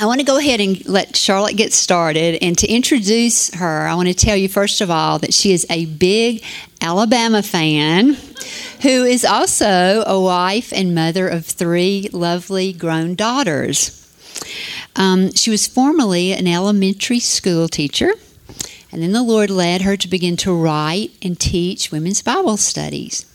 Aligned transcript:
I 0.00 0.06
want 0.06 0.20
to 0.20 0.24
go 0.24 0.38
ahead 0.38 0.60
and 0.60 0.88
let 0.88 1.16
Charlotte 1.16 1.56
get 1.56 1.72
started. 1.72 2.38
And 2.40 2.56
to 2.58 2.68
introduce 2.68 3.52
her, 3.54 3.84
I 3.84 3.96
want 3.96 4.06
to 4.06 4.14
tell 4.14 4.36
you, 4.36 4.48
first 4.48 4.80
of 4.80 4.92
all, 4.92 5.18
that 5.18 5.34
she 5.34 5.52
is 5.52 5.66
a 5.68 5.86
big 5.86 6.44
Alabama 6.80 7.42
fan 7.42 8.16
who 8.82 9.02
is 9.02 9.24
also 9.24 10.04
a 10.06 10.20
wife 10.20 10.72
and 10.72 10.94
mother 10.94 11.26
of 11.26 11.44
three 11.44 12.08
lovely 12.12 12.72
grown 12.72 13.16
daughters. 13.16 13.94
Um, 14.94 15.32
she 15.32 15.50
was 15.50 15.66
formerly 15.66 16.32
an 16.32 16.46
elementary 16.46 17.18
school 17.18 17.66
teacher, 17.66 18.12
and 18.92 19.02
then 19.02 19.10
the 19.10 19.22
Lord 19.24 19.50
led 19.50 19.82
her 19.82 19.96
to 19.96 20.06
begin 20.06 20.36
to 20.38 20.54
write 20.54 21.10
and 21.22 21.40
teach 21.40 21.90
women's 21.90 22.22
Bible 22.22 22.56
studies. 22.56 23.26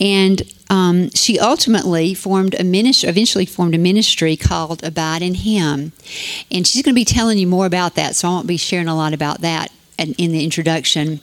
And 0.00 0.42
um, 0.74 1.08
she 1.10 1.38
ultimately 1.38 2.14
formed 2.14 2.56
a 2.58 2.64
ministry, 2.64 3.08
eventually 3.08 3.46
formed 3.46 3.76
a 3.76 3.78
ministry 3.78 4.36
called 4.36 4.82
Abide 4.82 5.22
in 5.22 5.34
Him. 5.34 5.92
And 6.50 6.66
she's 6.66 6.82
going 6.82 6.94
to 6.94 7.00
be 7.00 7.04
telling 7.04 7.38
you 7.38 7.46
more 7.46 7.66
about 7.66 7.94
that, 7.94 8.16
so 8.16 8.26
I 8.26 8.32
won't 8.32 8.48
be 8.48 8.56
sharing 8.56 8.88
a 8.88 8.96
lot 8.96 9.12
about 9.14 9.40
that 9.42 9.70
in, 10.00 10.14
in 10.14 10.32
the 10.32 10.42
introduction. 10.42 11.20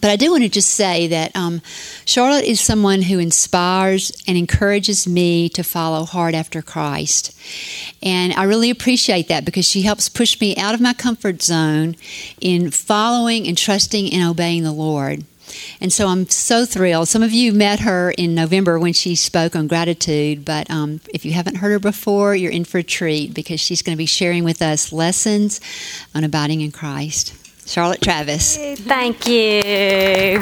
But 0.00 0.10
I 0.10 0.16
do 0.16 0.32
want 0.32 0.42
to 0.42 0.48
just 0.48 0.70
say 0.70 1.06
that 1.08 1.36
um, 1.36 1.60
Charlotte 2.06 2.44
is 2.44 2.60
someone 2.60 3.02
who 3.02 3.20
inspires 3.20 4.10
and 4.26 4.36
encourages 4.36 5.06
me 5.06 5.48
to 5.50 5.62
follow 5.62 6.04
hard 6.04 6.34
after 6.34 6.60
Christ. 6.60 7.38
And 8.02 8.32
I 8.32 8.44
really 8.44 8.70
appreciate 8.70 9.28
that 9.28 9.44
because 9.44 9.68
she 9.68 9.82
helps 9.82 10.08
push 10.08 10.40
me 10.40 10.56
out 10.56 10.74
of 10.74 10.80
my 10.80 10.92
comfort 10.92 11.40
zone 11.40 11.94
in 12.40 12.72
following 12.72 13.46
and 13.46 13.56
trusting 13.56 14.12
and 14.12 14.28
obeying 14.28 14.64
the 14.64 14.72
Lord. 14.72 15.24
And 15.80 15.92
so 15.92 16.08
I'm 16.08 16.28
so 16.28 16.64
thrilled. 16.64 17.08
Some 17.08 17.22
of 17.22 17.32
you 17.32 17.52
met 17.52 17.80
her 17.80 18.12
in 18.12 18.34
November 18.34 18.78
when 18.78 18.92
she 18.92 19.14
spoke 19.14 19.56
on 19.56 19.66
gratitude, 19.66 20.44
but 20.44 20.70
um, 20.70 21.00
if 21.12 21.24
you 21.24 21.32
haven't 21.32 21.56
heard 21.56 21.72
her 21.72 21.78
before, 21.78 22.34
you're 22.34 22.52
in 22.52 22.64
for 22.64 22.78
a 22.78 22.82
treat 22.82 23.34
because 23.34 23.60
she's 23.60 23.82
going 23.82 23.94
to 23.94 23.98
be 23.98 24.06
sharing 24.06 24.44
with 24.44 24.62
us 24.62 24.92
lessons 24.92 25.60
on 26.14 26.24
abiding 26.24 26.60
in 26.60 26.72
Christ. 26.72 27.34
Charlotte 27.66 28.00
Travis. 28.00 28.56
Thank 28.56 29.26
you. 29.26 30.40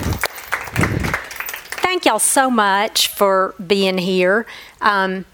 Thank 1.82 2.06
y'all 2.06 2.18
so 2.18 2.50
much 2.50 3.08
for 3.08 3.54
being 3.64 3.98
here. 3.98 4.46
Um, 4.80 5.24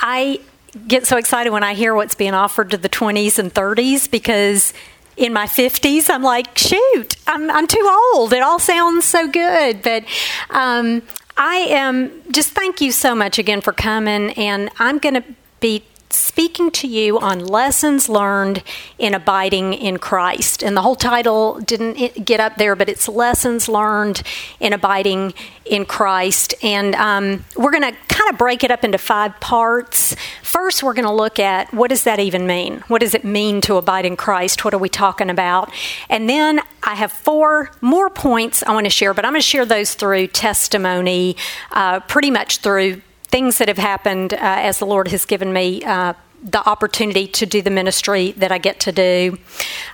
I 0.00 0.40
get 0.86 1.06
so 1.06 1.16
excited 1.16 1.50
when 1.50 1.62
I 1.62 1.74
hear 1.74 1.94
what's 1.94 2.14
being 2.14 2.34
offered 2.34 2.70
to 2.70 2.76
the 2.76 2.88
20s 2.88 3.38
and 3.38 3.52
30s 3.52 4.10
because 4.10 4.72
in 5.16 5.32
my 5.32 5.46
50s, 5.46 6.10
I'm 6.10 6.22
like, 6.22 6.56
shoot, 6.56 7.16
I'm, 7.26 7.50
I'm 7.50 7.66
too 7.66 8.00
old. 8.14 8.32
It 8.32 8.42
all 8.42 8.58
sounds 8.58 9.04
so 9.04 9.28
good. 9.28 9.82
But 9.82 10.04
um, 10.50 11.02
I 11.36 11.56
am 11.56 12.22
just 12.32 12.52
thank 12.52 12.80
you 12.80 12.92
so 12.92 13.14
much 13.14 13.38
again 13.38 13.60
for 13.60 13.72
coming. 13.72 14.30
And 14.32 14.70
I'm 14.78 14.98
going 14.98 15.14
to 15.14 15.24
be 15.60 15.84
speaking 16.14 16.70
to 16.70 16.86
you 16.86 17.18
on 17.18 17.40
lessons 17.40 18.08
learned 18.08 18.62
in 18.98 19.14
abiding 19.14 19.74
in 19.74 19.98
Christ. 19.98 20.62
And 20.62 20.76
the 20.76 20.82
whole 20.82 20.96
title 20.96 21.60
didn't 21.60 22.24
get 22.24 22.40
up 22.40 22.56
there, 22.56 22.76
but 22.76 22.88
it's 22.88 23.08
Lessons 23.08 23.68
Learned 23.68 24.22
in 24.60 24.72
Abiding 24.72 25.34
in 25.64 25.84
Christ. 25.84 26.54
And 26.62 26.94
um, 26.94 27.44
we're 27.56 27.72
going 27.72 27.82
to 27.82 27.98
kind 28.08 28.30
of 28.30 28.38
break 28.38 28.62
it 28.64 28.70
up 28.70 28.84
into 28.84 28.98
five 28.98 29.38
parts. 29.40 30.14
First, 30.54 30.84
we're 30.84 30.94
going 30.94 31.04
to 31.04 31.12
look 31.12 31.40
at 31.40 31.74
what 31.74 31.90
does 31.90 32.04
that 32.04 32.20
even 32.20 32.46
mean? 32.46 32.84
What 32.86 33.00
does 33.00 33.12
it 33.12 33.24
mean 33.24 33.60
to 33.62 33.74
abide 33.74 34.06
in 34.06 34.14
Christ? 34.14 34.64
What 34.64 34.72
are 34.72 34.78
we 34.78 34.88
talking 34.88 35.28
about? 35.28 35.68
And 36.08 36.30
then 36.30 36.60
I 36.80 36.94
have 36.94 37.10
four 37.10 37.72
more 37.80 38.08
points 38.08 38.62
I 38.62 38.72
want 38.72 38.86
to 38.86 38.90
share, 38.90 39.14
but 39.14 39.24
I'm 39.24 39.32
going 39.32 39.40
to 39.40 39.44
share 39.44 39.66
those 39.66 39.94
through 39.94 40.28
testimony, 40.28 41.36
uh, 41.72 41.98
pretty 41.98 42.30
much 42.30 42.58
through 42.58 43.02
things 43.24 43.58
that 43.58 43.66
have 43.66 43.78
happened 43.78 44.32
uh, 44.32 44.36
as 44.40 44.78
the 44.78 44.86
Lord 44.86 45.08
has 45.08 45.24
given 45.24 45.52
me 45.52 45.82
uh, 45.82 46.14
the 46.44 46.66
opportunity 46.68 47.26
to 47.26 47.46
do 47.46 47.62
the 47.62 47.70
ministry 47.70 48.32
that 48.32 48.52
I 48.52 48.58
get 48.58 48.78
to 48.80 48.92
do. 48.92 49.38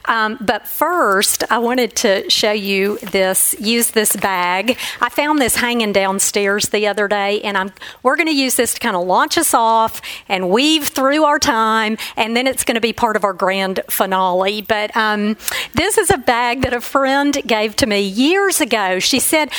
Um, 0.06 0.36
but 0.40 0.66
first, 0.66 1.44
I 1.48 1.58
wanted 1.58 1.94
to 1.96 2.28
show 2.28 2.50
you 2.50 2.98
this, 2.98 3.54
use 3.60 3.92
this 3.92 4.16
bag. 4.16 4.76
I 5.00 5.10
found 5.10 5.38
this 5.38 5.54
hanging 5.56 5.92
downstairs 5.92 6.70
the 6.70 6.88
other 6.88 7.06
day, 7.06 7.40
and 7.42 7.56
I'm, 7.56 7.72
we're 8.02 8.16
going 8.16 8.26
to 8.26 8.34
use 8.34 8.56
this 8.56 8.74
to 8.74 8.80
kind 8.80 8.96
of 8.96 9.06
launch 9.06 9.38
us 9.38 9.54
off 9.54 10.02
and 10.28 10.50
weave 10.50 10.88
through 10.88 11.22
our 11.22 11.38
time, 11.38 11.96
and 12.16 12.36
then 12.36 12.48
it's 12.48 12.64
going 12.64 12.74
to 12.74 12.80
be 12.80 12.92
part 12.92 13.14
of 13.14 13.22
our 13.22 13.32
grand 13.32 13.80
finale. 13.88 14.60
But 14.60 14.96
um, 14.96 15.36
this 15.74 15.98
is 15.98 16.10
a 16.10 16.18
bag 16.18 16.62
that 16.62 16.72
a 16.72 16.80
friend 16.80 17.40
gave 17.46 17.76
to 17.76 17.86
me 17.86 18.00
years 18.00 18.60
ago. 18.60 18.98
She 18.98 19.20
said, 19.20 19.50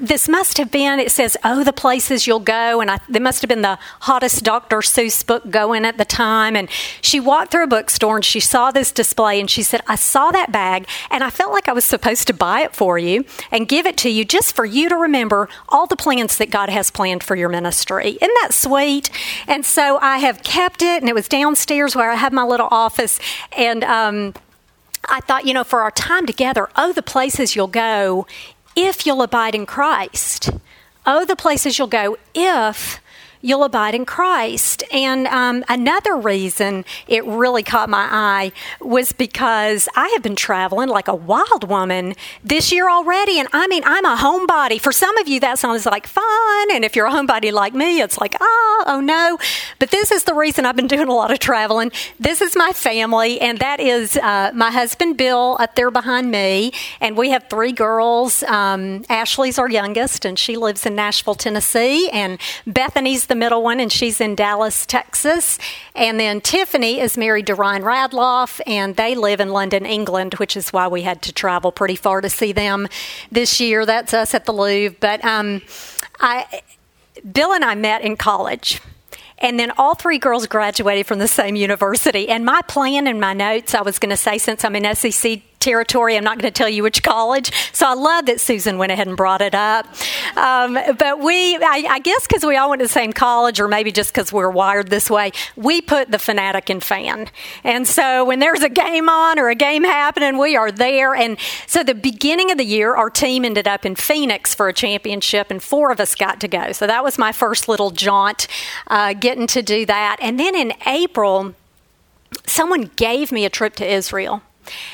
This 0.00 0.28
must 0.28 0.58
have 0.58 0.72
been, 0.72 0.98
it 0.98 1.12
says, 1.12 1.36
Oh, 1.44 1.62
the 1.62 1.72
places 1.72 2.26
you'll 2.26 2.40
go, 2.40 2.80
and 2.80 2.90
I, 2.90 2.98
there 3.08 3.22
must 3.22 3.42
have 3.42 3.48
been 3.48 3.62
the 3.62 3.78
hottest 4.00 4.42
Dr. 4.42 4.78
Seuss 4.78 5.24
book 5.24 5.48
going 5.48 5.84
at 5.84 5.98
the 5.98 6.04
time 6.04 6.31
time. 6.32 6.56
And 6.56 6.68
she 7.00 7.20
walked 7.20 7.50
through 7.50 7.64
a 7.64 7.74
bookstore 7.76 8.16
and 8.16 8.24
she 8.24 8.40
saw 8.40 8.70
this 8.70 8.90
display 8.90 9.38
and 9.40 9.50
she 9.50 9.62
said, 9.62 9.80
I 9.86 9.96
saw 9.96 10.30
that 10.30 10.50
bag 10.50 10.88
and 11.10 11.22
I 11.22 11.30
felt 11.30 11.52
like 11.52 11.68
I 11.68 11.72
was 11.72 11.84
supposed 11.84 12.26
to 12.28 12.34
buy 12.34 12.62
it 12.62 12.74
for 12.74 12.98
you 12.98 13.24
and 13.50 13.68
give 13.68 13.86
it 13.86 13.96
to 13.98 14.08
you 14.08 14.24
just 14.24 14.54
for 14.56 14.64
you 14.64 14.88
to 14.88 14.96
remember 14.96 15.48
all 15.68 15.86
the 15.86 15.96
plans 15.96 16.36
that 16.38 16.50
God 16.50 16.68
has 16.70 16.90
planned 16.90 17.22
for 17.22 17.36
your 17.36 17.48
ministry. 17.48 18.18
Isn't 18.20 18.38
that 18.42 18.52
sweet? 18.52 19.10
And 19.46 19.64
so 19.64 19.98
I 19.98 20.18
have 20.18 20.42
kept 20.42 20.80
it 20.82 21.02
and 21.02 21.08
it 21.08 21.14
was 21.14 21.28
downstairs 21.28 21.94
where 21.94 22.10
I 22.10 22.16
have 22.16 22.32
my 22.32 22.44
little 22.44 22.68
office. 22.70 23.18
And, 23.56 23.84
um, 23.84 24.34
I 25.08 25.18
thought, 25.20 25.46
you 25.46 25.52
know, 25.52 25.64
for 25.64 25.80
our 25.82 25.90
time 25.90 26.26
together, 26.26 26.68
oh, 26.76 26.92
the 26.92 27.02
places 27.02 27.56
you'll 27.56 27.66
go 27.66 28.24
if 28.76 29.04
you'll 29.04 29.22
abide 29.22 29.54
in 29.54 29.66
Christ. 29.66 30.50
Oh, 31.04 31.24
the 31.24 31.34
places 31.34 31.76
you'll 31.76 31.88
go 31.88 32.16
if 32.34 33.00
you'll 33.42 33.64
abide 33.64 33.94
in 33.94 34.06
Christ. 34.06 34.84
And 34.90 35.26
um, 35.26 35.64
another 35.68 36.16
reason 36.16 36.84
it 37.06 37.24
really 37.26 37.62
caught 37.62 37.90
my 37.90 38.08
eye 38.10 38.52
was 38.80 39.12
because 39.12 39.88
I 39.94 40.08
have 40.14 40.22
been 40.22 40.36
traveling 40.36 40.88
like 40.88 41.08
a 41.08 41.14
wild 41.14 41.68
woman 41.68 42.14
this 42.42 42.72
year 42.72 42.88
already. 42.88 43.38
And 43.38 43.48
I 43.52 43.66
mean, 43.66 43.82
I'm 43.84 44.04
a 44.04 44.16
homebody. 44.16 44.80
For 44.80 44.92
some 44.92 45.16
of 45.18 45.28
you, 45.28 45.40
that 45.40 45.58
sounds 45.58 45.84
like 45.84 46.06
fun. 46.06 46.70
And 46.70 46.84
if 46.84 46.96
you're 46.96 47.06
a 47.06 47.10
homebody 47.10 47.52
like 47.52 47.74
me, 47.74 48.00
it's 48.00 48.18
like, 48.18 48.36
oh, 48.40 48.84
oh 48.86 49.00
no. 49.00 49.38
But 49.78 49.90
this 49.90 50.12
is 50.12 50.24
the 50.24 50.34
reason 50.34 50.64
I've 50.64 50.76
been 50.76 50.86
doing 50.92 51.08
a 51.08 51.14
lot 51.14 51.30
of 51.30 51.40
traveling. 51.40 51.90
This 52.18 52.40
is 52.40 52.54
my 52.56 52.70
family, 52.72 53.40
and 53.40 53.58
that 53.58 53.80
is 53.80 54.16
uh, 54.16 54.52
my 54.54 54.70
husband 54.70 55.16
Bill 55.16 55.56
up 55.58 55.74
there 55.74 55.90
behind 55.90 56.30
me. 56.30 56.72
And 57.00 57.16
we 57.16 57.30
have 57.30 57.44
three 57.50 57.72
girls. 57.72 58.42
Um, 58.44 59.04
Ashley's 59.08 59.58
our 59.58 59.68
youngest, 59.68 60.24
and 60.24 60.38
she 60.38 60.56
lives 60.56 60.86
in 60.86 60.94
Nashville, 60.94 61.34
Tennessee. 61.34 62.08
And 62.10 62.38
Bethany's 62.66 63.26
the 63.32 63.36
middle 63.36 63.62
one, 63.62 63.80
and 63.80 63.90
she's 63.90 64.20
in 64.20 64.34
Dallas, 64.34 64.84
Texas. 64.84 65.58
And 65.94 66.20
then 66.20 66.42
Tiffany 66.42 67.00
is 67.00 67.16
married 67.16 67.46
to 67.46 67.54
Ryan 67.54 67.82
Radloff, 67.82 68.60
and 68.66 68.94
they 68.96 69.14
live 69.14 69.40
in 69.40 69.48
London, 69.48 69.86
England, 69.86 70.34
which 70.34 70.54
is 70.54 70.70
why 70.70 70.86
we 70.86 71.00
had 71.00 71.22
to 71.22 71.32
travel 71.32 71.72
pretty 71.72 71.96
far 71.96 72.20
to 72.20 72.28
see 72.28 72.52
them 72.52 72.88
this 73.30 73.58
year. 73.58 73.86
That's 73.86 74.12
us 74.12 74.34
at 74.34 74.44
the 74.44 74.52
Louvre. 74.52 74.98
But 75.00 75.24
um, 75.24 75.62
I, 76.20 76.60
Bill 77.32 77.54
and 77.54 77.64
I 77.64 77.74
met 77.74 78.02
in 78.02 78.18
college. 78.18 78.82
And 79.38 79.58
then 79.58 79.72
all 79.78 79.94
three 79.94 80.18
girls 80.18 80.46
graduated 80.46 81.06
from 81.06 81.18
the 81.18 81.26
same 81.26 81.56
university. 81.56 82.28
And 82.28 82.44
my 82.44 82.60
plan 82.68 83.06
in 83.06 83.18
my 83.18 83.32
notes, 83.32 83.74
I 83.74 83.80
was 83.80 83.98
going 83.98 84.10
to 84.10 84.16
say, 84.16 84.36
since 84.36 84.62
I'm 84.62 84.76
an 84.76 84.94
SEC 84.94 85.40
territory. 85.62 86.16
I'm 86.16 86.24
not 86.24 86.38
going 86.38 86.52
to 86.52 86.58
tell 86.58 86.68
you 86.68 86.82
which 86.82 87.02
college. 87.02 87.52
So 87.72 87.86
I 87.86 87.94
love 87.94 88.26
that 88.26 88.40
Susan 88.40 88.76
went 88.78 88.92
ahead 88.92 89.06
and 89.06 89.16
brought 89.16 89.40
it 89.40 89.54
up. 89.54 89.86
Um, 90.36 90.74
but 90.98 91.20
we, 91.20 91.56
I, 91.56 91.84
I 91.88 91.98
guess 92.00 92.26
because 92.26 92.44
we 92.44 92.56
all 92.56 92.70
went 92.70 92.80
to 92.80 92.86
the 92.86 92.92
same 92.92 93.12
college, 93.12 93.60
or 93.60 93.68
maybe 93.68 93.92
just 93.92 94.12
because 94.12 94.32
we're 94.32 94.50
wired 94.50 94.88
this 94.88 95.08
way, 95.08 95.32
we 95.56 95.80
put 95.80 96.10
the 96.10 96.18
fanatic 96.18 96.68
in 96.68 96.80
fan. 96.80 97.28
And 97.62 97.86
so 97.86 98.24
when 98.24 98.40
there's 98.40 98.62
a 98.62 98.68
game 98.68 99.08
on 99.08 99.38
or 99.38 99.48
a 99.48 99.54
game 99.54 99.84
happening, 99.84 100.36
we 100.38 100.56
are 100.56 100.72
there. 100.72 101.14
And 101.14 101.38
so 101.66 101.84
the 101.84 101.94
beginning 101.94 102.50
of 102.50 102.58
the 102.58 102.64
year, 102.64 102.94
our 102.94 103.10
team 103.10 103.44
ended 103.44 103.68
up 103.68 103.86
in 103.86 103.94
Phoenix 103.94 104.54
for 104.54 104.68
a 104.68 104.72
championship, 104.72 105.50
and 105.50 105.62
four 105.62 105.92
of 105.92 106.00
us 106.00 106.14
got 106.14 106.40
to 106.40 106.48
go. 106.48 106.72
So 106.72 106.86
that 106.86 107.04
was 107.04 107.18
my 107.18 107.32
first 107.32 107.68
little 107.68 107.90
jaunt, 107.90 108.48
uh, 108.88 109.14
getting 109.14 109.46
to 109.48 109.62
do 109.62 109.86
that. 109.86 110.16
And 110.20 110.40
then 110.40 110.54
in 110.56 110.72
April, 110.86 111.54
someone 112.46 112.90
gave 112.96 113.30
me 113.30 113.44
a 113.44 113.50
trip 113.50 113.74
to 113.76 113.86
Israel. 113.86 114.42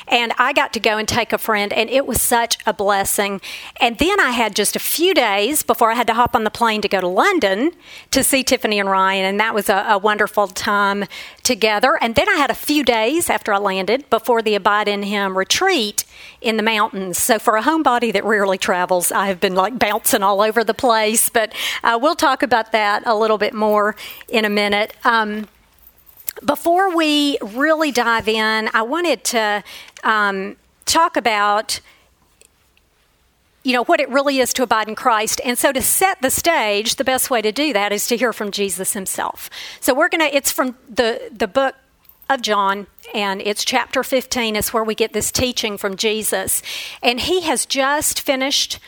And 0.07 0.33
I 0.37 0.53
got 0.53 0.73
to 0.73 0.79
go 0.79 0.97
and 0.97 1.07
take 1.07 1.33
a 1.33 1.37
friend, 1.37 1.71
and 1.73 1.89
it 1.89 2.05
was 2.05 2.21
such 2.21 2.57
a 2.65 2.73
blessing. 2.73 3.41
And 3.79 3.97
then 3.97 4.19
I 4.19 4.31
had 4.31 4.55
just 4.55 4.75
a 4.75 4.79
few 4.79 5.13
days 5.13 5.63
before 5.63 5.91
I 5.91 5.95
had 5.95 6.07
to 6.07 6.13
hop 6.13 6.35
on 6.35 6.43
the 6.43 6.51
plane 6.51 6.81
to 6.81 6.87
go 6.87 7.01
to 7.01 7.07
London 7.07 7.71
to 8.11 8.23
see 8.23 8.43
Tiffany 8.43 8.79
and 8.79 8.89
Ryan, 8.89 9.25
and 9.25 9.39
that 9.39 9.53
was 9.53 9.69
a, 9.69 9.85
a 9.89 9.97
wonderful 9.97 10.47
time 10.47 11.05
together. 11.43 11.97
And 12.01 12.15
then 12.15 12.29
I 12.29 12.35
had 12.35 12.51
a 12.51 12.55
few 12.55 12.83
days 12.83 13.29
after 13.29 13.53
I 13.53 13.57
landed 13.57 14.09
before 14.09 14.41
the 14.41 14.55
Abide 14.55 14.87
in 14.87 15.03
Him 15.03 15.37
retreat 15.37 16.03
in 16.41 16.57
the 16.57 16.63
mountains. 16.63 17.17
So 17.17 17.39
for 17.39 17.57
a 17.57 17.61
homebody 17.61 18.13
that 18.13 18.23
rarely 18.23 18.57
travels, 18.57 19.11
I 19.11 19.27
have 19.27 19.39
been 19.39 19.55
like 19.55 19.79
bouncing 19.79 20.23
all 20.23 20.41
over 20.41 20.63
the 20.63 20.73
place. 20.73 21.29
But 21.29 21.53
uh, 21.83 21.97
we'll 22.01 22.15
talk 22.15 22.43
about 22.43 22.71
that 22.71 23.03
a 23.05 23.15
little 23.15 23.37
bit 23.37 23.53
more 23.53 23.95
in 24.27 24.45
a 24.45 24.49
minute. 24.49 24.93
Um, 25.03 25.47
before 26.45 26.95
we 26.95 27.37
really 27.41 27.91
dive 27.91 28.27
in, 28.27 28.69
I 28.73 28.81
wanted 28.83 29.23
to 29.25 29.63
um, 30.03 30.55
talk 30.85 31.17
about 31.17 31.79
you 33.63 33.73
know 33.73 33.83
what 33.83 33.99
it 33.99 34.09
really 34.09 34.39
is 34.39 34.53
to 34.53 34.63
abide 34.63 34.87
in 34.87 34.95
Christ. 34.95 35.41
And 35.43 35.57
so 35.57 35.71
to 35.71 35.81
set 35.81 36.21
the 36.21 36.29
stage, 36.29 36.95
the 36.95 37.03
best 37.03 37.29
way 37.29 37.41
to 37.41 37.51
do 37.51 37.73
that 37.73 37.91
is 37.91 38.07
to 38.07 38.15
hear 38.15 38.31
from 38.31 38.51
Jesus 38.51 38.93
himself. 38.93 39.49
So 39.81 39.93
we're 39.93 40.09
going 40.09 40.27
to 40.27 40.35
it's 40.35 40.51
from 40.51 40.77
the 40.89 41.29
the 41.31 41.47
book 41.47 41.75
of 42.29 42.41
John, 42.41 42.87
and 43.13 43.41
it's 43.41 43.65
chapter 43.65 44.03
15 44.03 44.55
is 44.55 44.71
where 44.71 44.83
we 44.83 44.95
get 44.95 45.13
this 45.13 45.31
teaching 45.31 45.77
from 45.77 45.97
Jesus. 45.97 46.61
And 47.01 47.19
he 47.19 47.41
has 47.41 47.65
just 47.65 48.21
finished 48.21 48.79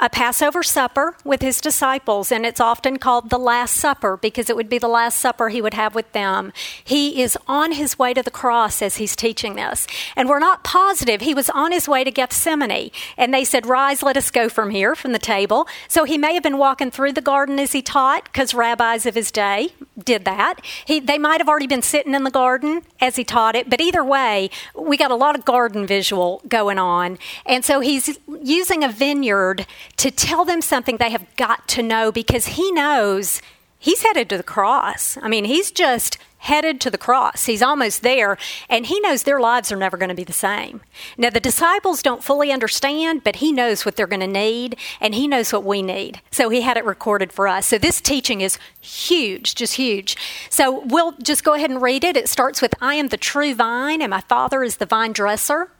a 0.00 0.08
Passover 0.08 0.62
supper 0.62 1.16
with 1.24 1.42
his 1.42 1.60
disciples, 1.60 2.30
and 2.30 2.46
it's 2.46 2.60
often 2.60 2.98
called 2.98 3.30
the 3.30 3.38
Last 3.38 3.74
Supper 3.74 4.16
because 4.16 4.48
it 4.48 4.54
would 4.54 4.68
be 4.68 4.78
the 4.78 4.88
last 4.88 5.18
supper 5.18 5.48
he 5.48 5.60
would 5.60 5.74
have 5.74 5.94
with 5.94 6.12
them. 6.12 6.52
He 6.84 7.20
is 7.20 7.36
on 7.48 7.72
his 7.72 7.98
way 7.98 8.14
to 8.14 8.22
the 8.22 8.30
cross 8.30 8.80
as 8.80 8.98
he's 8.98 9.16
teaching 9.16 9.56
this. 9.56 9.86
And 10.14 10.28
we're 10.28 10.38
not 10.38 10.62
positive. 10.62 11.20
He 11.20 11.34
was 11.34 11.50
on 11.50 11.72
his 11.72 11.88
way 11.88 12.04
to 12.04 12.12
Gethsemane, 12.12 12.90
and 13.16 13.34
they 13.34 13.44
said, 13.44 13.66
Rise, 13.66 14.02
let 14.02 14.16
us 14.16 14.30
go 14.30 14.48
from 14.48 14.70
here, 14.70 14.94
from 14.94 15.12
the 15.12 15.18
table. 15.18 15.66
So 15.88 16.04
he 16.04 16.16
may 16.16 16.34
have 16.34 16.42
been 16.44 16.58
walking 16.58 16.90
through 16.92 17.12
the 17.12 17.20
garden 17.20 17.58
as 17.58 17.72
he 17.72 17.82
taught 17.82 18.24
because 18.24 18.54
rabbis 18.54 19.04
of 19.04 19.16
his 19.16 19.32
day 19.32 19.70
did 19.98 20.24
that. 20.24 20.56
He, 20.84 21.00
they 21.00 21.18
might 21.18 21.40
have 21.40 21.48
already 21.48 21.66
been 21.66 21.82
sitting 21.82 22.14
in 22.14 22.22
the 22.22 22.30
garden 22.30 22.82
as 23.00 23.16
he 23.16 23.24
taught 23.24 23.56
it, 23.56 23.68
but 23.68 23.80
either 23.80 24.04
way, 24.04 24.50
we 24.74 24.96
got 24.96 25.10
a 25.10 25.16
lot 25.16 25.36
of 25.36 25.44
garden 25.44 25.86
visual 25.86 26.40
going 26.46 26.78
on. 26.78 27.18
And 27.44 27.64
so 27.64 27.80
he's 27.80 28.18
using 28.42 28.84
a 28.84 28.88
vineyard 28.88 29.66
to 29.96 30.10
tell 30.10 30.44
them 30.44 30.60
something 30.60 30.96
they 30.96 31.10
have 31.10 31.26
got 31.36 31.66
to 31.68 31.82
know 31.82 32.12
because 32.12 32.46
he 32.48 32.70
knows 32.72 33.42
he's 33.78 34.02
headed 34.02 34.28
to 34.30 34.36
the 34.36 34.42
cross. 34.42 35.16
I 35.22 35.28
mean, 35.28 35.44
he's 35.44 35.70
just 35.70 36.18
headed 36.38 36.80
to 36.80 36.90
the 36.90 36.98
cross. 36.98 37.46
He's 37.46 37.62
almost 37.62 38.02
there, 38.02 38.38
and 38.68 38.86
he 38.86 39.00
knows 39.00 39.22
their 39.24 39.40
lives 39.40 39.72
are 39.72 39.76
never 39.76 39.96
going 39.96 40.08
to 40.08 40.14
be 40.14 40.24
the 40.24 40.32
same. 40.32 40.80
Now, 41.16 41.30
the 41.30 41.40
disciples 41.40 42.00
don't 42.02 42.22
fully 42.22 42.52
understand, 42.52 43.24
but 43.24 43.36
he 43.36 43.52
knows 43.52 43.84
what 43.84 43.96
they're 43.96 44.06
going 44.06 44.20
to 44.20 44.26
need, 44.26 44.76
and 45.00 45.14
he 45.14 45.26
knows 45.26 45.52
what 45.52 45.64
we 45.64 45.82
need. 45.82 46.20
So 46.30 46.48
he 46.48 46.62
had 46.62 46.76
it 46.76 46.84
recorded 46.84 47.32
for 47.32 47.48
us. 47.48 47.66
So 47.66 47.78
this 47.78 48.00
teaching 48.00 48.40
is 48.40 48.58
huge, 48.80 49.56
just 49.56 49.74
huge. 49.74 50.16
So 50.48 50.84
we'll 50.86 51.12
just 51.22 51.44
go 51.44 51.54
ahead 51.54 51.70
and 51.70 51.82
read 51.82 52.04
it. 52.04 52.16
It 52.16 52.28
starts 52.28 52.62
with 52.62 52.74
I 52.80 52.94
am 52.94 53.08
the 53.08 53.16
true 53.16 53.54
vine, 53.54 54.00
and 54.00 54.10
my 54.10 54.20
Father 54.20 54.62
is 54.62 54.76
the 54.76 54.86
vine 54.86 55.12
dresser. 55.12 55.72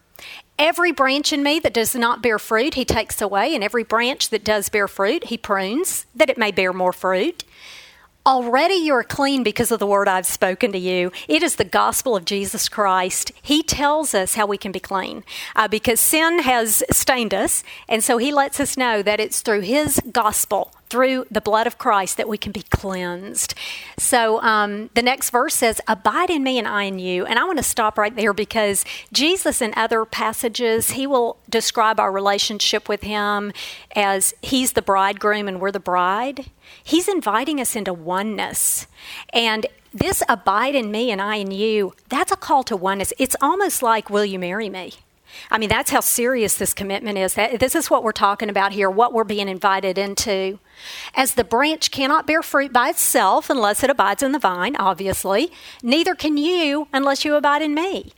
Every 0.58 0.90
branch 0.90 1.32
in 1.32 1.44
me 1.44 1.60
that 1.60 1.72
does 1.72 1.94
not 1.94 2.20
bear 2.20 2.36
fruit, 2.36 2.74
he 2.74 2.84
takes 2.84 3.22
away, 3.22 3.54
and 3.54 3.62
every 3.62 3.84
branch 3.84 4.30
that 4.30 4.42
does 4.42 4.68
bear 4.68 4.88
fruit, 4.88 5.26
he 5.26 5.38
prunes, 5.38 6.04
that 6.16 6.28
it 6.28 6.36
may 6.36 6.50
bear 6.50 6.72
more 6.72 6.92
fruit. 6.92 7.44
Already 8.26 8.74
you 8.74 8.92
are 8.92 9.04
clean 9.04 9.44
because 9.44 9.70
of 9.70 9.78
the 9.78 9.86
word 9.86 10.08
I've 10.08 10.26
spoken 10.26 10.72
to 10.72 10.78
you. 10.78 11.12
It 11.28 11.44
is 11.44 11.56
the 11.56 11.64
gospel 11.64 12.16
of 12.16 12.24
Jesus 12.24 12.68
Christ. 12.68 13.30
He 13.40 13.62
tells 13.62 14.14
us 14.14 14.34
how 14.34 14.46
we 14.46 14.58
can 14.58 14.72
be 14.72 14.80
clean 14.80 15.22
uh, 15.54 15.68
because 15.68 16.00
sin 16.00 16.40
has 16.40 16.82
stained 16.90 17.32
us. 17.32 17.62
And 17.88 18.02
so 18.02 18.18
he 18.18 18.32
lets 18.32 18.58
us 18.58 18.76
know 18.76 19.00
that 19.00 19.20
it's 19.20 19.40
through 19.40 19.60
his 19.60 20.00
gospel 20.10 20.72
through 20.88 21.26
the 21.30 21.40
blood 21.40 21.66
of 21.66 21.78
Christ 21.78 22.16
that 22.16 22.28
we 22.28 22.38
can 22.38 22.52
be 22.52 22.62
cleansed. 22.62 23.54
So 23.96 24.40
um, 24.42 24.90
the 24.94 25.02
next 25.02 25.30
verse 25.30 25.54
says, 25.54 25.80
Abide 25.86 26.30
in 26.30 26.42
me 26.42 26.58
and 26.58 26.66
I 26.66 26.84
in 26.84 26.98
you. 26.98 27.24
And 27.26 27.38
I 27.38 27.44
want 27.44 27.58
to 27.58 27.64
stop 27.64 27.98
right 27.98 28.14
there 28.14 28.32
because 28.32 28.84
Jesus, 29.12 29.60
in 29.60 29.72
other 29.76 30.04
passages, 30.04 30.90
he 30.92 31.06
will 31.06 31.36
describe 31.48 32.00
our 32.00 32.12
relationship 32.12 32.88
with 32.88 33.02
him 33.02 33.52
as 33.94 34.34
he's 34.42 34.72
the 34.72 34.82
bridegroom 34.82 35.48
and 35.48 35.60
we're 35.60 35.72
the 35.72 35.80
bride. 35.80 36.46
He's 36.82 37.08
inviting 37.08 37.60
us 37.60 37.76
into 37.76 37.92
oneness. 37.92 38.86
And 39.32 39.66
this 39.92 40.22
abide 40.28 40.74
in 40.74 40.90
me 40.90 41.10
and 41.10 41.20
I 41.20 41.36
in 41.36 41.50
you, 41.50 41.94
that's 42.08 42.32
a 42.32 42.36
call 42.36 42.62
to 42.64 42.76
oneness. 42.76 43.12
It's 43.18 43.36
almost 43.40 43.82
like, 43.82 44.10
Will 44.10 44.24
you 44.24 44.38
marry 44.38 44.68
me? 44.68 44.94
I 45.50 45.58
mean, 45.58 45.68
that's 45.68 45.90
how 45.90 46.00
serious 46.00 46.54
this 46.54 46.74
commitment 46.74 47.18
is. 47.18 47.34
This 47.34 47.74
is 47.74 47.90
what 47.90 48.02
we're 48.02 48.12
talking 48.12 48.48
about 48.48 48.72
here, 48.72 48.90
what 48.90 49.12
we're 49.12 49.24
being 49.24 49.48
invited 49.48 49.98
into. 49.98 50.58
As 51.14 51.34
the 51.34 51.44
branch 51.44 51.90
cannot 51.90 52.26
bear 52.26 52.42
fruit 52.42 52.72
by 52.72 52.88
itself 52.90 53.50
unless 53.50 53.82
it 53.82 53.90
abides 53.90 54.22
in 54.22 54.32
the 54.32 54.38
vine, 54.38 54.76
obviously, 54.76 55.50
neither 55.82 56.14
can 56.14 56.36
you 56.36 56.88
unless 56.92 57.24
you 57.24 57.34
abide 57.34 57.62
in 57.62 57.74
me. 57.74 58.12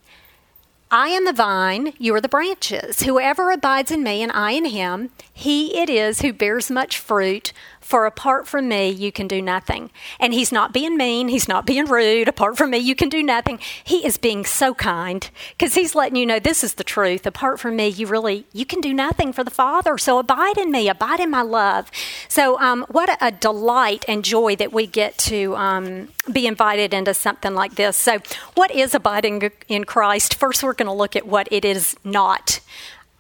I 0.93 1.11
am 1.11 1.25
the 1.25 1.33
vine, 1.33 1.93
you 1.99 2.13
are 2.17 2.21
the 2.21 2.29
branches. 2.29 3.03
Whoever 3.03 3.53
abides 3.53 3.93
in 3.93 4.03
me 4.03 4.25
and 4.25 4.33
I 4.33 4.51
in 4.53 4.65
him, 4.65 5.11
he 5.33 5.79
it 5.79 5.89
is 5.89 6.21
who 6.21 6.33
bears 6.33 6.69
much 6.69 6.99
fruit, 6.99 7.53
for 7.81 8.07
apart 8.07 8.47
from 8.47 8.69
me, 8.69 8.91
you 8.91 9.11
can 9.11 9.27
do 9.27 9.43
nothing. 9.43 9.91
And 10.19 10.33
he's 10.33 10.53
not 10.53 10.73
being 10.73 10.97
mean. 10.97 11.29
He's 11.29 11.49
not 11.49 11.67
being 11.67 11.87
rude. 11.87 12.29
Apart 12.29 12.57
from 12.57 12.71
me, 12.71 12.79
you 12.79 12.95
can 12.95 13.09
do 13.09 13.23
nothing. 13.23 13.59
He 13.83 14.07
is 14.07 14.19
being 14.19 14.45
so 14.45 14.75
kind 14.75 15.29
because 15.59 15.75
he's 15.75 15.95
letting 15.95 16.17
you 16.17 16.27
know 16.27 16.39
this 16.39 16.63
is 16.63 16.75
the 16.75 16.85
truth. 16.85 17.27
Apart 17.27 17.59
from 17.59 17.77
me, 17.77 17.89
you 17.89 18.07
really, 18.07 18.47
you 18.53 18.67
can 18.67 18.81
do 18.81 18.93
nothing 18.93 19.33
for 19.33 19.43
the 19.43 19.51
Father. 19.51 19.99
So 19.99 20.19
abide 20.19 20.59
in 20.59 20.71
me, 20.71 20.89
abide 20.89 21.21
in 21.21 21.31
my 21.31 21.43
love. 21.43 21.91
So 22.29 22.61
um, 22.61 22.85
what 22.89 23.11
a, 23.21 23.31
delight 23.41 24.05
and 24.07 24.25
joy 24.25 24.57
that 24.57 24.73
we 24.73 24.87
get 24.87 25.17
to 25.17 25.57
um, 25.57 26.09
be 26.31 26.47
invited 26.47 26.93
into 26.93 27.15
something 27.15 27.55
like 27.55 27.77
this. 27.77 27.97
So 27.97 28.19
what 28.55 28.71
is 28.71 28.95
abiding 28.95 29.51
in 29.69 29.85
Christ? 29.85 30.35
First, 30.35 30.63
we're 30.63 30.75
going 30.75 30.89
to 30.89 30.93
look 30.93 31.17
at 31.17 31.27
what 31.27 31.49
it 31.51 31.65
is 31.65 31.97
not 32.05 32.61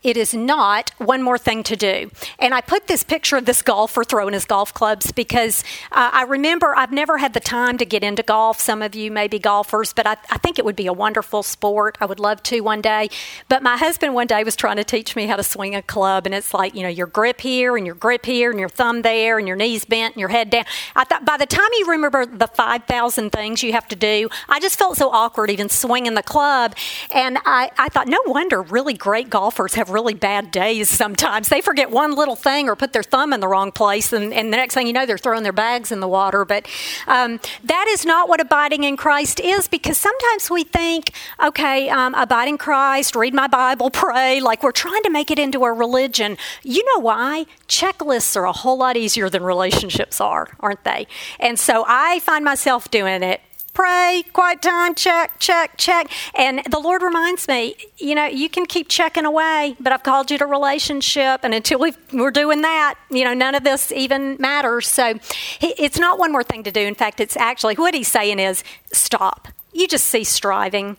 it 0.03 0.17
is 0.17 0.33
not 0.33 0.91
one 0.99 1.23
more 1.23 1.37
thing 1.37 1.63
to 1.65 1.77
do. 1.77 2.11
And 2.39 2.55
I 2.55 2.63
put 2.63 2.87
this 2.87 3.05
picture 3.05 3.37
of 3.37 3.45
this 3.45 3.61
golfer 3.61 4.03
throwing 4.03 4.33
his 4.33 4.47
golf 4.47 4.73
clubs 4.73 5.13
because 5.13 5.63
uh, 5.93 6.11
I 6.13 6.23
remember 6.23 6.75
I've 6.75 6.93
never 6.93 7.19
had 7.19 7.35
the 7.35 7.41
time 7.41 7.77
to 7.79 7.85
get 7.85 8.03
into 8.03 8.23
golf. 8.23 8.61
Some 8.61 8.81
of 8.81 8.95
you 8.95 9.11
may 9.11 9.29
be 9.29 9.39
golfers, 9.39 9.93
but 9.93 10.07
I, 10.07 10.17
I, 10.31 10.39
think 10.39 10.59
it 10.59 10.65
would 10.65 10.77
be 10.77 10.87
a 10.87 10.93
wonderful 10.93 11.43
sport. 11.43 11.99
I 12.01 12.07
would 12.07 12.19
love 12.19 12.43
to 12.45 12.61
one 12.61 12.81
day. 12.81 13.11
But 13.49 13.63
my 13.63 13.77
husband 13.77 14.15
one 14.15 14.27
day 14.27 14.43
was 14.43 14.57
trying 14.57 14.77
to 14.77 14.85
teach 14.85 15.15
me 15.15 15.27
how 15.27 15.37
to 15.37 15.43
swing 15.43 15.75
a 15.75 15.83
club, 15.83 16.25
and 16.25 16.35
it's 16.35 16.55
like, 16.55 16.75
you 16.75 16.83
know, 16.83 16.89
your 16.89 17.07
grip 17.07 17.43
here 17.43 17.77
and 17.77 17.85
your 17.85 17.95
grip 17.95 18.25
here 18.25 18.51
and 18.51 18.59
your 18.59 18.71
thumb 18.71 19.03
there 19.03 19.39
and 19.39 19.47
your 19.47 19.57
knees 19.57 19.85
bent 19.85 20.15
and 20.15 20.21
your 20.21 20.31
head 20.31 20.49
down. 20.49 20.65
I 20.97 21.05
thought 21.05 21.27
by 21.27 21.37
the 21.37 21.47
time 21.47 21.69
you 21.79 21.87
remember 21.91 22.25
the 22.25 22.47
5,000 22.47 23.31
things 23.31 23.63
you 23.63 23.73
have 23.73 23.89
to 23.89 23.97
do, 23.97 24.31
I 24.49 24.61
just 24.61 24.79
felt 24.79 24.97
so 24.97 25.11
awkward 25.11 25.51
even 25.51 25.69
swinging 25.69 26.15
the 26.15 26.23
club. 26.23 26.75
And 27.15 27.37
I, 27.45 27.71
I 27.77 27.91
thought, 27.91 28.09
no 28.09 28.21
wonder 28.25 28.63
really 28.63 28.95
great 28.95 29.29
golfers 29.29 29.75
have 29.75 29.90
really 29.91 30.15
bad 30.15 30.51
days 30.51 30.89
sometimes. 30.89 31.49
They 31.49 31.61
forget 31.61 31.91
one 31.91 32.15
little 32.15 32.37
thing 32.37 32.69
or 32.69 32.77
put 32.77 32.93
their 32.93 33.03
thumb 33.03 33.33
in 33.33 33.41
the 33.41 33.49
wrong 33.49 33.73
place, 33.73 34.13
and, 34.13 34.33
and 34.33 34.53
the 34.53 34.57
next 34.57 34.75
thing 34.75 34.87
you 34.87 34.93
know, 34.93 35.07
they're 35.07 35.19
throwing 35.19 35.43
their 35.43 35.53
bags 35.53 35.93
in 35.93 36.01
the 36.01 36.09
water. 36.09 36.45
But 36.45 36.67
um, 37.07 37.41
that 37.65 37.87
is 37.89 38.05
not 38.05 38.29
what 38.29 38.41
abiding 38.41 38.85
in 38.85 38.97
Christ 38.97 39.41
is 39.41 39.69
because 39.69 39.97
sometimes 39.99 40.51
we 40.51 40.65
think, 40.65 41.13
okay, 41.43 41.89
um, 41.89 42.15
in 42.47 42.59
Christ, 42.59 43.15
read 43.17 43.35
my 43.35 43.47
Bible, 43.47 43.91
pray, 44.01 44.41
like 44.41 44.63
we're 44.63 44.73
trying 44.73 45.03
to 45.03 45.11
make 45.11 45.31
it 45.31 45.39
into 45.39 45.65
a 45.65 45.73
religion. 45.73 46.37
You 46.63 46.85
know 46.95 47.03
why? 47.03 47.47
Checklists 47.69 48.37
are 48.37 48.45
a 48.45 48.53
whole 48.53 48.79
lot 48.79 48.97
easier 48.97 49.29
than 49.29 49.43
relationships 49.43 50.21
are, 50.21 50.49
aren't 50.61 50.85
they? 50.85 51.07
And 51.39 51.59
so 51.59 51.85
I 51.87 52.21
find 52.21 52.45
myself 52.45 52.91
doing 52.91 53.23
it 53.23 53.41
pray, 53.81 54.23
quiet 54.35 54.61
time, 54.61 54.95
check, 54.95 55.39
check, 55.39 55.79
check. 55.79 56.11
And 56.35 56.61
the 56.71 56.79
Lord 56.79 57.01
reminds 57.01 57.49
me, 57.49 57.77
you 57.97 58.15
know, 58.15 58.27
you 58.27 58.51
can 58.51 58.67
keep 58.67 58.91
checking 58.91 59.25
away, 59.25 59.75
but 59.81 59.91
I've 59.91 60.03
called 60.03 60.31
you 60.31 60.37
to 60.37 60.45
relationship. 60.45 61.41
And 61.45 61.55
until 61.55 61.79
we 61.79 61.95
are 62.13 62.31
doing 62.31 62.61
that, 62.61 62.97
you 63.11 63.25
know, 63.25 63.33
none 63.33 63.55
of 63.55 63.65
this 63.65 63.91
even 63.91 64.37
matters. 64.39 64.87
So 64.87 65.15
it's 65.63 65.99
not 65.99 66.19
one 66.19 66.31
more 66.31 66.43
thing 66.43 66.63
to 66.65 66.71
do. 66.71 66.81
In 66.81 66.95
fact, 66.95 67.21
it's 67.21 67.39
actually 67.39 67.77
what 67.77 67.95
he's 67.95 68.09
saying 68.09 68.39
is 68.39 68.63
stop. 68.93 69.49
You 69.73 69.89
just 69.89 70.07
cease 70.09 70.29
striving 70.29 70.99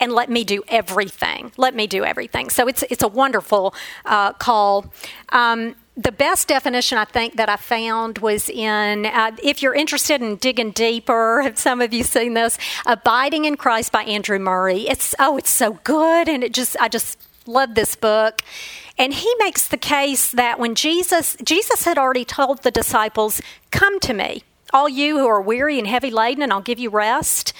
and 0.00 0.12
let 0.12 0.28
me 0.28 0.44
do 0.44 0.62
everything. 0.68 1.52
Let 1.56 1.74
me 1.74 1.86
do 1.86 2.04
everything. 2.04 2.50
So 2.50 2.66
it's 2.66 2.82
it's 2.84 3.02
a 3.02 3.08
wonderful 3.08 3.74
uh, 4.04 4.32
call. 4.34 4.92
Um, 5.30 5.76
the 5.96 6.12
best 6.12 6.48
definition 6.48 6.98
I 6.98 7.04
think 7.04 7.36
that 7.36 7.48
I 7.48 7.56
found 7.56 8.18
was 8.18 8.50
in, 8.50 9.06
uh, 9.06 9.30
if 9.42 9.62
you're 9.62 9.74
interested 9.74 10.20
in 10.20 10.36
digging 10.36 10.72
deeper, 10.72 11.42
have 11.44 11.58
some 11.58 11.80
of 11.80 11.92
you 11.92 12.02
seen 12.02 12.34
this? 12.34 12.58
Abiding 12.84 13.44
in 13.44 13.56
Christ 13.56 13.92
by 13.92 14.02
Andrew 14.02 14.38
Murray. 14.38 14.88
It's, 14.88 15.14
oh, 15.18 15.36
it's 15.36 15.50
so 15.50 15.74
good. 15.84 16.28
And 16.28 16.42
it 16.42 16.52
just, 16.52 16.76
I 16.80 16.88
just 16.88 17.18
love 17.46 17.74
this 17.74 17.94
book. 17.94 18.42
And 18.98 19.12
he 19.12 19.32
makes 19.38 19.68
the 19.68 19.76
case 19.76 20.30
that 20.32 20.58
when 20.58 20.74
Jesus, 20.74 21.36
Jesus 21.42 21.84
had 21.84 21.98
already 21.98 22.24
told 22.24 22.62
the 22.62 22.70
disciples, 22.70 23.40
come 23.70 24.00
to 24.00 24.14
me 24.14 24.42
all 24.74 24.88
you 24.88 25.18
who 25.18 25.26
are 25.26 25.40
weary 25.40 25.78
and 25.78 25.86
heavy 25.86 26.10
laden, 26.10 26.42
and 26.42 26.52
I'll 26.52 26.60
give 26.60 26.80
you 26.80 26.90
rest. 26.90 27.52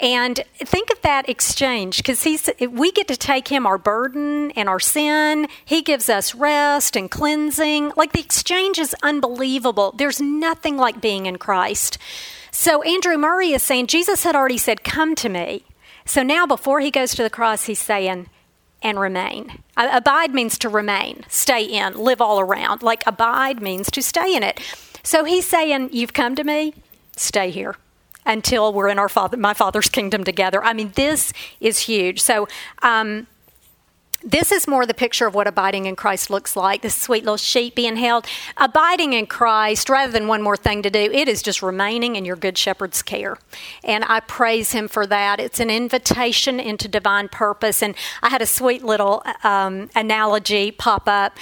And 0.00 0.44
think 0.58 0.90
of 0.90 1.00
that 1.02 1.28
exchange 1.28 1.96
because 1.96 2.24
we 2.70 2.92
get 2.92 3.08
to 3.08 3.16
take 3.16 3.48
him 3.48 3.66
our 3.66 3.78
burden 3.78 4.52
and 4.52 4.68
our 4.68 4.78
sin. 4.78 5.48
He 5.64 5.82
gives 5.82 6.08
us 6.08 6.36
rest 6.36 6.94
and 6.94 7.10
cleansing. 7.10 7.92
Like 7.96 8.12
the 8.12 8.20
exchange 8.20 8.78
is 8.78 8.94
unbelievable. 9.02 9.92
There's 9.96 10.20
nothing 10.20 10.76
like 10.76 11.00
being 11.00 11.26
in 11.26 11.38
Christ. 11.38 11.98
So 12.52 12.82
Andrew 12.82 13.16
Murray 13.16 13.52
is 13.52 13.62
saying 13.62 13.88
Jesus 13.88 14.22
had 14.22 14.36
already 14.36 14.58
said, 14.58 14.84
"Come 14.84 15.16
to 15.16 15.28
me." 15.28 15.64
So 16.04 16.22
now 16.22 16.46
before 16.46 16.80
he 16.80 16.90
goes 16.90 17.14
to 17.16 17.22
the 17.22 17.30
cross, 17.30 17.64
he's 17.64 17.80
saying, 17.80 18.28
and 18.82 19.00
remain. 19.00 19.62
Abide 19.76 20.32
means 20.32 20.58
to 20.58 20.68
remain, 20.68 21.24
stay 21.28 21.64
in, 21.64 21.94
live 21.94 22.20
all 22.20 22.38
around. 22.38 22.82
Like 22.82 23.02
abide 23.06 23.60
means 23.60 23.90
to 23.90 24.02
stay 24.02 24.34
in 24.34 24.42
it. 24.42 24.60
So 25.08 25.24
he's 25.24 25.48
saying, 25.48 25.88
You've 25.90 26.12
come 26.12 26.34
to 26.34 26.44
me, 26.44 26.74
stay 27.16 27.48
here 27.48 27.76
until 28.26 28.74
we're 28.74 28.88
in 28.88 28.98
our 28.98 29.08
father, 29.08 29.38
my 29.38 29.54
father's 29.54 29.88
kingdom 29.88 30.22
together. 30.22 30.62
I 30.62 30.74
mean, 30.74 30.92
this 30.96 31.32
is 31.60 31.78
huge. 31.78 32.20
So, 32.20 32.46
um, 32.82 33.26
this 34.22 34.52
is 34.52 34.66
more 34.68 34.84
the 34.84 34.92
picture 34.92 35.26
of 35.26 35.34
what 35.34 35.46
abiding 35.46 35.86
in 35.86 35.96
Christ 35.96 36.28
looks 36.28 36.56
like. 36.56 36.82
This 36.82 36.94
sweet 36.94 37.24
little 37.24 37.38
sheep 37.38 37.76
being 37.76 37.96
held. 37.96 38.26
Abiding 38.58 39.14
in 39.14 39.26
Christ, 39.26 39.88
rather 39.88 40.12
than 40.12 40.26
one 40.26 40.42
more 40.42 40.56
thing 40.56 40.82
to 40.82 40.90
do, 40.90 40.98
it 40.98 41.26
is 41.26 41.40
just 41.40 41.62
remaining 41.62 42.16
in 42.16 42.26
your 42.26 42.36
good 42.36 42.58
shepherd's 42.58 43.00
care. 43.00 43.38
And 43.84 44.04
I 44.04 44.20
praise 44.20 44.72
him 44.72 44.88
for 44.88 45.06
that. 45.06 45.40
It's 45.40 45.60
an 45.60 45.70
invitation 45.70 46.60
into 46.60 46.86
divine 46.86 47.28
purpose. 47.28 47.82
And 47.82 47.94
I 48.22 48.28
had 48.28 48.42
a 48.42 48.46
sweet 48.46 48.82
little 48.82 49.22
um, 49.44 49.88
analogy 49.94 50.72
pop 50.72 51.08
up 51.08 51.38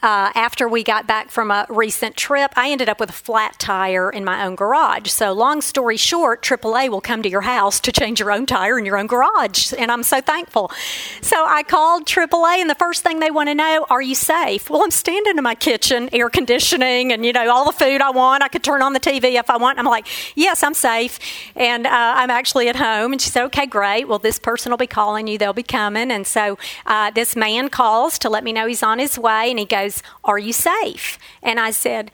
uh, 0.00 0.30
after 0.34 0.68
we 0.68 0.84
got 0.84 1.08
back 1.08 1.28
from 1.28 1.50
a 1.50 1.66
recent 1.68 2.16
trip, 2.16 2.52
I 2.56 2.70
ended 2.70 2.88
up 2.88 3.00
with 3.00 3.10
a 3.10 3.14
flat 3.14 3.58
tire 3.58 4.10
in 4.10 4.24
my 4.24 4.44
own 4.44 4.54
garage. 4.54 5.10
So, 5.10 5.32
long 5.32 5.60
story 5.60 5.96
short, 5.96 6.40
AAA 6.40 6.88
will 6.88 7.00
come 7.00 7.20
to 7.22 7.28
your 7.28 7.40
house 7.40 7.80
to 7.80 7.90
change 7.90 8.20
your 8.20 8.30
own 8.30 8.46
tire 8.46 8.78
in 8.78 8.86
your 8.86 8.96
own 8.96 9.08
garage. 9.08 9.72
And 9.76 9.90
I'm 9.90 10.04
so 10.04 10.20
thankful. 10.20 10.70
So, 11.20 11.44
I 11.44 11.64
called 11.64 12.06
AAA, 12.06 12.60
and 12.60 12.70
the 12.70 12.76
first 12.76 13.02
thing 13.02 13.18
they 13.18 13.32
want 13.32 13.48
to 13.48 13.56
know 13.56 13.86
are 13.90 14.00
you 14.00 14.14
safe? 14.14 14.70
Well, 14.70 14.84
I'm 14.84 14.92
standing 14.92 15.36
in 15.36 15.42
my 15.42 15.56
kitchen, 15.56 16.08
air 16.12 16.30
conditioning, 16.30 17.12
and 17.12 17.26
you 17.26 17.32
know, 17.32 17.50
all 17.50 17.64
the 17.64 17.72
food 17.72 18.00
I 18.00 18.10
want. 18.10 18.44
I 18.44 18.48
could 18.48 18.62
turn 18.62 18.82
on 18.82 18.92
the 18.92 19.00
TV 19.00 19.38
if 19.38 19.50
I 19.50 19.56
want. 19.56 19.80
I'm 19.80 19.84
like, 19.84 20.06
yes, 20.36 20.62
I'm 20.62 20.74
safe. 20.74 21.18
And 21.56 21.86
uh, 21.86 21.90
I'm 21.90 22.30
actually 22.30 22.68
at 22.68 22.76
home. 22.76 23.12
And 23.12 23.20
she 23.20 23.30
said, 23.30 23.44
okay, 23.46 23.66
great. 23.66 24.06
Well, 24.06 24.20
this 24.20 24.38
person 24.38 24.70
will 24.70 24.78
be 24.78 24.86
calling 24.86 25.26
you, 25.26 25.38
they'll 25.38 25.52
be 25.52 25.64
coming. 25.64 26.12
And 26.12 26.24
so, 26.24 26.56
uh, 26.86 27.10
this 27.10 27.34
man 27.34 27.68
calls 27.68 28.16
to 28.20 28.30
let 28.30 28.44
me 28.44 28.52
know 28.52 28.68
he's 28.68 28.84
on 28.84 29.00
his 29.00 29.18
way, 29.18 29.50
and 29.50 29.58
he 29.58 29.64
goes, 29.64 29.87
goes, 29.88 30.02
Are 30.24 30.38
you 30.38 30.52
safe? 30.52 31.18
And 31.42 31.58
I 31.58 31.70
said, 31.70 32.10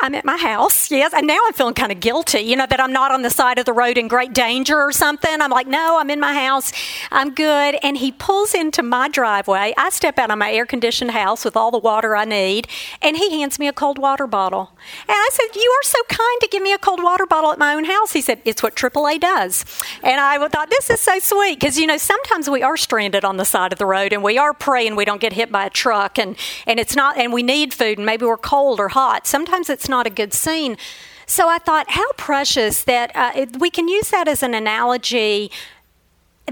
I'm 0.00 0.14
at 0.14 0.24
my 0.24 0.36
house, 0.36 0.90
yes, 0.90 1.12
and 1.14 1.26
now 1.26 1.38
I'm 1.46 1.52
feeling 1.52 1.74
kind 1.74 1.92
of 1.92 2.00
guilty, 2.00 2.40
you 2.40 2.56
know, 2.56 2.66
that 2.66 2.80
I'm 2.80 2.92
not 2.92 3.12
on 3.12 3.22
the 3.22 3.30
side 3.30 3.58
of 3.58 3.64
the 3.64 3.72
road 3.72 3.98
in 3.98 4.08
great 4.08 4.32
danger 4.32 4.76
or 4.76 4.92
something. 4.92 5.40
I'm 5.40 5.50
like, 5.50 5.66
no, 5.66 5.98
I'm 5.98 6.10
in 6.10 6.20
my 6.20 6.34
house, 6.34 6.72
I'm 7.10 7.34
good. 7.34 7.76
And 7.82 7.96
he 7.96 8.12
pulls 8.12 8.54
into 8.54 8.82
my 8.82 9.08
driveway. 9.08 9.74
I 9.76 9.90
step 9.90 10.18
out 10.18 10.30
of 10.30 10.38
my 10.38 10.52
air 10.52 10.66
conditioned 10.66 11.12
house 11.12 11.44
with 11.44 11.56
all 11.56 11.70
the 11.70 11.78
water 11.78 12.16
I 12.16 12.24
need, 12.24 12.68
and 13.00 13.16
he 13.16 13.30
hands 13.30 13.58
me 13.58 13.68
a 13.68 13.72
cold 13.72 13.98
water 13.98 14.26
bottle. 14.26 14.70
And 15.02 15.16
I 15.16 15.28
said, 15.32 15.54
You 15.54 15.70
are 15.80 15.84
so 15.84 15.98
kind 16.08 16.40
to 16.40 16.48
give 16.50 16.62
me 16.62 16.72
a 16.72 16.78
cold 16.78 17.02
water 17.02 17.26
bottle 17.26 17.52
at 17.52 17.58
my 17.58 17.74
own 17.74 17.84
house. 17.84 18.12
He 18.12 18.20
said, 18.20 18.40
It's 18.44 18.62
what 18.62 18.74
AAA 18.74 19.20
does. 19.20 19.64
And 20.02 20.20
I 20.20 20.46
thought, 20.48 20.70
This 20.70 20.90
is 20.90 21.00
so 21.00 21.18
sweet 21.18 21.60
because, 21.60 21.78
you 21.78 21.86
know, 21.86 21.98
sometimes 21.98 22.50
we 22.50 22.62
are 22.62 22.76
stranded 22.76 23.24
on 23.24 23.36
the 23.36 23.44
side 23.44 23.72
of 23.72 23.78
the 23.78 23.86
road 23.86 24.12
and 24.12 24.22
we 24.22 24.38
are 24.38 24.52
praying 24.52 24.96
we 24.96 25.04
don't 25.04 25.20
get 25.20 25.32
hit 25.32 25.52
by 25.52 25.66
a 25.66 25.70
truck 25.70 26.18
and, 26.18 26.36
and 26.66 26.80
it's 26.80 26.96
not, 26.96 27.16
and 27.16 27.32
we 27.32 27.42
need 27.42 27.72
food 27.72 27.98
and 27.98 28.06
maybe 28.06 28.24
we're 28.24 28.36
cold 28.36 28.80
or 28.80 28.88
hot. 28.88 29.26
Sometimes 29.26 29.67
it's 29.68 29.88
not 29.88 30.06
a 30.06 30.10
good 30.10 30.32
scene. 30.32 30.76
So 31.26 31.48
I 31.48 31.58
thought, 31.58 31.90
how 31.90 32.10
precious 32.12 32.84
that 32.84 33.12
uh, 33.14 33.46
we 33.58 33.70
can 33.70 33.86
use 33.86 34.08
that 34.10 34.28
as 34.28 34.42
an 34.42 34.54
analogy 34.54 35.50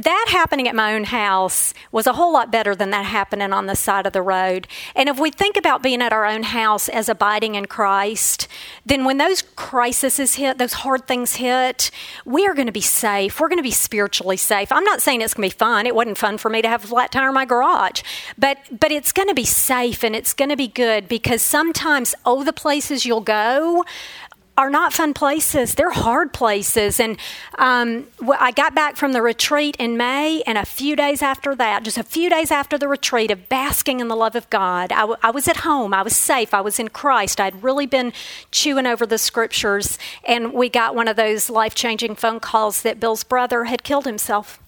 that 0.05 0.27
happening 0.29 0.69
at 0.69 0.75
my 0.75 0.95
own 0.95 1.05
house 1.05 1.73
was 1.93 2.07
a 2.07 2.13
whole 2.15 2.33
lot 2.33 2.51
better 2.51 2.75
than 2.75 2.91
that 2.91 3.07
happening 3.07 3.53
on 3.53 3.67
the 3.67 3.77
side 3.77 4.07
of 4.07 4.13
the 4.13 4.23
road. 4.23 4.67
And 4.95 5.09
if 5.09 5.19
we 5.19 5.31
think 5.31 5.57
about 5.57 5.83
being 5.83 6.03
at 6.03 6.13
our 6.13 6.27
own 6.27 6.43
house 6.43 6.89
as 6.89 7.09
abiding 7.09 7.55
in 7.55 7.67
Christ, 7.67 8.49
then 8.85 9.05
when 9.05 9.19
those 9.19 9.43
crises 9.57 10.35
hit, 10.35 10.59
those 10.59 10.75
hard 10.75 11.07
things 11.07 11.37
hit, 11.37 11.91
we 12.25 12.47
are 12.47 12.55
going 12.55 12.67
to 12.67 12.73
be 12.73 12.81
safe. 12.81 13.41
We're 13.41 13.49
going 13.49 13.59
to 13.59 13.63
be 13.63 13.71
spiritually 13.71 14.37
safe. 14.37 14.71
I'm 14.73 14.85
not 14.85 15.01
saying 15.01 15.21
it's 15.21 15.35
going 15.35 15.49
to 15.49 15.55
be 15.55 15.59
fun. 15.59 15.87
It 15.87 15.95
wasn't 15.95 16.19
fun 16.19 16.39
for 16.39 16.51
me 16.51 16.63
to 16.63 16.69
have 16.69 16.85
a 16.85 16.87
flat 16.87 17.13
tire 17.13 17.29
in 17.29 17.35
my 17.35 17.45
garage, 17.45 18.03
but 18.37 18.59
but 18.81 18.93
it's 18.93 19.13
going 19.13 19.29
to 19.29 19.35
be 19.35 19.45
safe 19.45 20.05
and 20.05 20.15
it's 20.15 20.33
going 20.33 20.51
to 20.51 20.57
be 20.57 20.69
good 20.69 21.09
because 21.09 21.43
sometimes 21.43 22.15
oh 22.25 22.45
the 22.45 22.53
places 22.53 23.07
you'll 23.07 23.21
go 23.21 23.85
are 24.57 24.71
not 24.71 24.93
fun 24.93 25.13
places. 25.13 25.75
They're 25.75 25.91
hard 25.91 26.33
places. 26.33 26.99
And 26.99 27.19
um, 27.59 28.07
I 28.39 28.53
got 28.53 28.75
back 28.75 28.97
from 28.97 29.13
the 29.13 29.23
retreat 29.23 29.77
in 29.79 29.97
May, 29.97 30.43
and 30.47 30.57
a 30.57 30.65
few 30.65 30.97
days 30.97 31.23
after 31.23 31.55
that, 31.55 31.83
just 31.83 31.99
a 31.99 32.03
few 32.03 32.31
days 32.31 32.51
after 32.51 32.79
the 32.79 32.89
retreat 32.89 33.31
of 33.31 33.49
basking 33.49 34.01
in 34.01 34.09
the 34.09 34.17
love 34.17 34.35
of 34.35 34.49
God, 34.51 34.93
I, 34.93 35.01
w- 35.01 35.19
I 35.23 35.31
was 35.31 35.47
at 35.47 35.59
home. 35.59 35.93
I 35.93 36.03
was 36.03 36.17
safe. 36.17 36.55
I 36.55 36.61
was 36.61 36.79
in 36.79 36.89
Christ. 36.89 37.41
I'd 37.41 37.63
really 37.63 37.87
been 37.87 38.13
chewing 38.51 38.87
over 38.87 39.05
the 39.05 39.19
scriptures, 39.19 39.99
and 40.25 40.53
we 40.53 40.69
got 40.69 40.95
one 40.95 41.09
of 41.09 41.17
those 41.17 41.51
life 41.51 41.75
changing 41.75 42.15
phone 42.15 42.41
calls 42.41 42.83
that 42.83 42.99
Bill's 42.99 43.25
brother 43.25 43.65
had 43.65 43.83
killed 43.83 44.07
himself 44.07 44.59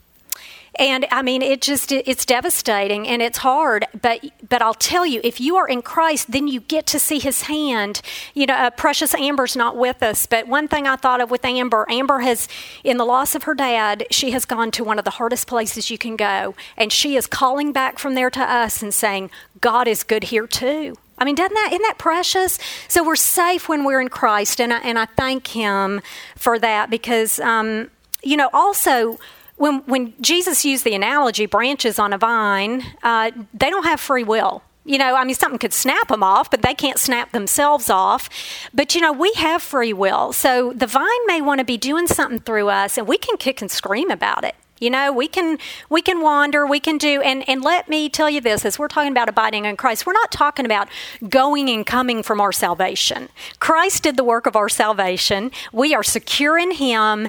and 0.79 1.07
I 1.11 1.23
mean, 1.23 1.43
it 1.43 1.61
just 1.61 1.91
it's 1.91 2.25
devastating 2.25 3.09
and 3.09 3.21
it's 3.21 3.39
hard. 3.39 3.87
But 4.01 4.25
but 4.49 4.63
I'll 4.63 4.75
tell 4.75 5.05
you, 5.05 5.21
if 5.25 5.41
you 5.41 5.57
are 5.57 5.67
in 5.67 5.83
Christ, 5.83 6.31
then 6.31 6.47
you 6.47 6.61
get 6.61 6.87
to 6.89 6.99
see 6.99 7.19
His 7.19 7.43
hand. 7.43 8.01
You 8.35 8.47
know, 8.47 8.55
uh, 8.55 8.71
precious 8.71 9.15
Amber's 9.15 9.57
not 9.57 9.77
with 9.77 10.03
us, 10.03 10.27
but 10.27 10.47
one 10.47 10.69
thing 10.69 10.87
I 10.87 10.97
thought 10.97 11.21
of 11.21 11.31
with 11.31 11.45
Amber, 11.45 11.85
Amber 11.91 12.21
has, 12.21 12.49
in 12.85 12.97
the 12.97 13.05
loss 13.05 13.35
of 13.35 13.43
her 13.43 13.55
dad, 13.55 14.07
she 14.11 14.31
has 14.31 14.45
gone 14.45 14.71
to 14.73 14.85
one 14.85 14.99
of 14.99 15.05
the 15.05 15.13
hardest 15.13 15.49
places 15.49 15.91
you 15.91 15.99
can 15.99 16.17
go, 16.17 16.55
and 16.77 16.93
she 16.93 17.17
is 17.17 17.27
calling 17.27 17.73
back 17.73 17.99
from 17.99 18.15
there 18.15 18.31
to 18.31 18.41
us 18.41 18.81
and 18.83 18.95
saying, 18.95 19.31
God 19.61 19.89
is 19.89 20.05
good 20.05 20.25
here 20.25 20.47
too. 20.47 20.97
I 21.19 21.25
mean, 21.25 21.35
doesn't 21.35 21.55
that 21.55 21.71
isn't 21.73 21.83
that 21.83 21.99
precious? 21.99 22.59
So 22.87 23.05
we're 23.05 23.17
safe 23.17 23.69
when 23.69 23.85
we're 23.85 24.01
in 24.01 24.09
Christ, 24.09 24.61
and 24.61 24.73
I, 24.73 24.79
and 24.79 24.99
I 24.99 25.07
thank 25.07 25.49
Him 25.49 26.01
for 26.37 26.59
that 26.61 26.89
because, 26.89 27.41
um, 27.41 27.91
you 28.23 28.37
know, 28.37 28.51
also 28.53 29.19
when, 29.59 29.81
when 29.81 30.15
Jesus 30.21 30.65
used 30.65 30.85
the 30.85 30.95
analogy, 30.95 31.47
branches 31.47 31.99
on 31.99 32.13
a 32.13 32.19
vine, 32.19 32.83
uh, 33.03 33.31
they 33.53 33.71
don't 33.71 33.85
have 33.85 34.01
free 34.01 34.25
will. 34.25 34.63
You 34.85 34.97
know, 34.97 35.17
I 35.17 35.25
mean, 35.25 35.35
something 35.35 35.59
could 35.59 35.75
snap 35.75 36.09
them 36.09 36.23
off, 36.23 36.51
but 36.51 36.63
they 36.63 36.73
can't 36.73 36.99
snap 36.99 37.33
themselves 37.33 37.91
off. 37.91 38.31
But, 38.73 38.95
you 38.95 39.03
know, 39.03 39.13
we 39.13 39.31
have 39.37 39.61
free 39.61 39.93
will. 39.93 40.33
So 40.33 40.73
the 40.73 40.87
vine 40.87 41.27
may 41.27 41.43
want 41.43 41.59
to 41.59 41.65
be 41.65 41.77
doing 41.77 42.07
something 42.07 42.39
through 42.39 42.71
us, 42.71 42.97
and 42.97 43.07
we 43.07 43.19
can 43.19 43.37
kick 43.37 43.61
and 43.61 43.71
scream 43.71 44.11
about 44.11 44.45
it. 44.45 44.55
You 44.81 44.91
know, 44.91 45.13
we 45.13 45.27
can 45.27 45.59
we 45.89 46.03
can 46.03 46.21
wander, 46.21 46.65
we 46.65 46.79
can 46.79 46.99
do 46.99 47.21
and 47.21 47.47
and 47.49 47.63
let 47.63 47.89
me 47.89 48.09
tell 48.09 48.31
you 48.31 48.41
this 48.41 48.65
as 48.65 48.79
we're 48.79 48.87
talking 48.87 49.11
about 49.11 49.29
abiding 49.29 49.65
in 49.65 49.77
Christ, 49.77 50.07
we're 50.07 50.13
not 50.13 50.31
talking 50.31 50.65
about 50.65 50.89
going 51.29 51.69
and 51.69 51.85
coming 51.85 52.23
from 52.23 52.41
our 52.41 52.53
salvation. 52.53 53.29
Christ 53.59 54.05
did 54.05 54.17
the 54.17 54.23
work 54.23 54.47
of 54.47 54.55
our 54.55 54.69
salvation. 54.69 55.51
We 55.73 55.95
are 55.95 56.05
secure 56.05 56.57
in 56.57 56.71
him 56.71 57.29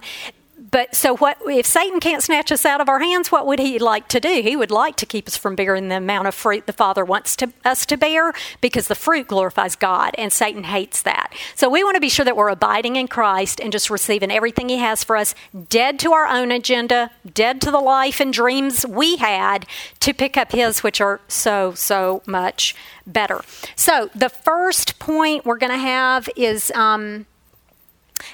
but 0.72 0.96
so 0.96 1.16
what 1.18 1.38
if 1.46 1.66
Satan 1.66 2.00
can't 2.00 2.22
snatch 2.24 2.52
us 2.52 2.66
out 2.66 2.82
of 2.82 2.90
our 2.90 3.00
hands? 3.00 3.32
What 3.32 3.48
would 3.48 3.60
he 3.60 3.80
like 3.80 4.08
to 4.10 4.20
do? 4.20 4.42
He 4.42 4.56
would 4.56 4.72
like 4.72 4.96
to 4.98 5.06
keep 5.06 5.28
us 5.28 5.38
from 5.38 5.56
bearing 5.56 5.90
the 5.90 5.98
amount 5.98 6.28
of 6.28 6.36
fruit 6.36 6.68
the 6.68 6.74
Father 6.74 7.06
wants 7.06 7.36
to, 7.38 7.52
us 7.66 7.86
to 7.88 7.98
bear, 7.98 8.34
because 8.62 8.88
the 8.88 8.96
fruit 8.96 9.28
glorifies 9.28 9.76
God, 9.76 10.16
and 10.18 10.32
Satan 10.32 10.64
hates 10.64 11.02
that. 11.04 11.34
So 11.56 11.70
we 11.70 11.84
want 11.84 11.96
to 11.96 12.02
be 12.02 12.10
sure 12.10 12.26
that 12.26 12.36
we're 12.36 12.50
abiding 12.50 12.96
in 12.96 13.08
Christ 13.08 13.60
and 13.60 13.72
just 13.72 13.90
receiving 13.90 14.32
everything 14.32 14.70
He 14.70 14.78
has 14.78 15.04
for 15.04 15.16
us, 15.16 15.34
dead 15.70 16.00
to 16.00 16.14
our 16.14 16.28
own 16.28 16.52
agenda, 16.52 17.12
dead 17.34 17.62
to 17.62 17.72
the 17.72 17.80
life 17.80 18.20
and 18.20 18.34
dreams 18.34 18.86
we 18.86 19.18
had, 19.18 19.66
to 20.02 20.14
pick 20.14 20.38
up 20.38 20.52
His, 20.52 20.84
which 20.84 21.02
are 21.02 21.22
so 21.28 21.74
so 21.74 22.22
much 22.26 22.76
better. 23.08 23.42
So 23.76 24.10
the 24.14 24.30
first 24.30 25.00
point 25.00 25.46
we're 25.46 25.58
going 25.58 25.72
to 25.72 25.78
have 25.78 26.30
is. 26.36 26.72
Um, 26.76 27.26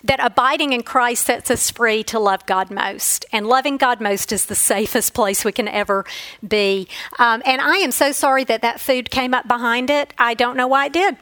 that 0.03 0.19
abiding 0.21 0.73
in 0.73 0.83
Christ 0.83 1.25
sets 1.25 1.51
us 1.51 1.71
free 1.71 2.03
to 2.05 2.19
love 2.19 2.45
God 2.45 2.71
most. 2.71 3.25
And 3.31 3.47
loving 3.47 3.77
God 3.77 4.01
most 4.01 4.31
is 4.31 4.45
the 4.45 4.55
safest 4.55 5.13
place 5.13 5.45
we 5.45 5.51
can 5.51 5.67
ever 5.67 6.05
be. 6.45 6.87
Um, 7.19 7.41
and 7.45 7.61
I 7.61 7.77
am 7.77 7.91
so 7.91 8.11
sorry 8.11 8.43
that 8.45 8.61
that 8.61 8.79
food 8.79 9.09
came 9.09 9.33
up 9.33 9.47
behind 9.47 9.89
it. 9.89 10.13
I 10.17 10.33
don't 10.33 10.57
know 10.57 10.67
why 10.67 10.87
it 10.87 10.93
did. 10.93 11.17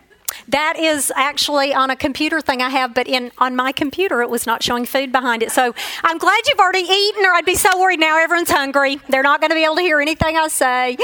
That 0.48 0.78
is 0.78 1.12
actually 1.16 1.74
on 1.74 1.90
a 1.90 1.96
computer 1.96 2.42
thing 2.42 2.62
I 2.62 2.70
have, 2.70 2.94
but 2.94 3.08
in 3.08 3.32
on 3.38 3.56
my 3.56 3.72
computer 3.72 4.22
it 4.22 4.30
was 4.30 4.46
not 4.46 4.64
showing 4.64 4.86
food 4.86 5.12
behind 5.12 5.44
it. 5.44 5.52
So 5.52 5.74
I'm 6.04 6.18
glad 6.18 6.48
you've 6.48 6.60
already 6.60 6.80
eaten, 6.80 7.26
or 7.26 7.34
I'd 7.34 7.46
be 7.46 7.56
so 7.56 7.70
worried 7.80 8.00
now 8.00 8.18
everyone's 8.18 8.50
hungry. 8.50 9.00
They're 9.10 9.24
not 9.24 9.42
going 9.42 9.52
to 9.52 9.56
be 9.56 9.64
able 9.64 9.76
to 9.76 9.82
hear 9.82 10.02
anything 10.02 10.38
I 10.38 10.48
say. 10.48 10.98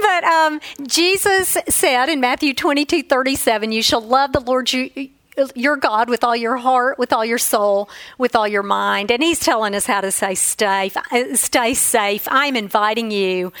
But 0.00 0.24
um, 0.24 0.60
Jesus 0.86 1.56
said 1.68 2.08
in 2.08 2.20
Matthew 2.20 2.54
22, 2.54 3.04
37, 3.04 3.72
"You 3.72 3.82
shall 3.82 4.00
love 4.00 4.32
the 4.32 4.40
Lord 4.40 4.72
you, 4.72 5.10
your 5.54 5.76
God 5.76 6.08
with 6.08 6.24
all 6.24 6.36
your 6.36 6.56
heart, 6.56 6.98
with 6.98 7.12
all 7.12 7.24
your 7.24 7.38
soul, 7.38 7.88
with 8.18 8.36
all 8.36 8.46
your 8.46 8.62
mind. 8.62 9.10
And 9.10 9.22
He's 9.22 9.40
telling 9.40 9.74
us 9.74 9.86
how 9.86 10.00
to 10.00 10.10
say 10.10 10.34
stay, 10.34 10.90
stay 11.34 11.74
safe. 11.74 12.26
I'm 12.30 12.56
inviting 12.56 13.10
you 13.10 13.52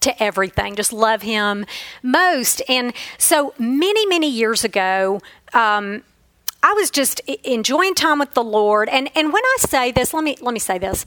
to 0.00 0.22
everything. 0.22 0.76
Just 0.76 0.92
love 0.92 1.22
Him 1.22 1.66
most. 2.02 2.62
And 2.68 2.92
so 3.18 3.54
many, 3.58 4.06
many 4.06 4.28
years 4.28 4.64
ago, 4.64 5.20
um, 5.52 6.02
I 6.62 6.72
was 6.74 6.90
just 6.90 7.20
enjoying 7.20 7.94
time 7.94 8.18
with 8.18 8.34
the 8.34 8.44
Lord. 8.44 8.88
And, 8.88 9.10
and 9.14 9.32
when 9.32 9.42
I 9.44 9.56
say 9.60 9.92
this, 9.92 10.12
let 10.12 10.24
me, 10.24 10.36
let 10.40 10.52
me 10.52 10.60
say 10.60 10.78
this. 10.78 11.06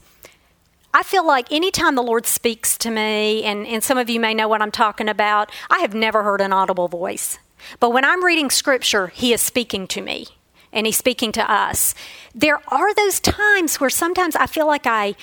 I 0.92 1.02
feel 1.02 1.26
like 1.26 1.50
anytime 1.50 1.96
the 1.96 2.02
Lord 2.02 2.24
speaks 2.24 2.78
to 2.78 2.90
me, 2.90 3.42
and, 3.42 3.66
and 3.66 3.82
some 3.82 3.98
of 3.98 4.08
you 4.08 4.20
may 4.20 4.32
know 4.32 4.46
what 4.46 4.62
I'm 4.62 4.70
talking 4.70 5.08
about, 5.08 5.50
I 5.68 5.80
have 5.80 5.92
never 5.92 6.22
heard 6.22 6.40
an 6.40 6.52
audible 6.52 6.86
voice. 6.86 7.38
But 7.80 7.90
when 7.90 8.04
I'm 8.04 8.24
reading 8.24 8.50
scripture, 8.50 9.08
He 9.08 9.32
is 9.32 9.40
speaking 9.40 9.86
to 9.88 10.00
me 10.00 10.26
and 10.72 10.86
He's 10.86 10.96
speaking 10.96 11.32
to 11.32 11.50
us. 11.50 11.94
There 12.34 12.60
are 12.68 12.94
those 12.94 13.20
times 13.20 13.80
where 13.80 13.90
sometimes 13.90 14.36
I 14.36 14.46
feel 14.46 14.66
like 14.66 14.86
I, 14.86 15.14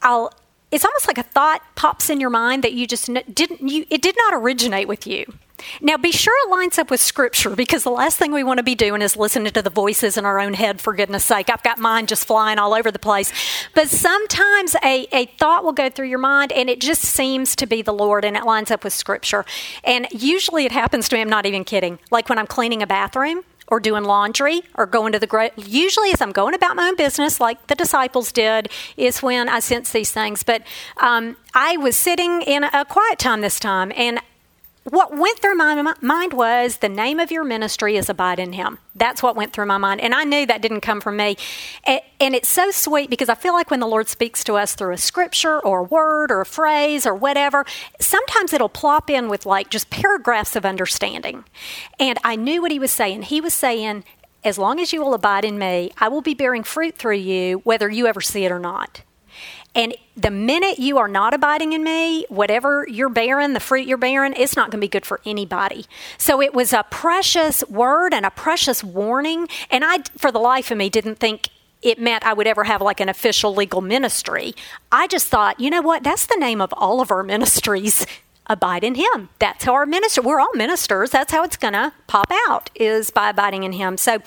I'll, 0.00 0.32
it's 0.70 0.84
almost 0.84 1.06
like 1.06 1.18
a 1.18 1.22
thought 1.22 1.62
pops 1.74 2.10
in 2.10 2.20
your 2.20 2.30
mind 2.30 2.64
that 2.64 2.72
you 2.72 2.86
just 2.86 3.10
didn't, 3.32 3.68
you, 3.68 3.86
it 3.90 4.02
did 4.02 4.16
not 4.16 4.34
originate 4.34 4.88
with 4.88 5.06
you. 5.06 5.24
Now, 5.80 5.96
be 5.96 6.12
sure 6.12 6.34
it 6.46 6.50
lines 6.50 6.78
up 6.78 6.90
with 6.90 7.00
Scripture 7.00 7.50
because 7.50 7.84
the 7.84 7.90
last 7.90 8.18
thing 8.18 8.32
we 8.32 8.44
want 8.44 8.58
to 8.58 8.62
be 8.62 8.74
doing 8.74 9.02
is 9.02 9.16
listening 9.16 9.52
to 9.52 9.62
the 9.62 9.70
voices 9.70 10.16
in 10.16 10.24
our 10.24 10.40
own 10.40 10.54
head, 10.54 10.80
for 10.80 10.94
goodness 10.94 11.24
sake. 11.24 11.50
I've 11.50 11.62
got 11.62 11.78
mine 11.78 12.06
just 12.06 12.24
flying 12.24 12.58
all 12.58 12.74
over 12.74 12.90
the 12.90 12.98
place. 12.98 13.32
But 13.74 13.88
sometimes 13.88 14.76
a, 14.82 15.06
a 15.12 15.26
thought 15.38 15.64
will 15.64 15.72
go 15.72 15.88
through 15.90 16.08
your 16.08 16.18
mind 16.18 16.52
and 16.52 16.68
it 16.68 16.80
just 16.80 17.02
seems 17.02 17.56
to 17.56 17.66
be 17.66 17.82
the 17.82 17.92
Lord 17.92 18.24
and 18.24 18.36
it 18.36 18.44
lines 18.44 18.70
up 18.70 18.84
with 18.84 18.92
Scripture. 18.92 19.44
And 19.84 20.06
usually 20.10 20.64
it 20.64 20.72
happens 20.72 21.08
to 21.08 21.16
me, 21.16 21.20
I'm 21.20 21.28
not 21.28 21.46
even 21.46 21.64
kidding. 21.64 21.98
Like 22.10 22.28
when 22.28 22.38
I'm 22.38 22.46
cleaning 22.46 22.82
a 22.82 22.86
bathroom, 22.86 23.44
or 23.68 23.80
doing 23.80 24.04
laundry 24.04 24.60
or 24.74 24.84
going 24.84 25.12
to 25.12 25.18
the 25.18 25.26
great 25.26 25.52
usually 25.56 26.10
as 26.10 26.20
i'm 26.20 26.32
going 26.32 26.54
about 26.54 26.76
my 26.76 26.88
own 26.88 26.96
business 26.96 27.40
like 27.40 27.66
the 27.68 27.74
disciples 27.74 28.30
did 28.30 28.68
is 28.98 29.22
when 29.22 29.48
i 29.48 29.60
sense 29.60 29.92
these 29.92 30.10
things 30.10 30.42
but 30.42 30.62
um, 30.98 31.36
i 31.54 31.76
was 31.78 31.96
sitting 31.96 32.42
in 32.42 32.64
a 32.64 32.84
quiet 32.84 33.18
time 33.18 33.40
this 33.40 33.58
time 33.58 33.90
and 33.96 34.20
what 34.84 35.16
went 35.16 35.38
through 35.38 35.54
my 35.54 35.94
mind 36.00 36.32
was 36.32 36.78
the 36.78 36.88
name 36.88 37.20
of 37.20 37.30
your 37.30 37.44
ministry 37.44 37.96
is 37.96 38.08
abide 38.08 38.40
in 38.40 38.52
him. 38.52 38.78
That's 38.96 39.22
what 39.22 39.36
went 39.36 39.52
through 39.52 39.66
my 39.66 39.78
mind. 39.78 40.00
And 40.00 40.14
i 40.14 40.24
knew 40.24 40.44
that 40.46 40.60
didn't 40.60 40.80
come 40.80 41.00
from 41.00 41.16
me. 41.16 41.36
And 41.86 42.34
it's 42.34 42.48
so 42.48 42.70
sweet 42.70 43.08
because 43.08 43.28
i 43.28 43.34
feel 43.34 43.52
like 43.52 43.70
when 43.70 43.80
the 43.80 43.86
lord 43.86 44.08
speaks 44.08 44.42
to 44.44 44.54
us 44.54 44.74
through 44.74 44.92
a 44.92 44.98
scripture 44.98 45.60
or 45.60 45.80
a 45.80 45.84
word 45.84 46.30
or 46.30 46.40
a 46.40 46.46
phrase 46.46 47.06
or 47.06 47.14
whatever 47.14 47.64
sometimes 48.00 48.52
it'll 48.52 48.68
plop 48.68 49.08
in 49.08 49.28
with 49.28 49.46
like 49.46 49.70
just 49.70 49.90
paragraphs 49.90 50.56
of 50.56 50.64
understanding. 50.64 51.44
And 52.00 52.18
i 52.24 52.36
knew 52.36 52.60
what 52.62 52.72
he 52.72 52.78
was 52.78 52.90
saying. 52.90 53.22
He 53.22 53.40
was 53.40 53.54
saying 53.54 54.04
as 54.44 54.58
long 54.58 54.80
as 54.80 54.92
you 54.92 55.00
will 55.02 55.14
abide 55.14 55.44
in 55.44 55.58
me 55.58 55.92
i 55.98 56.08
will 56.08 56.22
be 56.22 56.34
bearing 56.34 56.64
fruit 56.64 56.96
through 56.96 57.16
you 57.16 57.58
whether 57.58 57.88
you 57.88 58.06
ever 58.06 58.20
see 58.20 58.44
it 58.44 58.50
or 58.50 58.58
not 58.58 59.02
and 59.74 59.94
the 60.16 60.30
minute 60.30 60.78
you 60.78 60.98
are 60.98 61.08
not 61.08 61.32
abiding 61.32 61.72
in 61.72 61.82
me, 61.82 62.26
whatever 62.28 62.86
you're 62.88 63.08
bearing, 63.08 63.54
the 63.54 63.60
fruit 63.60 63.86
you're 63.86 63.96
bearing, 63.96 64.34
it's 64.36 64.54
not 64.54 64.70
going 64.70 64.80
to 64.80 64.84
be 64.84 64.88
good 64.88 65.06
for 65.06 65.20
anybody. 65.24 65.86
So 66.18 66.42
it 66.42 66.52
was 66.52 66.72
a 66.72 66.84
precious 66.90 67.64
word 67.68 68.12
and 68.12 68.26
a 68.26 68.30
precious 68.30 68.84
warning. 68.84 69.48
And 69.70 69.84
I, 69.84 70.00
for 70.18 70.30
the 70.30 70.38
life 70.38 70.70
of 70.70 70.76
me, 70.76 70.90
didn't 70.90 71.16
think 71.16 71.48
it 71.80 71.98
meant 71.98 72.24
I 72.24 72.34
would 72.34 72.46
ever 72.46 72.64
have 72.64 72.82
like 72.82 73.00
an 73.00 73.08
official 73.08 73.54
legal 73.54 73.80
ministry. 73.80 74.54
I 74.90 75.06
just 75.06 75.28
thought, 75.28 75.58
you 75.58 75.70
know 75.70 75.82
what? 75.82 76.02
That's 76.02 76.26
the 76.26 76.36
name 76.36 76.60
of 76.60 76.72
all 76.76 77.00
of 77.00 77.10
our 77.10 77.22
ministries 77.22 78.06
abide 78.48 78.82
in 78.82 78.96
him 78.96 79.28
that's 79.38 79.64
how 79.64 79.72
our 79.72 79.86
minister 79.86 80.20
we're 80.20 80.40
all 80.40 80.52
ministers 80.54 81.10
that's 81.10 81.32
how 81.32 81.44
it's 81.44 81.56
to 81.56 81.92
pop 82.08 82.26
out 82.48 82.70
is 82.74 83.10
by 83.10 83.30
abiding 83.30 83.62
in 83.62 83.72
him 83.72 83.96
so 83.96 84.18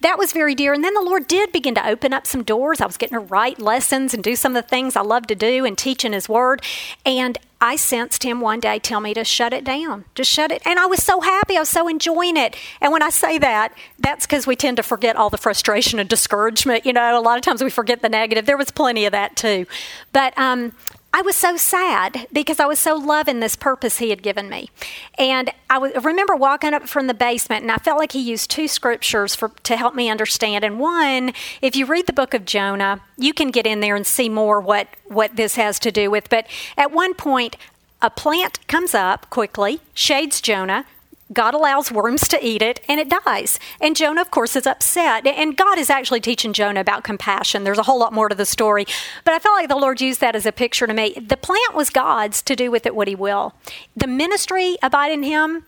that 0.00 0.16
was 0.16 0.32
very 0.32 0.54
dear 0.54 0.72
and 0.72 0.84
then 0.84 0.94
the 0.94 1.02
lord 1.02 1.26
did 1.26 1.50
begin 1.50 1.74
to 1.74 1.86
open 1.86 2.12
up 2.12 2.26
some 2.26 2.44
doors 2.44 2.80
i 2.80 2.86
was 2.86 2.96
getting 2.96 3.18
to 3.18 3.24
write 3.24 3.58
lessons 3.58 4.14
and 4.14 4.22
do 4.22 4.36
some 4.36 4.54
of 4.54 4.62
the 4.62 4.68
things 4.68 4.94
i 4.94 5.00
love 5.00 5.26
to 5.26 5.34
do 5.34 5.64
and 5.64 5.76
teach 5.76 6.04
in 6.04 6.12
his 6.12 6.28
word 6.28 6.62
and 7.04 7.36
I 7.64 7.76
sensed 7.76 8.24
him 8.24 8.42
one 8.42 8.60
day 8.60 8.78
tell 8.78 9.00
me 9.00 9.14
to 9.14 9.24
shut 9.24 9.54
it 9.54 9.64
down, 9.64 10.04
just 10.14 10.30
shut 10.30 10.52
it. 10.52 10.60
And 10.66 10.78
I 10.78 10.84
was 10.84 11.02
so 11.02 11.22
happy. 11.22 11.56
I 11.56 11.60
was 11.60 11.70
so 11.70 11.88
enjoying 11.88 12.36
it. 12.36 12.56
And 12.82 12.92
when 12.92 13.02
I 13.02 13.08
say 13.08 13.38
that, 13.38 13.72
that's 13.98 14.26
because 14.26 14.46
we 14.46 14.54
tend 14.54 14.76
to 14.76 14.82
forget 14.82 15.16
all 15.16 15.30
the 15.30 15.38
frustration 15.38 15.98
and 15.98 16.06
discouragement. 16.06 16.84
You 16.84 16.92
know, 16.92 17.18
a 17.18 17.22
lot 17.22 17.38
of 17.38 17.42
times 17.42 17.64
we 17.64 17.70
forget 17.70 18.02
the 18.02 18.10
negative. 18.10 18.44
There 18.44 18.58
was 18.58 18.70
plenty 18.70 19.06
of 19.06 19.12
that 19.12 19.36
too. 19.36 19.64
But 20.12 20.36
um, 20.36 20.72
I 21.16 21.22
was 21.22 21.36
so 21.36 21.56
sad 21.56 22.26
because 22.32 22.58
I 22.58 22.66
was 22.66 22.80
so 22.80 22.96
loving 22.96 23.38
this 23.38 23.54
purpose 23.54 23.98
he 23.98 24.10
had 24.10 24.20
given 24.20 24.48
me. 24.48 24.70
And 25.16 25.48
I 25.70 25.74
w- 25.74 26.00
remember 26.00 26.34
walking 26.34 26.74
up 26.74 26.88
from 26.88 27.06
the 27.06 27.14
basement, 27.14 27.62
and 27.62 27.70
I 27.70 27.76
felt 27.76 28.00
like 28.00 28.10
he 28.10 28.20
used 28.20 28.50
two 28.50 28.66
scriptures 28.66 29.32
for, 29.32 29.50
to 29.62 29.76
help 29.76 29.94
me 29.94 30.10
understand. 30.10 30.64
And 30.64 30.80
one, 30.80 31.32
if 31.62 31.76
you 31.76 31.86
read 31.86 32.08
the 32.08 32.12
book 32.12 32.34
of 32.34 32.44
Jonah, 32.44 33.00
you 33.16 33.32
can 33.32 33.52
get 33.52 33.64
in 33.64 33.78
there 33.78 33.94
and 33.94 34.04
see 34.04 34.28
more 34.28 34.60
what, 34.60 34.88
what 35.04 35.36
this 35.36 35.54
has 35.54 35.78
to 35.80 35.92
do 35.92 36.10
with. 36.10 36.28
But 36.28 36.48
at 36.76 36.90
one 36.90 37.14
point, 37.14 37.56
a 38.02 38.10
plant 38.10 38.66
comes 38.66 38.92
up 38.92 39.30
quickly, 39.30 39.78
shades 39.94 40.40
Jonah. 40.40 40.84
God 41.32 41.54
allows 41.54 41.90
worms 41.90 42.28
to 42.28 42.44
eat 42.44 42.62
it 42.62 42.80
and 42.88 43.00
it 43.00 43.08
dies. 43.24 43.58
And 43.80 43.96
Jonah, 43.96 44.20
of 44.20 44.30
course, 44.30 44.56
is 44.56 44.66
upset. 44.66 45.26
And 45.26 45.56
God 45.56 45.78
is 45.78 45.90
actually 45.90 46.20
teaching 46.20 46.52
Jonah 46.52 46.80
about 46.80 47.02
compassion. 47.04 47.64
There's 47.64 47.78
a 47.78 47.84
whole 47.84 47.98
lot 47.98 48.12
more 48.12 48.28
to 48.28 48.34
the 48.34 48.46
story. 48.46 48.86
But 49.24 49.34
I 49.34 49.38
felt 49.38 49.56
like 49.56 49.68
the 49.68 49.76
Lord 49.76 50.00
used 50.00 50.20
that 50.20 50.36
as 50.36 50.46
a 50.46 50.52
picture 50.52 50.86
to 50.86 50.94
me. 50.94 51.14
The 51.14 51.36
plant 51.36 51.74
was 51.74 51.90
God's 51.90 52.42
to 52.42 52.54
do 52.54 52.70
with 52.70 52.86
it 52.86 52.94
what 52.94 53.08
he 53.08 53.14
will. 53.14 53.54
The 53.96 54.06
ministry 54.06 54.76
abide 54.82 55.12
in 55.12 55.22
him 55.22 55.64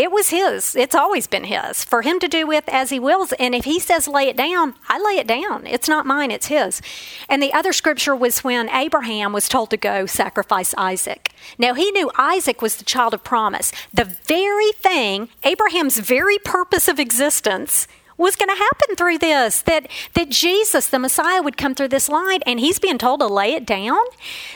it 0.00 0.10
was 0.10 0.30
his. 0.30 0.74
It's 0.74 0.94
always 0.94 1.26
been 1.26 1.44
his 1.44 1.84
for 1.84 2.00
him 2.00 2.18
to 2.20 2.28
do 2.28 2.46
with 2.46 2.64
as 2.68 2.88
he 2.88 2.98
wills. 2.98 3.32
And 3.34 3.54
if 3.54 3.66
he 3.66 3.78
says 3.78 4.08
lay 4.08 4.28
it 4.28 4.36
down, 4.36 4.74
I 4.88 4.98
lay 4.98 5.18
it 5.18 5.26
down. 5.26 5.66
It's 5.66 5.88
not 5.88 6.06
mine, 6.06 6.30
it's 6.30 6.46
his. 6.46 6.80
And 7.28 7.42
the 7.42 7.52
other 7.52 7.74
scripture 7.74 8.16
was 8.16 8.42
when 8.42 8.70
Abraham 8.70 9.34
was 9.34 9.46
told 9.46 9.68
to 9.70 9.76
go 9.76 10.06
sacrifice 10.06 10.74
Isaac. 10.78 11.32
Now 11.58 11.74
he 11.74 11.90
knew 11.90 12.10
Isaac 12.16 12.62
was 12.62 12.76
the 12.76 12.84
child 12.84 13.12
of 13.12 13.22
promise. 13.22 13.72
The 13.92 14.04
very 14.04 14.72
thing, 14.72 15.28
Abraham's 15.44 15.98
very 15.98 16.38
purpose 16.38 16.88
of 16.88 16.98
existence, 16.98 17.86
was 18.16 18.36
going 18.36 18.50
to 18.50 18.54
happen 18.54 18.96
through 18.96 19.16
this 19.16 19.62
that 19.62 19.88
that 20.12 20.28
Jesus 20.28 20.86
the 20.88 20.98
Messiah 20.98 21.42
would 21.42 21.56
come 21.56 21.74
through 21.74 21.88
this 21.88 22.06
line 22.06 22.40
and 22.44 22.60
he's 22.60 22.78
being 22.78 22.98
told 22.98 23.20
to 23.20 23.26
lay 23.26 23.54
it 23.54 23.64
down 23.64 23.98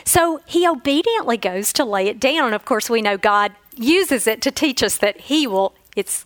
so 0.03 0.39
he 0.45 0.67
obediently 0.67 1.35
goes 1.35 1.73
to 1.73 1.83
lay 1.83 2.07
it 2.07 2.19
down 2.19 2.45
and 2.45 2.53
of 2.53 2.63
course 2.63 2.91
we 2.91 3.01
know 3.01 3.17
God 3.17 3.53
uses 3.77 4.27
it 4.27 4.41
to 4.43 4.51
teach 4.51 4.83
us 4.83 4.97
that 4.97 5.21
He 5.21 5.47
will, 5.47 5.73
it's 5.95 6.25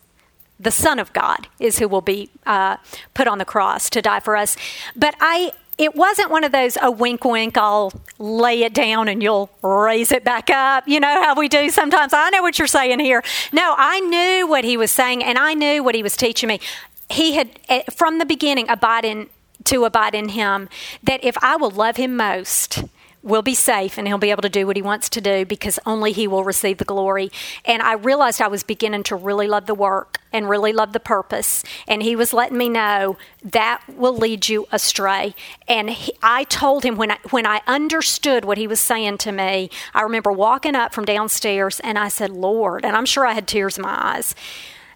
the 0.60 0.72
Son 0.72 1.00
of 1.00 1.14
God 1.14 1.48
is 1.60 1.80
who 1.80 1.88
will 1.88 2.02
be 2.02 2.30
uh, 2.46 2.78
put 3.14 3.28
on 3.28 3.38
the 3.38 3.46
cross 3.46 3.90
to 3.92 4.02
die 4.02 4.20
for 4.20 4.36
us. 4.36 4.58
But 4.96 5.16
I, 5.22 5.54
it 5.78 5.96
wasn't 5.96 6.30
one 6.30 6.44
of 6.44 6.52
those, 6.52 6.76
a 6.76 6.86
oh, 6.86 6.92
wink, 6.92 7.24
wink, 7.24 7.58
I'll 7.58 7.94
lay 8.18 8.64
it 8.64 8.74
down 8.74 9.08
and 9.08 9.24
you'll 9.24 9.50
raise 9.62 10.12
it 10.12 10.26
back 10.26 10.50
up. 10.50 10.86
You 10.88 11.00
know 11.00 11.24
how 11.24 11.36
we 11.36 11.48
do 11.48 11.70
sometimes. 11.70 12.14
I 12.14 12.30
know 12.32 12.42
what 12.42 12.60
you're 12.60 12.68
saying 12.68 13.00
here. 13.00 13.24
No, 13.54 13.74
I 13.78 14.02
knew 14.02 14.48
what 14.48 14.66
he 14.66 14.76
was 14.76 14.92
saying 14.92 15.24
and 15.24 15.38
I 15.38 15.54
knew 15.54 15.82
what 15.82 15.96
he 15.96 16.04
was 16.04 16.18
teaching 16.18 16.50
me. 16.50 16.60
He 17.10 17.36
had, 17.36 17.50
eh, 17.70 17.84
from 17.96 18.20
the 18.20 18.26
beginning, 18.26 18.70
abide 18.70 19.06
in, 19.06 19.30
to 19.64 19.86
abide 19.86 20.14
in 20.14 20.30
him, 20.30 20.68
that 21.02 21.24
if 21.24 21.38
I 21.42 21.56
will 21.56 21.72
love 21.72 21.96
him 21.96 22.18
most, 22.18 22.84
will 23.22 23.42
be 23.42 23.54
safe 23.54 23.98
and 23.98 24.08
he'll 24.08 24.18
be 24.18 24.32
able 24.32 24.42
to 24.42 24.50
do 24.50 24.66
what 24.66 24.76
he 24.76 24.82
wants 24.82 25.10
to 25.10 25.22
do 25.22 25.46
because 25.46 25.78
only 25.86 26.12
he 26.12 26.28
will 26.28 26.44
receive 26.44 26.78
the 26.78 26.86
glory. 26.86 27.30
And 27.66 27.82
I 27.82 27.94
realized 27.94 28.42
I 28.42 28.48
was 28.48 28.64
beginning 28.64 29.04
to 29.04 29.16
really 29.16 29.48
love 29.48 29.66
the 29.66 29.76
work 29.76 30.20
and 30.32 30.48
really 30.48 30.72
love 30.72 30.94
the 30.94 31.00
purpose. 31.00 31.64
And 31.88 32.02
he 32.02 32.16
was 32.16 32.34
letting 32.34 32.58
me 32.58 32.70
know 32.70 33.18
that 33.44 33.84
will 33.88 34.16
lead 34.16 34.48
you 34.48 34.68
astray. 34.72 35.36
And 35.68 35.90
he, 35.90 36.14
I 36.22 36.46
told 36.46 36.84
him 36.84 36.96
when 36.96 37.12
I, 37.12 37.18
when 37.32 37.46
I 37.46 37.62
understood 37.68 38.46
what 38.46 38.58
he 38.58 38.68
was 38.68 38.80
saying 38.80 39.18
to 39.20 39.32
me, 39.32 39.70
I 39.94 40.02
remember 40.02 40.32
walking 40.32 40.76
up 40.76 40.94
from 40.94 41.06
downstairs 41.06 41.80
and 41.82 42.00
I 42.00 42.08
said, 42.08 42.30
Lord, 42.30 42.86
and 42.86 42.96
I'm 42.96 43.06
sure 43.06 43.26
I 43.26 43.34
had 43.34 43.48
tears 43.48 43.78
in 43.78 43.84
my 43.84 44.16
eyes. 44.16 44.34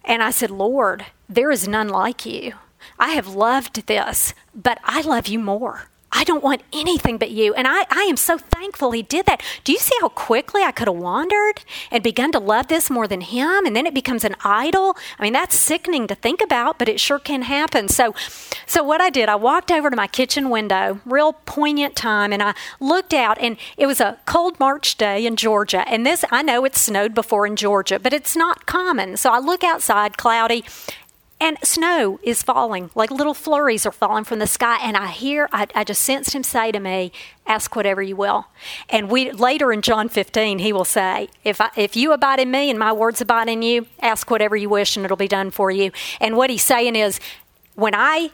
And 0.04 0.22
I 0.22 0.30
said, 0.30 0.50
Lord, 0.50 1.06
there 1.28 1.50
is 1.50 1.68
none 1.68 1.88
like 1.88 2.24
you. 2.24 2.54
I 2.98 3.10
have 3.10 3.34
loved 3.34 3.86
this, 3.86 4.34
but 4.54 4.78
I 4.84 5.00
love 5.00 5.26
you 5.26 5.38
more. 5.38 5.88
I 6.14 6.22
don't 6.24 6.42
want 6.42 6.62
anything 6.72 7.18
but 7.18 7.32
you. 7.32 7.52
And 7.54 7.66
I, 7.66 7.84
I 7.90 8.04
am 8.04 8.16
so 8.16 8.38
thankful 8.38 8.92
he 8.92 9.02
did 9.02 9.26
that. 9.26 9.42
Do 9.64 9.72
you 9.72 9.78
see 9.78 9.94
how 10.00 10.08
quickly 10.08 10.62
I 10.62 10.70
could 10.70 10.86
have 10.86 10.96
wandered 10.96 11.64
and 11.90 12.02
begun 12.02 12.30
to 12.32 12.38
love 12.38 12.68
this 12.68 12.88
more 12.88 13.08
than 13.08 13.20
him? 13.20 13.66
And 13.66 13.74
then 13.74 13.86
it 13.86 13.94
becomes 13.94 14.24
an 14.24 14.36
idol. 14.44 14.96
I 15.18 15.22
mean, 15.22 15.32
that's 15.32 15.56
sickening 15.56 16.06
to 16.06 16.14
think 16.14 16.40
about, 16.40 16.78
but 16.78 16.88
it 16.88 17.00
sure 17.00 17.18
can 17.18 17.42
happen. 17.42 17.88
So, 17.88 18.14
so 18.66 18.82
what 18.82 19.00
I 19.00 19.10
did, 19.10 19.28
I 19.28 19.34
walked 19.34 19.72
over 19.72 19.90
to 19.90 19.96
my 19.96 20.06
kitchen 20.06 20.50
window, 20.50 21.00
real 21.04 21.32
poignant 21.32 21.96
time, 21.96 22.32
and 22.32 22.42
I 22.42 22.54
looked 22.78 23.12
out, 23.12 23.38
and 23.40 23.56
it 23.76 23.86
was 23.86 24.00
a 24.00 24.18
cold 24.24 24.58
March 24.60 24.96
day 24.96 25.26
in 25.26 25.34
Georgia. 25.34 25.86
And 25.88 26.06
this, 26.06 26.24
I 26.30 26.42
know 26.42 26.64
it 26.64 26.76
snowed 26.76 27.14
before 27.14 27.46
in 27.46 27.56
Georgia, 27.56 27.98
but 27.98 28.12
it's 28.12 28.36
not 28.36 28.66
common. 28.66 29.16
So 29.16 29.30
I 29.32 29.40
look 29.40 29.64
outside, 29.64 30.16
cloudy, 30.16 30.64
and 31.44 31.58
snow 31.62 32.18
is 32.22 32.42
falling, 32.42 32.88
like 32.94 33.10
little 33.10 33.34
flurries 33.34 33.84
are 33.84 33.92
falling 33.92 34.24
from 34.24 34.38
the 34.38 34.46
sky. 34.46 34.78
And 34.80 34.96
I 34.96 35.08
hear, 35.08 35.46
I, 35.52 35.66
I, 35.74 35.84
just 35.84 36.00
sensed 36.00 36.34
him 36.34 36.42
say 36.42 36.72
to 36.72 36.80
me, 36.80 37.12
Ask 37.46 37.76
whatever 37.76 38.00
you 38.00 38.16
will. 38.16 38.46
And 38.88 39.10
we 39.10 39.30
later 39.30 39.70
in 39.70 39.82
John 39.82 40.08
15, 40.08 40.60
he 40.60 40.72
will 40.72 40.86
say, 40.86 41.28
if, 41.44 41.60
I, 41.60 41.68
if 41.76 41.96
you 41.96 42.14
abide 42.14 42.40
in 42.40 42.50
me 42.50 42.70
and 42.70 42.78
my 42.78 42.94
words 42.94 43.20
abide 43.20 43.50
in 43.50 43.60
you, 43.60 43.86
ask 44.00 44.30
whatever 44.30 44.56
you 44.56 44.70
wish 44.70 44.96
and 44.96 45.04
it'll 45.04 45.18
be 45.18 45.28
done 45.28 45.50
for 45.50 45.70
you. 45.70 45.92
And 46.18 46.38
what 46.38 46.48
he's 46.48 46.64
saying 46.64 46.96
is, 46.96 47.20
when 47.74 47.94
I 47.94 48.30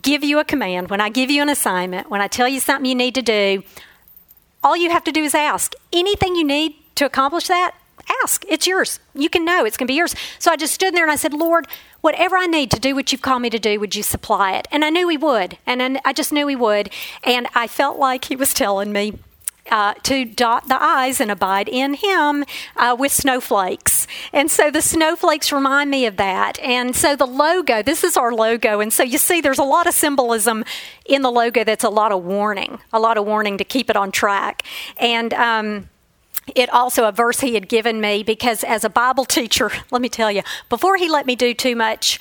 give 0.00 0.24
you 0.24 0.38
a 0.38 0.44
command, 0.44 0.88
when 0.88 1.02
I 1.02 1.10
give 1.10 1.30
you 1.30 1.42
an 1.42 1.50
assignment, 1.50 2.08
when 2.08 2.22
I 2.22 2.26
tell 2.26 2.48
you 2.48 2.58
something 2.58 2.88
you 2.88 2.94
need 2.94 3.16
to 3.16 3.22
do, 3.22 3.62
all 4.64 4.78
you 4.78 4.88
have 4.88 5.04
to 5.04 5.12
do 5.12 5.24
is 5.24 5.34
ask. 5.34 5.74
Anything 5.92 6.36
you 6.36 6.44
need 6.44 6.74
to 6.94 7.04
accomplish 7.04 7.48
that, 7.48 7.74
ask. 8.22 8.44
It's 8.48 8.66
yours. 8.66 9.00
You 9.14 9.28
can 9.28 9.44
know 9.44 9.64
it's 9.64 9.76
going 9.76 9.86
to 9.86 9.92
be 9.92 9.96
yours. 9.96 10.14
So 10.38 10.50
I 10.50 10.56
just 10.56 10.74
stood 10.74 10.94
there 10.94 11.04
and 11.04 11.12
I 11.12 11.16
said, 11.16 11.34
Lord, 11.34 11.66
whatever 12.00 12.36
I 12.36 12.46
need 12.46 12.70
to 12.72 12.80
do 12.80 12.94
what 12.94 13.12
you've 13.12 13.22
called 13.22 13.42
me 13.42 13.50
to 13.50 13.58
do, 13.58 13.78
would 13.80 13.94
you 13.94 14.02
supply 14.02 14.52
it? 14.52 14.68
And 14.70 14.84
I 14.84 14.90
knew 14.90 15.08
He 15.08 15.16
would. 15.16 15.58
And 15.66 16.00
I 16.04 16.12
just 16.12 16.32
knew 16.32 16.46
He 16.46 16.56
would. 16.56 16.90
And 17.24 17.46
I 17.54 17.66
felt 17.66 17.98
like 17.98 18.26
He 18.26 18.36
was 18.36 18.54
telling 18.54 18.92
me, 18.92 19.14
uh, 19.70 19.94
to 20.02 20.24
dot 20.24 20.68
the 20.68 20.82
I's 20.82 21.20
and 21.20 21.30
abide 21.30 21.68
in 21.68 21.94
Him 21.94 22.44
uh, 22.76 22.96
with 22.98 23.12
snowflakes. 23.12 24.06
And 24.32 24.50
so 24.50 24.70
the 24.70 24.82
snowflakes 24.82 25.52
remind 25.52 25.90
me 25.90 26.06
of 26.06 26.16
that. 26.16 26.58
And 26.58 26.94
so 26.94 27.16
the 27.16 27.26
logo, 27.26 27.82
this 27.82 28.02
is 28.02 28.16
our 28.16 28.32
logo. 28.32 28.80
And 28.80 28.92
so 28.92 29.02
you 29.02 29.18
see, 29.18 29.40
there's 29.40 29.58
a 29.58 29.64
lot 29.64 29.86
of 29.86 29.94
symbolism 29.94 30.64
in 31.06 31.22
the 31.22 31.30
logo 31.30 31.64
that's 31.64 31.84
a 31.84 31.90
lot 31.90 32.12
of 32.12 32.24
warning, 32.24 32.80
a 32.92 32.98
lot 32.98 33.16
of 33.16 33.26
warning 33.26 33.58
to 33.58 33.64
keep 33.64 33.90
it 33.90 33.96
on 33.96 34.10
track. 34.10 34.64
And, 34.98 35.32
um, 35.34 35.88
it 36.56 36.70
also 36.70 37.06
a 37.06 37.12
verse 37.12 37.40
he 37.40 37.54
had 37.54 37.68
given 37.68 38.00
me 38.00 38.22
because 38.22 38.64
as 38.64 38.84
a 38.84 38.90
Bible 38.90 39.24
teacher, 39.24 39.70
let 39.90 40.02
me 40.02 40.08
tell 40.08 40.30
you, 40.30 40.42
before 40.68 40.96
he 40.96 41.08
let 41.08 41.26
me 41.26 41.36
do 41.36 41.54
too 41.54 41.76
much 41.76 42.20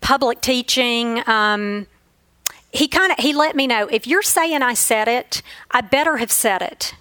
public 0.00 0.40
teaching, 0.40 1.22
um, 1.28 1.86
he 2.72 2.86
kind 2.88 3.12
of 3.12 3.18
he 3.18 3.32
let 3.32 3.56
me 3.56 3.66
know 3.66 3.88
if 3.90 4.06
you're 4.06 4.22
saying 4.22 4.62
I 4.62 4.74
said 4.74 5.08
it, 5.08 5.42
I 5.70 5.80
better 5.80 6.18
have 6.18 6.30
said 6.30 6.62
it. 6.62 6.94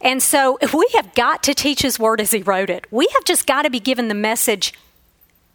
And 0.00 0.22
so 0.22 0.58
we 0.74 0.88
have 0.94 1.14
got 1.14 1.42
to 1.44 1.54
teach 1.54 1.82
his 1.82 1.98
word 1.98 2.20
as 2.20 2.32
he 2.32 2.42
wrote 2.42 2.70
it. 2.70 2.86
We 2.90 3.08
have 3.14 3.24
just 3.24 3.46
got 3.46 3.62
to 3.62 3.70
be 3.70 3.80
given 3.80 4.08
the 4.08 4.14
message 4.14 4.72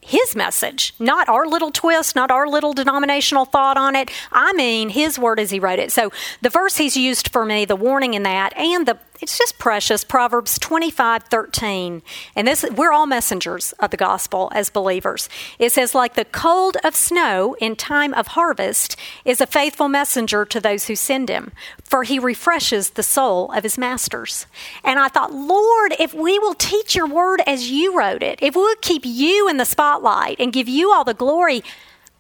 his 0.08 0.38
message, 0.38 0.94
not 1.00 1.28
our 1.28 1.46
little 1.46 1.70
twist, 1.70 2.16
not 2.16 2.32
our 2.32 2.48
little 2.48 2.72
denominational 2.72 3.44
thought 3.44 3.76
on 3.76 3.94
it. 3.94 4.10
I 4.32 4.54
mean, 4.54 4.88
his 4.88 5.20
word 5.20 5.38
as 5.38 5.52
he 5.52 5.60
wrote 5.60 5.80
it. 5.80 5.92
So 5.92 6.14
the 6.42 6.50
verse 6.50 6.78
he's 6.78 6.96
used 6.96 7.28
for 7.28 7.46
me, 7.46 7.66
the 7.66 7.76
warning 7.76 8.14
in 8.14 8.24
that, 8.24 8.56
and 8.56 8.88
the 8.88 8.98
it's 9.22 9.38
just 9.38 9.58
precious. 9.58 10.04
Proverbs 10.04 10.60
25, 10.60 11.24
13. 11.24 12.02
And 12.36 12.48
this, 12.48 12.66
we're 12.76 12.92
all 12.92 13.08
messengers 13.08 13.74
of 13.80 13.92
the 13.92 13.98
gospel 13.98 14.52
as 14.54 14.70
believers. 14.70 15.28
It 15.58 15.72
says, 15.72 15.96
like 15.96 16.14
the 16.14 16.26
cold 16.26 16.78
of 16.84 16.96
snow 16.96 17.56
in 17.60 17.76
time 17.76 18.14
of 18.14 18.28
harvest 18.28 18.96
is 19.26 19.42
a 19.42 19.48
faithful 19.48 19.88
messenger 19.88 20.46
to 20.46 20.60
those 20.60 20.86
who 20.86 20.96
send 20.96 21.30
him, 21.30 21.52
for 21.84 22.04
he 22.04 22.20
refreshes 22.20 22.92
the 22.92 23.04
soul 23.04 23.52
of 23.52 23.64
his 23.64 23.78
masters. 23.78 24.46
And 24.84 25.00
I 25.00 25.08
thought, 25.08 25.34
Lord, 25.34 25.96
if 26.00 26.14
we 26.14 26.38
will 26.38 26.54
teach 26.54 26.96
your 26.96 27.08
word 27.08 27.42
as 27.48 27.72
you 27.72 27.98
wrote 27.98 28.22
it, 28.24 28.40
if 28.42 28.56
we'll 28.56 28.76
keep 28.82 29.04
you 29.06 29.50
in 29.50 29.58
the 29.58 29.66
spotlight 29.66 30.40
and 30.40 30.54
give 30.54 30.68
you 30.68 30.92
all 30.92 31.04
the 31.04 31.14
glory, 31.14 31.64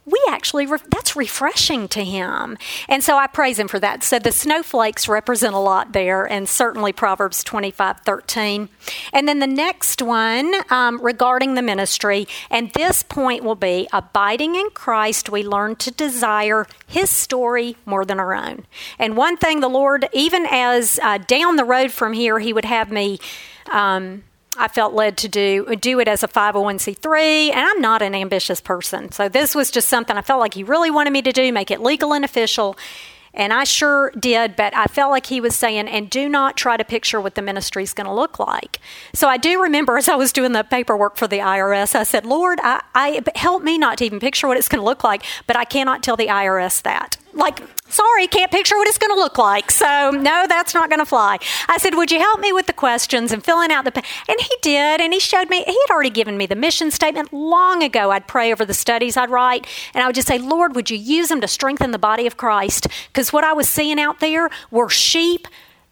we 0.08 0.20
actually 0.30 0.65
re- 0.65 0.80
that's 0.89 1.15
refreshing 1.15 1.88
to 1.89 2.04
him. 2.04 2.58
And 2.88 3.04
so 3.04 3.17
i 3.17 3.28
praise 3.28 3.60
him 3.60 3.67
for 3.67 3.80
that. 3.80 4.04
So 4.04 4.20
the 4.20 4.32
snowflakes 4.32 5.08
represent 5.08 5.54
a 5.54 5.60
lot 5.60 5.91
there 5.91 6.26
and 6.26 6.48
certainly 6.48 6.93
proverbs 6.93 7.43
25 7.43 8.00
13 8.00 8.70
and 9.12 9.28
then 9.28 9.39
the 9.39 9.48
next 9.48 10.02
one 10.02 10.54
um, 10.70 11.02
regarding 11.02 11.56
the 11.56 11.62
ministry 11.62 12.28
and 12.50 12.72
this 12.74 13.04
point 13.04 13.43
will 13.43 13.56
be 13.56 13.88
abiding 13.91 14.56
in 14.56 14.70
christ 14.70 15.30
we 15.30 15.43
learn 15.43 15.76
to 15.76 15.91
desire 15.91 16.65
his 16.88 17.10
story 17.10 17.76
more 17.86 18.06
than 18.06 18.20
our 18.20 18.34
own. 18.34 18.65
And 18.98 19.17
one 19.17 19.36
thing 19.36 19.60
the 19.60 19.67
lord 19.67 20.08
even 20.13 20.46
as 20.50 21.00
uh, 21.04 21.17
down 21.17 21.58
the 21.58 21.65
road 21.65 21.91
from 21.91 22.13
here 22.13 22.39
he 22.39 22.54
would 22.54 22.65
have 22.65 22.91
me 22.91 23.20
um, 23.70 24.24
I 24.58 24.67
felt 24.67 24.93
led 24.93 25.17
to 25.17 25.28
do 25.28 25.76
do 25.76 26.00
it 26.00 26.08
as 26.08 26.24
a 26.24 26.28
501c3 26.28 27.52
and 27.52 27.60
I'm 27.60 27.82
not 27.82 28.02
an 28.02 28.15
ambitious 28.15 28.62
person. 28.62 29.12
So 29.12 29.30
this 29.30 29.56
was 29.56 29.72
just 29.72 29.88
something 29.88 30.17
I 30.17 30.22
felt 30.22 30.39
like 30.39 30.54
he 30.54 30.63
really 30.63 30.91
wanted 30.91 31.12
me 31.13 31.22
to 31.22 31.32
do, 31.32 31.52
make 31.54 31.72
it 31.72 31.82
legal 31.82 32.13
and 32.13 32.26
official. 32.26 32.78
And 33.34 33.54
I 33.54 33.65
sure 33.65 34.12
did, 34.20 34.56
but 34.56 34.76
I 34.76 34.86
felt 34.86 35.12
like 35.12 35.28
he 35.28 35.39
was 35.39 35.56
saying, 35.56 35.88
and 35.88 36.10
do 36.10 36.28
not 36.28 36.58
try 36.58 36.76
to 36.76 36.84
picture 36.84 37.22
what 37.22 37.36
the 37.36 37.43
ministry 37.43 37.84
is 37.84 37.93
going 37.93 38.08
to 38.08 38.13
look 38.13 38.39
like. 38.39 38.80
So 39.13 39.28
I 39.28 39.38
do 39.38 39.62
remember 39.62 39.96
as 39.96 40.10
I 40.10 40.15
was 40.15 40.34
doing 40.34 40.54
the 40.54 40.63
paperwork 40.63 41.17
for 41.17 41.28
the 41.28 41.38
IRS, 41.38 41.93
I 41.93 42.02
said, 42.02 42.26
Lord, 42.26 42.60
I, 42.63 42.82
I 42.96 43.22
help 43.36 43.62
me 43.62 43.78
not 43.78 44.00
to 44.00 44.06
even 44.06 44.20
picture 44.20 44.48
what 44.48 44.58
it's 44.58 44.67
going 44.67 44.82
to 44.82 44.86
look 44.86 45.04
like, 45.04 45.24
but 45.46 45.56
I 45.56 45.65
cannot 45.65 46.02
tell 46.02 46.15
the 46.15 46.28
IRS 46.28 46.82
that 46.82 47.17
like, 47.33 47.61
sorry, 47.89 48.27
can't 48.27 48.51
picture 48.51 48.75
what 48.75 48.87
it's 48.87 48.97
going 48.97 49.13
to 49.13 49.19
look 49.19 49.37
like. 49.37 49.71
So, 49.71 50.11
no, 50.11 50.45
that's 50.47 50.73
not 50.73 50.89
going 50.89 50.99
to 50.99 51.05
fly. 51.05 51.37
I 51.67 51.77
said, 51.77 51.95
Would 51.95 52.11
you 52.11 52.19
help 52.19 52.39
me 52.39 52.51
with 52.51 52.67
the 52.67 52.73
questions 52.73 53.31
and 53.31 53.43
filling 53.43 53.71
out 53.71 53.85
the. 53.85 53.95
And 54.27 54.39
he 54.39 54.55
did, 54.61 55.01
and 55.01 55.13
he 55.13 55.19
showed 55.19 55.49
me, 55.49 55.63
he 55.65 55.79
had 55.87 55.93
already 55.93 56.09
given 56.09 56.37
me 56.37 56.45
the 56.45 56.55
mission 56.55 56.91
statement 56.91 57.31
long 57.33 57.83
ago. 57.83 58.11
I'd 58.11 58.27
pray 58.27 58.51
over 58.51 58.65
the 58.65 58.73
studies 58.73 59.17
I'd 59.17 59.29
write, 59.29 59.67
and 59.93 60.03
I 60.03 60.07
would 60.07 60.15
just 60.15 60.27
say, 60.27 60.37
Lord, 60.37 60.75
would 60.75 60.89
you 60.89 60.97
use 60.97 61.29
them 61.29 61.41
to 61.41 61.47
strengthen 61.47 61.91
the 61.91 61.99
body 61.99 62.27
of 62.27 62.37
Christ? 62.37 62.87
Because 63.07 63.31
what 63.31 63.43
I 63.43 63.53
was 63.53 63.69
seeing 63.69 63.99
out 63.99 64.19
there 64.19 64.49
were 64.71 64.89
sheep 64.89 65.47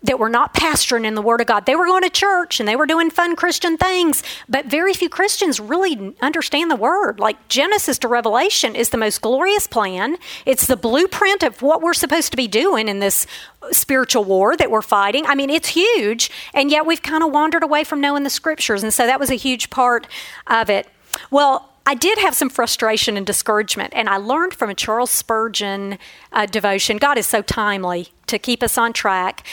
that 0.06 0.20
were 0.20 0.30
not 0.30 0.54
pastoring 0.54 1.06
in 1.06 1.16
the 1.16 1.22
Word 1.22 1.42
of 1.42 1.48
God. 1.48 1.66
They 1.66 1.76
were 1.76 1.86
going 1.86 2.04
to 2.04 2.10
church 2.10 2.60
and 2.60 2.70
they 2.70 2.76
were 2.76 2.86
doing 2.86 3.10
fun 3.10 3.36
Christian 3.36 3.78
things, 3.78 4.24
but 4.48 4.68
very 4.68 4.94
few 4.94 5.10
Christians 5.10 5.60
really 5.60 6.16
understand 6.22 6.70
the 6.70 6.76
Word. 6.76 7.20
Like 7.20 7.48
Genesis 7.48 7.98
to 8.00 8.08
Revelation 8.08 8.76
is 8.76 8.90
the 8.90 8.98
most 8.98 9.22
glorious 9.22 9.68
plan, 9.68 10.18
it's 10.46 10.68
the 10.68 10.78
blueprint 10.78 11.44
of 11.44 11.62
what 11.62 11.82
we're 11.82 11.94
supposed 11.94 12.32
to 12.32 12.38
be 12.38 12.48
doing 12.48 12.88
in 12.88 13.00
this 13.00 13.26
spiritual 13.72 14.24
war 14.24 14.56
that 14.56 14.70
we're 14.70 14.82
fighting. 14.82 15.26
I 15.26 15.34
mean, 15.34 15.50
it's 15.50 15.70
huge, 15.70 16.30
and 16.54 16.70
yet 16.70 16.86
we've 16.86 17.02
kind 17.02 17.24
of 17.24 17.32
wandered 17.32 17.64
away 17.64 17.84
from 17.84 18.00
knowing 18.00 18.24
the 18.24 18.30
Scriptures, 18.30 18.84
and 18.84 18.94
so 18.94 19.06
that 19.08 19.20
was 19.20 19.32
a 19.32 19.36
huge 19.36 19.70
part 19.70 20.08
of 20.48 20.70
it. 20.70 20.88
Well, 21.32 21.72
I 21.88 21.94
did 21.94 22.18
have 22.18 22.36
some 22.36 22.50
frustration 22.50 23.16
and 23.16 23.28
discouragement, 23.28 23.94
and 23.96 24.10
I 24.10 24.18
learned 24.18 24.56
from 24.56 24.70
a 24.70 24.76
Charles 24.76 25.12
Spurgeon 25.12 26.00
uh, 26.32 26.48
devotion. 26.48 26.98
God 26.98 27.18
is 27.18 27.28
so 27.28 27.42
timely 27.42 28.10
to 28.28 28.40
keep 28.40 28.64
us 28.64 28.78
on 28.78 28.92
track. 28.92 29.46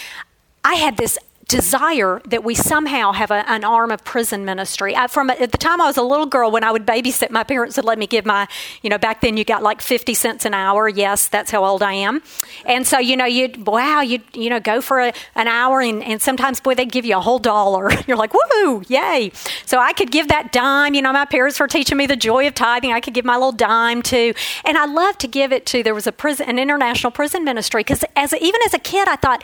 I 0.65 0.75
had 0.75 0.97
this 0.97 1.19
desire 1.49 2.21
that 2.27 2.45
we 2.45 2.55
somehow 2.55 3.13
have 3.13 3.31
a, 3.31 3.49
an 3.51 3.65
arm 3.65 3.91
of 3.91 4.05
prison 4.05 4.45
ministry. 4.45 4.95
I, 4.95 5.07
from 5.07 5.31
at 5.31 5.53
the 5.53 5.59
time 5.59 5.81
I 5.81 5.87
was 5.87 5.97
a 5.97 6.03
little 6.03 6.27
girl, 6.27 6.51
when 6.51 6.65
I 6.65 6.71
would 6.71 6.87
babysit, 6.87 7.31
my 7.31 7.45
parents 7.45 7.77
would 7.77 7.85
let 7.85 7.99
me 7.99 8.07
give 8.07 8.25
my, 8.25 8.49
you 8.83 8.91
know, 8.91 8.99
back 8.99 9.21
then 9.21 9.37
you 9.37 9.45
got 9.45 9.63
like 9.63 9.81
fifty 9.81 10.15
cents 10.15 10.45
an 10.45 10.55
hour. 10.55 10.89
Yes, 10.89 11.29
that's 11.29 11.51
how 11.51 11.65
old 11.65 11.83
I 11.83 11.95
am. 11.95 12.23
And 12.65 12.87
so 12.87 12.99
you 12.99 13.17
know, 13.17 13.25
you'd 13.25 13.67
wow, 13.67 14.01
you 14.01 14.21
you 14.33 14.51
know, 14.51 14.61
go 14.61 14.81
for 14.81 15.01
a, 15.01 15.13
an 15.35 15.49
hour, 15.49 15.81
and, 15.81 16.03
and 16.03 16.23
sometimes 16.23 16.61
boy, 16.61 16.75
they'd 16.75 16.93
give 16.93 17.05
you 17.05 17.17
a 17.17 17.21
whole 17.21 17.39
dollar. 17.39 17.91
You're 18.07 18.17
like, 18.17 18.33
woohoo, 18.33 18.89
yay! 18.89 19.33
So 19.67 19.79
I 19.79 19.93
could 19.93 20.11
give 20.11 20.29
that 20.29 20.53
dime. 20.53 20.95
You 20.95 21.03
know, 21.03 21.13
my 21.13 21.25
parents 21.25 21.59
were 21.59 21.69
teaching 21.69 21.99
me 21.99 22.07
the 22.07 22.17
joy 22.17 22.47
of 22.47 22.55
tithing. 22.55 22.93
I 22.93 23.01
could 23.01 23.15
give 23.15 23.25
my 23.25 23.35
little 23.35 23.53
dime 23.53 24.03
to, 24.03 24.33
and 24.65 24.79
I 24.79 24.87
loved 24.87 25.21
to 25.21 25.29
give 25.29 25.53
it 25.53 25.67
to. 25.67 25.83
There 25.83 25.95
was 25.95 26.07
a 26.07 26.13
prison, 26.13 26.49
an 26.49 26.59
international 26.59 27.11
prison 27.11 27.45
ministry, 27.45 27.81
because 27.81 28.05
as 28.17 28.33
even 28.35 28.61
as 28.67 28.75
a 28.75 28.79
kid, 28.79 29.09
I 29.09 29.17
thought 29.17 29.43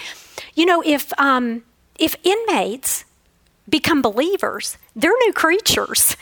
you 0.55 0.67
know, 0.67 0.83
if 0.85 1.13
um, 1.19 1.63
if 1.99 2.17
inmates 2.25 3.05
become 3.69 4.01
believers, 4.01 4.79
they're 4.99 5.17
new 5.27 5.33
creatures. 5.33 6.17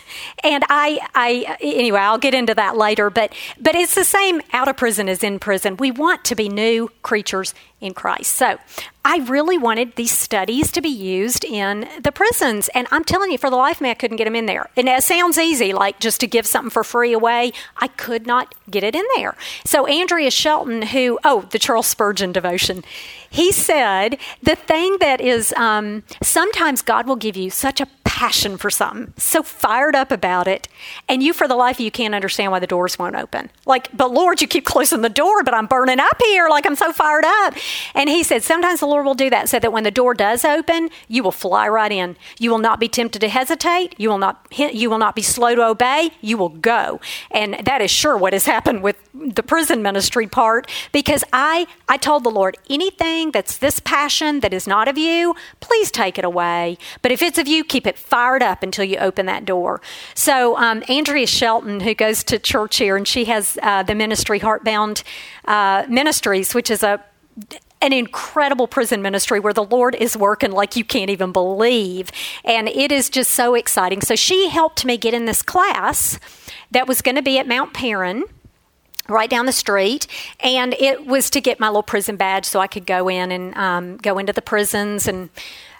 And 0.45 0.63
I, 0.69 1.01
I, 1.15 1.57
anyway, 1.63 2.01
I'll 2.01 2.19
get 2.19 2.35
into 2.35 2.55
that 2.55 2.77
later. 2.77 3.09
But, 3.09 3.35
but 3.59 3.75
it's 3.75 3.95
the 3.95 4.05
same 4.05 4.43
out 4.53 4.69
of 4.69 4.77
prison 4.77 5.09
as 5.09 5.25
in 5.25 5.39
prison. 5.39 5.79
We 5.79 5.91
want 5.91 6.27
to 6.27 6.35
be 6.35 6.51
new 6.51 6.91
creatures 7.03 7.55
in 7.81 7.95
Christ. 7.95 8.35
So 8.35 8.59
I 9.05 9.19
really 9.19 9.57
wanted 9.57 9.97
these 9.97 10.11
studies 10.11 10.71
to 10.73 10.83
be 10.83 10.91
used 10.91 11.45
in 11.45 11.89
the 12.03 12.13
prisons. 12.13 12.69
And 12.75 12.87
I'm 12.91 13.05
telling 13.05 13.31
you, 13.31 13.39
for 13.39 13.49
the 13.49 13.57
life 13.57 13.77
of 13.77 13.81
me, 13.83 13.91
I 13.91 13.95
couldn't 13.95 14.19
get 14.19 14.25
them 14.25 14.37
in 14.37 14.47
there. 14.47 14.69
And 14.77 14.89
it 14.89 15.03
sounds 15.03 15.39
easy, 15.39 15.73
like 15.73 15.99
just 15.99 16.21
to 16.21 16.27
give 16.27 16.47
something 16.47 16.71
for 16.71 16.85
free 16.85 17.13
away. 17.13 17.53
I 17.79 17.89
could 17.89 18.27
not 18.27 18.55
get 18.71 18.85
it 18.85 18.95
in 18.95 19.05
there. 19.17 19.37
So 19.65 19.87
Andrea 19.87 20.31
Shelton, 20.31 20.83
who, 20.83 21.19
oh, 21.25 21.47
the 21.51 21.59
Charles 21.59 21.87
Spurgeon 21.87 22.33
devotion, 22.33 22.85
he 23.29 23.53
said 23.53 24.19
the 24.43 24.57
thing 24.57 24.97
that 25.01 25.21
is 25.21 25.53
um, 25.55 26.03
sometimes 26.23 26.83
God 26.83 27.07
will 27.07 27.17
give 27.17 27.37
you 27.37 27.51
such 27.51 27.81
a 27.81 27.87
passion 28.05 28.57
for 28.57 28.66
something, 28.71 29.15
so 29.17 29.43
fired 29.43 29.95
up 29.95 30.11
about 30.11 30.49
it, 30.49 30.69
and 31.09 31.23
you, 31.23 31.33
for 31.33 31.49
the 31.49 31.57
life 31.57 31.77
of 31.77 31.81
you, 31.81 31.91
can't 31.91 32.15
understand 32.15 32.53
why 32.53 32.59
the 32.59 32.67
doors 32.67 32.99
won't 32.99 33.17
open. 33.17 33.51
Like, 33.65 33.95
but 33.97 34.11
Lord, 34.13 34.41
you 34.41 34.47
keep 34.47 34.65
closing 34.65 35.03
the 35.03 35.09
door, 35.09 35.43
but 35.43 35.55
I'm 35.55 35.67
burning 35.67 36.01
up 36.01 36.21
here. 36.23 36.49
Like, 36.49 36.67
I'm 36.67 36.77
so 36.77 36.93
fired 36.93 37.25
up. 37.25 37.55
And 37.95 38.09
he 38.09 38.23
said, 38.23 38.43
sometimes 38.43 38.81
the 38.81 38.87
Lord 38.87 39.05
will 39.05 39.15
do 39.15 39.31
that 39.31 39.49
so 39.49 39.59
that 39.59 39.73
when 39.73 39.85
the 39.85 39.91
door 39.91 40.15
does 40.15 40.45
open, 40.45 40.91
you 41.09 41.23
will 41.23 41.33
fly 41.33 41.69
right 41.69 41.93
in. 41.93 42.17
You 42.39 42.51
will 42.51 42.59
not 42.59 42.81
be 42.81 42.89
tempted 42.89 43.21
to 43.21 43.29
hesitate. 43.29 43.95
You 43.99 44.09
will 44.09 44.19
not, 44.19 44.47
you 44.57 44.91
will 44.91 44.99
not 44.99 45.15
be 45.15 45.23
slow 45.23 45.55
to 45.55 45.67
obey. 45.67 46.11
You 46.21 46.37
will 46.37 46.49
go. 46.49 47.01
And 47.31 47.61
that 47.65 47.81
is 47.81 47.91
sure 47.91 48.17
what 48.17 48.33
has 48.33 48.47
happened 48.47 48.83
with 48.83 48.97
the 49.15 49.43
prison 49.43 49.83
ministry 49.83 50.27
part 50.27 50.69
because 50.93 51.25
I, 51.33 51.67
I 51.89 51.97
told 51.97 52.25
the 52.25 52.31
Lord, 52.31 52.57
anything 52.69 53.31
that's 53.31 53.59
this 53.59 53.81
passion 53.81 54.41
that 54.41 54.53
is 54.53 54.67
not 54.67 54.89
of 54.89 54.99
you, 54.99 55.35
please 55.61 55.91
take 55.91 56.19
it 56.19 56.25
away. 56.25 56.79
But 57.03 57.13
if 57.13 57.23
it's 57.23 57.39
of 57.39 57.49
you, 57.49 57.65
keep 57.65 57.87
it 57.87 57.99
fired 57.99 58.43
up 58.43 58.56
until 58.63 58.85
you 58.85 58.99
open 58.99 59.27
that 59.27 59.45
door. 59.45 59.81
So, 60.15 60.57
um, 60.57 60.83
Andrea 60.89 61.27
Shelton, 61.27 61.81
who 61.81 61.95
goes 61.95 62.25
to 62.25 62.39
church 62.39 62.77
here, 62.77 62.97
and 62.97 63.07
she 63.07 63.27
has 63.27 63.59
uh, 63.63 63.83
the 63.83 63.95
ministry 63.95 64.41
Heartbound 64.41 65.03
uh, 65.45 65.85
Ministries, 65.89 66.55
which 66.55 66.71
is 66.71 66.83
a 66.83 67.03
an 67.83 67.93
incredible 67.93 68.67
prison 68.67 69.03
ministry 69.03 69.39
where 69.39 69.53
the 69.53 69.63
Lord 69.63 69.95
is 69.95 70.17
working 70.17 70.51
like 70.51 70.77
you 70.77 70.85
can't 70.85 71.11
even 71.11 71.31
believe. 71.31 72.11
And 72.43 72.69
it 72.69 72.91
is 72.91 73.11
just 73.11 73.33
so 73.33 73.55
exciting. 73.55 74.01
So 74.01 74.17
she 74.17 74.49
helped 74.49 74.85
me 74.87 74.97
get 74.97 75.13
in 75.13 75.27
this 75.27 75.43
class 75.43 76.19
that 76.71 76.89
was 76.89 77.03
going 77.03 77.17
to 77.17 77.23
be 77.23 77.39
at 77.39 77.47
Mount 77.47 77.75
Paran 77.75 78.25
right 79.09 79.31
down 79.31 79.47
the 79.47 79.53
street, 79.53 80.07
and 80.41 80.75
it 80.75 81.07
was 81.07 81.31
to 81.31 81.41
get 81.41 81.61
my 81.61 81.69
little 81.69 81.83
prison 81.83 82.17
badge 82.17 82.45
so 82.45 82.61
I 82.61 82.67
could 82.67 82.87
go 82.87 83.09
in 83.09 83.31
and 83.31 83.57
um, 83.57 83.97
go 83.99 84.19
into 84.19 84.33
the 84.33 84.43
prisons 84.43 85.07
and. 85.07 85.31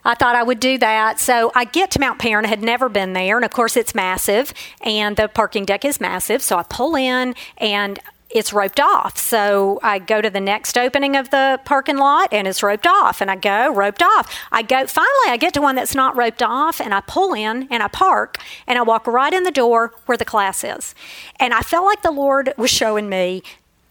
I 0.07 0.15
thought 0.15 0.37
I 0.37 0.43
would 0.43 0.61
do 0.61 0.79
that. 0.79 1.19
So 1.19 1.51
I 1.55 1.65
get 1.65 1.91
to 1.93 2.01
Mount 2.01 2.19
Paran, 2.19 2.45
I 2.45 2.49
had 2.49 2.63
never 2.63 2.89
been 2.89 3.13
there, 3.13 3.37
and 3.37 3.45
of 3.45 3.51
course 3.51 3.77
it's 3.77 3.95
massive, 3.95 4.55
and 4.81 5.17
the 5.17 5.29
parking 5.29 5.65
deck 5.65 5.85
is 5.85 6.01
massive. 6.01 6.43
So 6.43 6.57
I 6.57 6.63
pull 6.63 6.95
in, 6.95 7.35
and 7.59 8.01
it's 8.31 8.53
roped 8.53 8.81
off. 8.81 9.17
So 9.17 9.81
I 9.83 9.99
go 9.99 10.21
to 10.21 10.29
the 10.29 10.41
next 10.41 10.77
opening 10.77 11.17
of 11.17 11.31
the 11.31 11.61
parking 11.65 11.97
lot 11.97 12.33
and 12.33 12.47
it's 12.47 12.63
roped 12.63 12.87
off. 12.87 13.21
And 13.21 13.31
I 13.31 13.37
go, 13.37 13.73
roped 13.73 14.03
off. 14.03 14.35
I 14.51 14.63
go, 14.63 14.87
finally, 14.87 15.29
I 15.29 15.37
get 15.39 15.55
to 15.55 15.63
one 15.63 15.77
that's 15.77 15.95
not 15.95 16.17
roped 16.17 16.43
off 16.43 16.81
and 16.81 16.93
I 16.93 17.01
pull 17.03 17.35
in 17.35 17.69
and 17.71 17.83
I 17.83 17.89
park 17.89 18.39
and 18.67 18.79
I 18.79 18.83
walk 18.83 19.07
right 19.07 19.33
in 19.33 19.45
the 19.45 19.51
door 19.51 19.95
where 20.07 20.19
the 20.19 20.25
class 20.25 20.65
is. 20.65 20.95
And 21.39 21.55
I 21.55 21.61
felt 21.61 21.87
like 21.87 22.03
the 22.03 22.11
Lord 22.11 22.53
was 22.59 22.71
showing 22.71 23.09
me 23.09 23.43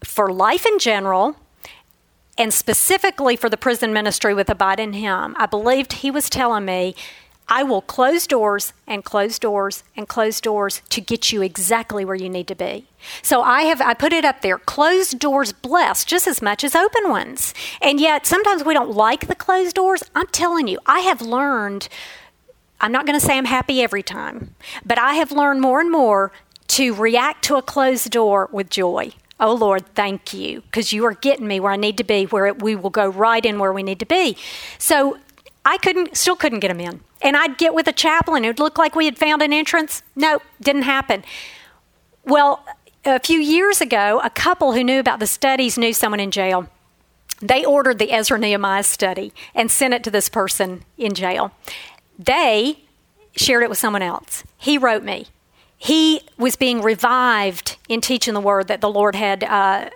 for 0.04 0.30
life 0.30 0.66
in 0.66 0.78
general 0.78 1.36
and 2.38 2.52
specifically 2.52 3.36
for 3.36 3.48
the 3.48 3.56
prison 3.56 3.92
ministry 3.92 4.34
with 4.34 4.50
Abide 4.50 4.80
in 4.80 4.92
Him, 4.94 5.34
I 5.38 5.46
believed 5.46 5.94
He 5.94 6.10
was 6.10 6.28
telling 6.28 6.64
me 6.64 6.94
I 7.48 7.62
will 7.62 7.80
close 7.80 8.26
doors 8.26 8.72
and 8.88 9.04
close 9.04 9.38
doors 9.38 9.84
and 9.96 10.08
close 10.08 10.40
doors 10.40 10.82
to 10.88 11.00
get 11.00 11.32
you 11.32 11.42
exactly 11.42 12.04
where 12.04 12.16
you 12.16 12.28
need 12.28 12.48
to 12.48 12.56
be. 12.56 12.86
So 13.22 13.40
I 13.40 13.62
have 13.62 13.80
I 13.80 13.94
put 13.94 14.12
it 14.12 14.24
up 14.24 14.40
there. 14.40 14.58
Closed 14.58 15.18
doors 15.20 15.52
bless 15.52 16.04
just 16.04 16.26
as 16.26 16.42
much 16.42 16.64
as 16.64 16.74
open 16.74 17.08
ones. 17.08 17.54
And 17.80 18.00
yet 18.00 18.26
sometimes 18.26 18.64
we 18.64 18.74
don't 18.74 18.90
like 18.90 19.28
the 19.28 19.36
closed 19.36 19.76
doors. 19.76 20.02
I'm 20.14 20.26
telling 20.28 20.66
you, 20.66 20.80
I 20.86 21.00
have 21.00 21.22
learned 21.22 21.88
I'm 22.80 22.92
not 22.92 23.06
going 23.06 23.18
to 23.18 23.24
say 23.24 23.38
I'm 23.38 23.46
happy 23.46 23.80
every 23.82 24.02
time, 24.02 24.54
but 24.84 24.98
I 24.98 25.14
have 25.14 25.32
learned 25.32 25.62
more 25.62 25.80
and 25.80 25.90
more 25.90 26.30
to 26.68 26.94
react 26.94 27.44
to 27.44 27.56
a 27.56 27.62
closed 27.62 28.10
door 28.10 28.50
with 28.52 28.68
joy. 28.68 29.12
Oh 29.38 29.54
Lord, 29.54 29.86
thank 29.94 30.32
you, 30.32 30.62
because 30.62 30.92
you 30.92 31.04
are 31.04 31.12
getting 31.12 31.46
me 31.46 31.60
where 31.60 31.72
I 31.72 31.76
need 31.76 31.98
to 31.98 32.04
be, 32.04 32.24
where 32.24 32.54
we 32.54 32.74
will 32.74 32.90
go 32.90 33.06
right 33.06 33.44
in 33.44 33.58
where 33.58 33.72
we 33.72 33.82
need 33.82 33.98
to 34.00 34.06
be. 34.06 34.36
So 34.78 35.18
I 35.64 35.76
couldn't, 35.78 36.16
still 36.16 36.36
couldn't 36.36 36.60
get 36.60 36.68
them 36.68 36.80
in. 36.80 37.00
And 37.20 37.36
I'd 37.36 37.58
get 37.58 37.74
with 37.74 37.86
a 37.88 37.92
chaplain. 37.92 38.44
It 38.44 38.48
would 38.48 38.58
look 38.58 38.78
like 38.78 38.94
we 38.94 39.04
had 39.04 39.18
found 39.18 39.42
an 39.42 39.52
entrance. 39.52 40.02
No, 40.14 40.40
didn't 40.60 40.82
happen. 40.82 41.24
Well, 42.24 42.64
a 43.04 43.20
few 43.20 43.38
years 43.38 43.80
ago, 43.80 44.20
a 44.24 44.30
couple 44.30 44.72
who 44.72 44.82
knew 44.82 45.00
about 45.00 45.18
the 45.18 45.26
studies 45.26 45.76
knew 45.76 45.92
someone 45.92 46.20
in 46.20 46.30
jail. 46.30 46.68
They 47.40 47.64
ordered 47.64 47.98
the 47.98 48.12
Ezra 48.12 48.38
Nehemiah 48.38 48.82
study 48.82 49.32
and 49.54 49.70
sent 49.70 49.92
it 49.92 50.02
to 50.04 50.10
this 50.10 50.28
person 50.28 50.84
in 50.96 51.14
jail. 51.14 51.52
They 52.18 52.80
shared 53.36 53.62
it 53.62 53.68
with 53.68 53.78
someone 53.78 54.02
else. 54.02 54.44
He 54.56 54.78
wrote 54.78 55.02
me. 55.02 55.26
He 55.78 56.20
was 56.38 56.56
being 56.56 56.82
revived 56.82 57.76
in 57.88 58.00
teaching 58.00 58.34
the 58.34 58.40
word 58.40 58.68
that 58.68 58.80
the 58.80 58.88
Lord 58.88 59.14
had 59.14 59.44
uh, 59.44 59.90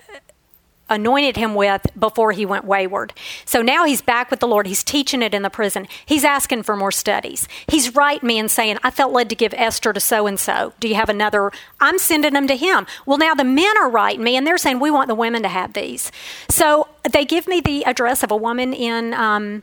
anointed 0.90 1.36
him 1.36 1.54
with 1.54 1.86
before 1.98 2.32
he 2.32 2.44
went 2.44 2.64
wayward. 2.64 3.14
So 3.44 3.62
now 3.62 3.84
he's 3.84 4.02
back 4.02 4.30
with 4.30 4.40
the 4.40 4.48
Lord. 4.48 4.66
He's 4.66 4.82
teaching 4.82 5.22
it 5.22 5.32
in 5.32 5.42
the 5.42 5.48
prison. 5.48 5.86
He's 6.04 6.24
asking 6.24 6.64
for 6.64 6.76
more 6.76 6.90
studies. 6.90 7.48
He's 7.68 7.94
writing 7.94 8.26
me 8.26 8.38
and 8.38 8.50
saying, 8.50 8.78
I 8.82 8.90
felt 8.90 9.12
led 9.12 9.30
to 9.30 9.36
give 9.36 9.54
Esther 9.56 9.92
to 9.92 10.00
so 10.00 10.26
and 10.26 10.38
so. 10.38 10.74
Do 10.80 10.88
you 10.88 10.96
have 10.96 11.08
another? 11.08 11.52
I'm 11.80 11.98
sending 11.98 12.34
them 12.34 12.48
to 12.48 12.56
him. 12.56 12.86
Well, 13.06 13.18
now 13.18 13.34
the 13.34 13.44
men 13.44 13.78
are 13.78 13.88
writing 13.88 14.24
me 14.24 14.36
and 14.36 14.46
they're 14.46 14.58
saying, 14.58 14.80
We 14.80 14.90
want 14.90 15.08
the 15.08 15.14
women 15.14 15.42
to 15.42 15.48
have 15.48 15.72
these. 15.72 16.10
So 16.48 16.88
they 17.10 17.24
give 17.24 17.46
me 17.46 17.60
the 17.60 17.84
address 17.84 18.22
of 18.22 18.30
a 18.30 18.36
woman 18.36 18.74
in. 18.74 19.14
Um, 19.14 19.62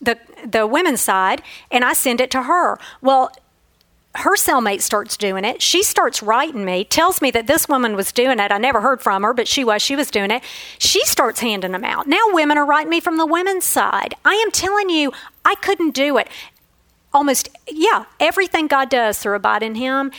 the 0.00 0.16
the 0.46 0.64
women's 0.64 1.00
side 1.00 1.42
and 1.72 1.84
I 1.84 1.92
send 1.92 2.20
it 2.20 2.30
to 2.30 2.44
her. 2.44 2.78
Well, 3.02 3.32
her 4.18 4.34
cellmate 4.34 4.82
starts 4.82 5.16
doing 5.16 5.44
it. 5.44 5.62
She 5.62 5.84
starts 5.84 6.22
writing 6.24 6.64
me, 6.64 6.84
tells 6.84 7.22
me 7.22 7.30
that 7.30 7.46
this 7.46 7.68
woman 7.68 7.94
was 7.94 8.10
doing 8.10 8.40
it. 8.40 8.50
I 8.50 8.58
never 8.58 8.80
heard 8.80 9.00
from 9.00 9.22
her, 9.22 9.32
but 9.32 9.46
she 9.46 9.62
was. 9.62 9.80
She 9.80 9.94
was 9.94 10.10
doing 10.10 10.32
it. 10.32 10.42
She 10.78 11.04
starts 11.04 11.38
handing 11.38 11.70
them 11.70 11.84
out. 11.84 12.08
Now 12.08 12.22
women 12.32 12.58
are 12.58 12.66
writing 12.66 12.90
me 12.90 12.98
from 12.98 13.16
the 13.16 13.26
women's 13.26 13.64
side. 13.64 14.14
I 14.24 14.34
am 14.34 14.50
telling 14.50 14.90
you, 14.90 15.12
I 15.44 15.54
couldn't 15.54 15.94
do 15.94 16.18
it. 16.18 16.28
Almost, 17.12 17.48
yeah, 17.68 18.06
everything 18.18 18.66
God 18.66 18.90
does 18.90 19.20
through 19.20 19.36
abide 19.36 19.62
in 19.62 19.76
Him, 19.76 20.10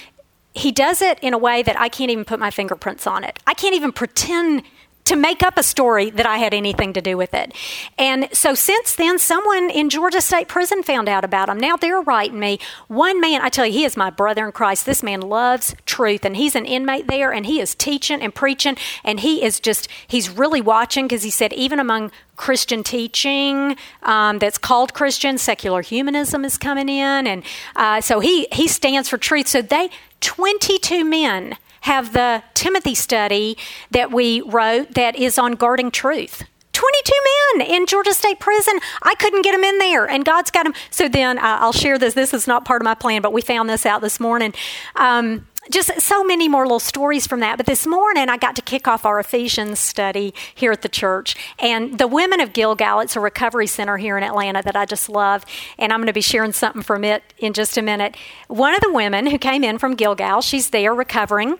He 0.53 0.71
does 0.71 1.01
it 1.01 1.19
in 1.19 1.33
a 1.33 1.37
way 1.37 1.61
that 1.61 1.77
I 1.77 1.89
can't 1.89 2.09
even 2.09 2.23
put 2.23 2.39
my 2.39 2.51
fingerprints 2.51 3.05
on 3.05 3.25
it. 3.25 3.39
I 3.45 3.53
can't 3.53 3.75
even 3.75 3.91
pretend 3.91 4.63
to 5.05 5.15
make 5.15 5.41
up 5.41 5.57
a 5.57 5.63
story 5.63 6.11
that 6.11 6.27
I 6.27 6.37
had 6.37 6.53
anything 6.53 6.93
to 6.93 7.01
do 7.01 7.17
with 7.17 7.33
it. 7.33 7.51
And 7.97 8.29
so 8.31 8.53
since 8.53 8.93
then, 8.93 9.17
someone 9.17 9.71
in 9.71 9.89
Georgia 9.89 10.21
State 10.21 10.47
Prison 10.47 10.83
found 10.83 11.09
out 11.09 11.25
about 11.25 11.49
him. 11.49 11.59
Now 11.59 11.77
they're 11.77 12.01
writing 12.01 12.39
me. 12.39 12.59
One 12.87 13.19
man, 13.19 13.41
I 13.41 13.49
tell 13.49 13.65
you, 13.65 13.73
he 13.73 13.85
is 13.85 13.97
my 13.97 14.11
brother 14.11 14.45
in 14.45 14.51
Christ. 14.51 14.85
This 14.85 15.01
man 15.01 15.21
loves 15.21 15.75
truth, 15.87 16.25
and 16.25 16.37
he's 16.37 16.55
an 16.55 16.65
inmate 16.65 17.07
there, 17.07 17.33
and 17.33 17.47
he 17.47 17.59
is 17.59 17.73
teaching 17.73 18.21
and 18.21 18.35
preaching, 18.35 18.77
and 19.03 19.19
he 19.21 19.43
is 19.43 19.59
just, 19.59 19.87
he's 20.07 20.29
really 20.29 20.61
watching 20.61 21.05
because 21.05 21.23
he 21.23 21.31
said, 21.31 21.53
even 21.53 21.79
among 21.79 22.11
Christian 22.35 22.83
teaching 22.83 23.75
um, 24.03 24.39
that's 24.39 24.57
called 24.57 24.93
Christian. 24.93 25.37
Secular 25.37 25.81
humanism 25.81 26.45
is 26.45 26.57
coming 26.57 26.87
in, 26.87 27.27
and 27.27 27.43
uh, 27.75 27.99
so 27.99 28.21
he 28.21 28.47
he 28.51 28.67
stands 28.67 29.09
for 29.09 29.17
truth. 29.17 29.47
So 29.47 29.61
they 29.61 29.89
twenty 30.21 30.79
two 30.79 31.03
men 31.03 31.57
have 31.81 32.13
the 32.13 32.43
Timothy 32.53 32.95
study 32.95 33.57
that 33.91 34.11
we 34.11 34.41
wrote 34.41 34.93
that 34.95 35.15
is 35.15 35.37
on 35.37 35.53
guarding 35.53 35.91
truth. 35.91 36.43
22 36.79 37.13
men 37.57 37.67
in 37.67 37.85
Georgia 37.87 38.13
State 38.13 38.39
Prison. 38.39 38.79
I 39.01 39.13
couldn't 39.15 39.41
get 39.41 39.51
them 39.51 39.65
in 39.65 39.79
there, 39.79 40.09
and 40.09 40.23
God's 40.23 40.49
got 40.49 40.63
them. 40.63 40.73
So 40.91 41.09
then 41.09 41.37
uh, 41.37 41.57
I'll 41.59 41.73
share 41.73 41.99
this. 41.99 42.13
This 42.13 42.33
is 42.33 42.47
not 42.47 42.63
part 42.63 42.81
of 42.81 42.85
my 42.85 42.95
plan, 42.95 43.21
but 43.21 43.33
we 43.33 43.41
found 43.41 43.69
this 43.69 43.85
out 43.85 43.99
this 44.01 44.17
morning. 44.17 44.53
Um, 44.95 45.45
just 45.69 45.99
so 45.99 46.23
many 46.23 46.47
more 46.47 46.63
little 46.63 46.79
stories 46.79 47.27
from 47.27 47.41
that. 47.41 47.57
But 47.57 47.65
this 47.65 47.85
morning, 47.85 48.29
I 48.29 48.37
got 48.37 48.55
to 48.55 48.61
kick 48.61 48.87
off 48.87 49.05
our 49.05 49.19
Ephesians 49.19 49.77
study 49.79 50.33
here 50.55 50.71
at 50.71 50.81
the 50.81 50.89
church. 50.89 51.35
And 51.59 51.97
the 51.99 52.07
Women 52.07 52.39
of 52.39 52.53
Gilgal, 52.53 53.01
it's 53.01 53.17
a 53.17 53.19
recovery 53.19 53.67
center 53.67 53.97
here 53.97 54.17
in 54.17 54.23
Atlanta 54.23 54.61
that 54.63 54.77
I 54.77 54.85
just 54.85 55.09
love. 55.09 55.45
And 55.77 55.91
I'm 55.91 55.99
going 55.99 56.07
to 56.07 56.13
be 56.13 56.21
sharing 56.21 56.53
something 56.53 56.81
from 56.81 57.03
it 57.03 57.33
in 57.37 57.51
just 57.51 57.77
a 57.77 57.81
minute. 57.81 58.15
One 58.47 58.73
of 58.73 58.79
the 58.79 58.91
women 58.93 59.27
who 59.27 59.37
came 59.37 59.65
in 59.65 59.77
from 59.79 59.95
Gilgal, 59.95 60.41
she's 60.41 60.69
there 60.69 60.93
recovering 60.93 61.59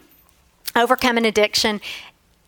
overcoming 0.76 1.26
addiction. 1.26 1.82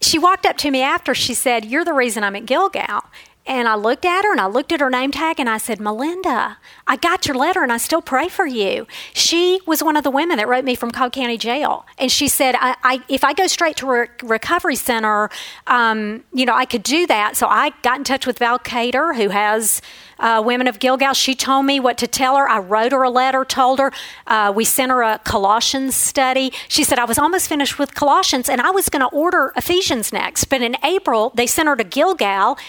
She 0.01 0.17
walked 0.17 0.45
up 0.45 0.57
to 0.57 0.71
me 0.71 0.81
after. 0.81 1.13
She 1.13 1.33
said, 1.33 1.65
You're 1.65 1.85
the 1.85 1.93
reason 1.93 2.23
I'm 2.23 2.35
at 2.35 2.45
Gilgal. 2.45 3.03
And 3.47 3.67
I 3.67 3.73
looked 3.73 4.05
at 4.05 4.23
her 4.23 4.31
and 4.31 4.39
I 4.39 4.45
looked 4.45 4.71
at 4.71 4.79
her 4.81 4.89
name 4.89 5.11
tag 5.11 5.39
and 5.39 5.49
I 5.49 5.57
said, 5.57 5.79
Melinda, 5.79 6.57
I 6.85 6.95
got 6.95 7.25
your 7.25 7.35
letter 7.35 7.63
and 7.63 7.71
I 7.71 7.77
still 7.77 8.01
pray 8.01 8.29
for 8.29 8.45
you. 8.45 8.85
She 9.13 9.59
was 9.65 9.81
one 9.81 9.97
of 9.97 10.03
the 10.03 10.11
women 10.11 10.37
that 10.37 10.47
wrote 10.47 10.63
me 10.63 10.75
from 10.75 10.91
Cobb 10.91 11.13
County 11.13 11.37
Jail. 11.37 11.85
And 11.97 12.11
she 12.11 12.27
said, 12.27 12.55
I, 12.59 12.75
I, 12.83 13.01
if 13.09 13.23
I 13.23 13.33
go 13.33 13.47
straight 13.47 13.77
to 13.77 14.07
recovery 14.21 14.75
center, 14.75 15.31
um, 15.65 16.23
you 16.33 16.45
know, 16.45 16.53
I 16.53 16.65
could 16.65 16.83
do 16.83 17.07
that. 17.07 17.35
So 17.35 17.47
I 17.47 17.71
got 17.81 17.97
in 17.97 18.03
touch 18.03 18.27
with 18.27 18.37
Val 18.37 18.59
Cater, 18.59 19.13
who 19.15 19.29
has 19.29 19.81
uh, 20.19 20.41
Women 20.45 20.67
of 20.67 20.77
Gilgal. 20.77 21.13
She 21.15 21.33
told 21.33 21.65
me 21.65 21.79
what 21.79 21.97
to 21.97 22.07
tell 22.07 22.37
her. 22.37 22.47
I 22.47 22.59
wrote 22.59 22.91
her 22.91 23.01
a 23.01 23.09
letter, 23.09 23.43
told 23.43 23.79
her. 23.79 23.91
Uh, 24.27 24.53
we 24.55 24.65
sent 24.65 24.91
her 24.91 25.01
a 25.01 25.19
Colossians 25.19 25.95
study. 25.95 26.53
She 26.67 26.83
said, 26.83 26.99
I 26.99 27.05
was 27.05 27.17
almost 27.17 27.49
finished 27.49 27.79
with 27.79 27.95
Colossians 27.95 28.49
and 28.49 28.61
I 28.61 28.69
was 28.69 28.87
going 28.87 29.01
to 29.01 29.07
order 29.15 29.51
Ephesians 29.57 30.13
next. 30.13 30.45
But 30.45 30.61
in 30.61 30.77
April, 30.83 31.31
they 31.33 31.47
sent 31.47 31.67
her 31.67 31.75
to 31.75 31.83
Gilgal 31.83 32.59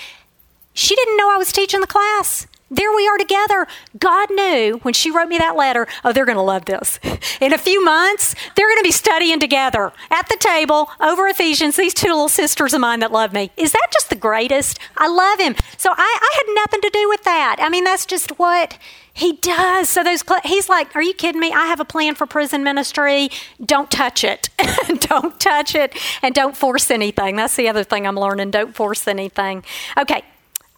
she 0.74 0.94
didn't 0.94 1.16
know 1.16 1.32
I 1.32 1.36
was 1.36 1.52
teaching 1.52 1.80
the 1.80 1.86
class. 1.86 2.46
There 2.72 2.90
we 2.90 3.06
are 3.06 3.18
together. 3.18 3.66
God 3.98 4.30
knew 4.30 4.78
when 4.80 4.94
she 4.94 5.10
wrote 5.10 5.28
me 5.28 5.36
that 5.36 5.56
letter, 5.56 5.86
oh, 6.04 6.12
they're 6.14 6.24
going 6.24 6.36
to 6.36 6.42
love 6.42 6.64
this. 6.64 6.98
In 7.40 7.52
a 7.52 7.58
few 7.58 7.84
months, 7.84 8.34
they're 8.56 8.66
going 8.66 8.78
to 8.78 8.82
be 8.82 8.90
studying 8.92 9.38
together 9.38 9.92
at 10.10 10.26
the 10.30 10.38
table 10.40 10.88
over 10.98 11.28
Ephesians, 11.28 11.76
these 11.76 11.92
two 11.92 12.08
little 12.08 12.30
sisters 12.30 12.72
of 12.72 12.80
mine 12.80 13.00
that 13.00 13.12
love 13.12 13.34
me. 13.34 13.50
Is 13.58 13.72
that 13.72 13.88
just 13.92 14.08
the 14.08 14.16
greatest? 14.16 14.78
I 14.96 15.06
love 15.06 15.38
him. 15.38 15.54
So 15.76 15.90
I, 15.90 15.94
I 15.98 16.36
had 16.36 16.54
nothing 16.54 16.80
to 16.80 16.90
do 16.90 17.10
with 17.10 17.24
that. 17.24 17.56
I 17.58 17.68
mean, 17.68 17.84
that's 17.84 18.06
just 18.06 18.38
what 18.38 18.78
he 19.12 19.34
does. 19.34 19.90
So 19.90 20.02
those 20.02 20.24
he's 20.44 20.70
like, 20.70 20.96
"Are 20.96 21.02
you 21.02 21.12
kidding 21.12 21.40
me? 21.40 21.52
I 21.52 21.66
have 21.66 21.80
a 21.80 21.84
plan 21.84 22.14
for 22.14 22.26
prison 22.26 22.64
ministry. 22.64 23.28
Don't 23.62 23.90
touch 23.90 24.24
it. 24.24 24.48
don't 25.00 25.38
touch 25.38 25.74
it 25.74 25.94
and 26.22 26.34
don't 26.34 26.56
force 26.56 26.90
anything." 26.90 27.36
That's 27.36 27.56
the 27.56 27.68
other 27.68 27.84
thing 27.84 28.06
I'm 28.06 28.16
learning. 28.16 28.52
Don't 28.52 28.74
force 28.74 29.06
anything. 29.06 29.64
Okay, 29.98 30.22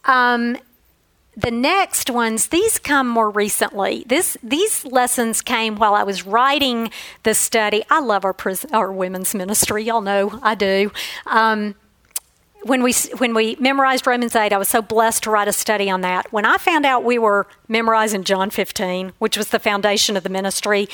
um, 0.05 0.57
the 1.37 1.51
next 1.51 2.09
ones, 2.09 2.47
these 2.47 2.79
come 2.79 3.07
more 3.07 3.29
recently. 3.29 4.05
This, 4.07 4.37
these 4.41 4.85
lessons 4.85 5.41
came 5.41 5.75
while 5.75 5.93
I 5.93 6.03
was 6.03 6.25
writing 6.25 6.91
the 7.23 7.33
study. 7.33 7.83
I 7.89 7.99
love 7.99 8.23
our, 8.23 8.35
our 8.71 8.91
women's 8.91 9.35
ministry. 9.35 9.83
Y'all 9.83 10.01
know 10.01 10.39
I 10.41 10.55
do. 10.55 10.91
Um, 11.25 11.75
when 12.65 12.81
we 12.81 12.93
when 13.19 13.35
we 13.35 13.55
memorized 13.59 14.07
Romans 14.07 14.35
8, 14.35 14.51
I 14.51 14.57
was 14.57 14.67
so 14.67 14.81
blessed 14.81 15.21
to 15.23 15.29
write 15.29 15.47
a 15.47 15.53
study 15.53 15.87
on 15.87 16.01
that. 16.01 16.33
When 16.33 16.45
I 16.45 16.57
found 16.57 16.83
out 16.83 17.03
we 17.03 17.19
were 17.19 17.45
memorizing 17.67 18.23
John 18.23 18.49
15, 18.49 19.13
which 19.19 19.37
was 19.37 19.49
the 19.49 19.59
foundation 19.59 20.17
of 20.17 20.23
the 20.23 20.29
ministry, 20.29 20.89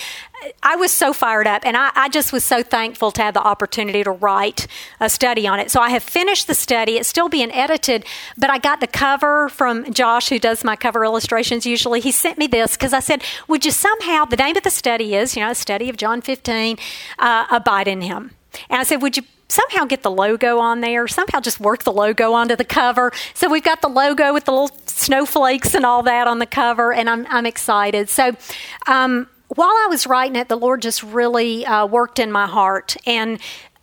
I 0.62 0.76
was 0.76 0.92
so 0.92 1.14
fired 1.14 1.48
up, 1.48 1.66
and 1.66 1.78
I, 1.78 1.92
I, 1.96 2.10
just 2.10 2.34
was 2.34 2.44
so 2.44 2.62
thankful 2.62 3.12
to 3.12 3.22
have 3.22 3.34
the 3.34 3.42
opportunity 3.42 4.04
to 4.04 4.12
write 4.12 4.68
a 5.00 5.10
study 5.10 5.48
on 5.48 5.62
it. 5.62 5.72
So 5.72 5.80
I 5.80 5.92
have 5.92 6.04
finished 6.04 6.48
the 6.48 6.56
study; 6.56 6.98
it's 6.98 7.08
still 7.08 7.30
being 7.30 7.52
edited, 7.54 8.04
but 8.38 8.50
I 8.50 8.58
got 8.58 8.82
the 8.82 8.88
cover 8.88 9.48
from 9.48 9.94
Josh, 9.94 10.28
who 10.28 10.40
does 10.40 10.66
my 10.66 10.76
cover 10.76 11.06
illustrations 11.06 11.66
usually. 11.66 12.02
He 12.02 12.12
sent 12.12 12.38
me 12.38 12.48
this 12.48 12.76
because 12.76 12.92
I 12.92 13.00
said, 13.00 13.24
"Would 13.48 13.64
you 13.64 13.72
somehow?" 13.72 14.26
The 14.26 14.36
name 14.36 14.58
of 14.58 14.64
the 14.64 14.72
study 14.72 15.16
is, 15.16 15.38
you 15.38 15.42
know, 15.42 15.52
a 15.52 15.56
study 15.56 15.88
of 15.88 15.96
John 15.96 16.22
15, 16.22 16.78
uh, 17.18 17.46
abide 17.50 17.88
in 17.88 18.02
Him. 18.02 18.32
And 18.70 18.82
I 18.82 18.84
said, 18.84 19.02
"Would 19.02 19.16
you?" 19.16 19.24
Somehow 19.52 19.86
get 19.86 20.02
the 20.02 20.12
logo 20.12 20.60
on 20.60 20.82
there, 20.82 21.08
somehow 21.08 21.40
just 21.40 21.60
work 21.60 21.84
the 21.84 21.92
logo 21.92 22.34
onto 22.34 22.56
the 22.56 22.66
cover. 22.66 23.12
So 23.34 23.50
we've 23.50 23.64
got 23.64 23.82
the 23.82 23.90
logo 23.90 24.34
with 24.34 24.46
the 24.46 24.52
little 24.52 24.76
snowflakes 24.86 25.76
and 25.76 25.86
all 25.86 26.04
that 26.04 26.28
on 26.28 26.40
the 26.40 26.46
cover, 26.46 26.94
and 26.94 27.10
I'm, 27.10 27.28
I'm 27.30 27.46
excited. 27.46 28.10
So, 28.10 28.36
um, 28.88 29.28
while 29.50 29.68
I 29.68 29.88
was 29.90 30.08
writing 30.08 30.38
it, 30.38 30.48
the 30.48 30.56
Lord 30.56 30.82
just 30.82 31.04
really 31.04 31.66
uh, 31.66 31.86
worked 31.86 32.20
in 32.20 32.32
my 32.32 32.48
heart. 32.48 32.96
And 33.06 33.38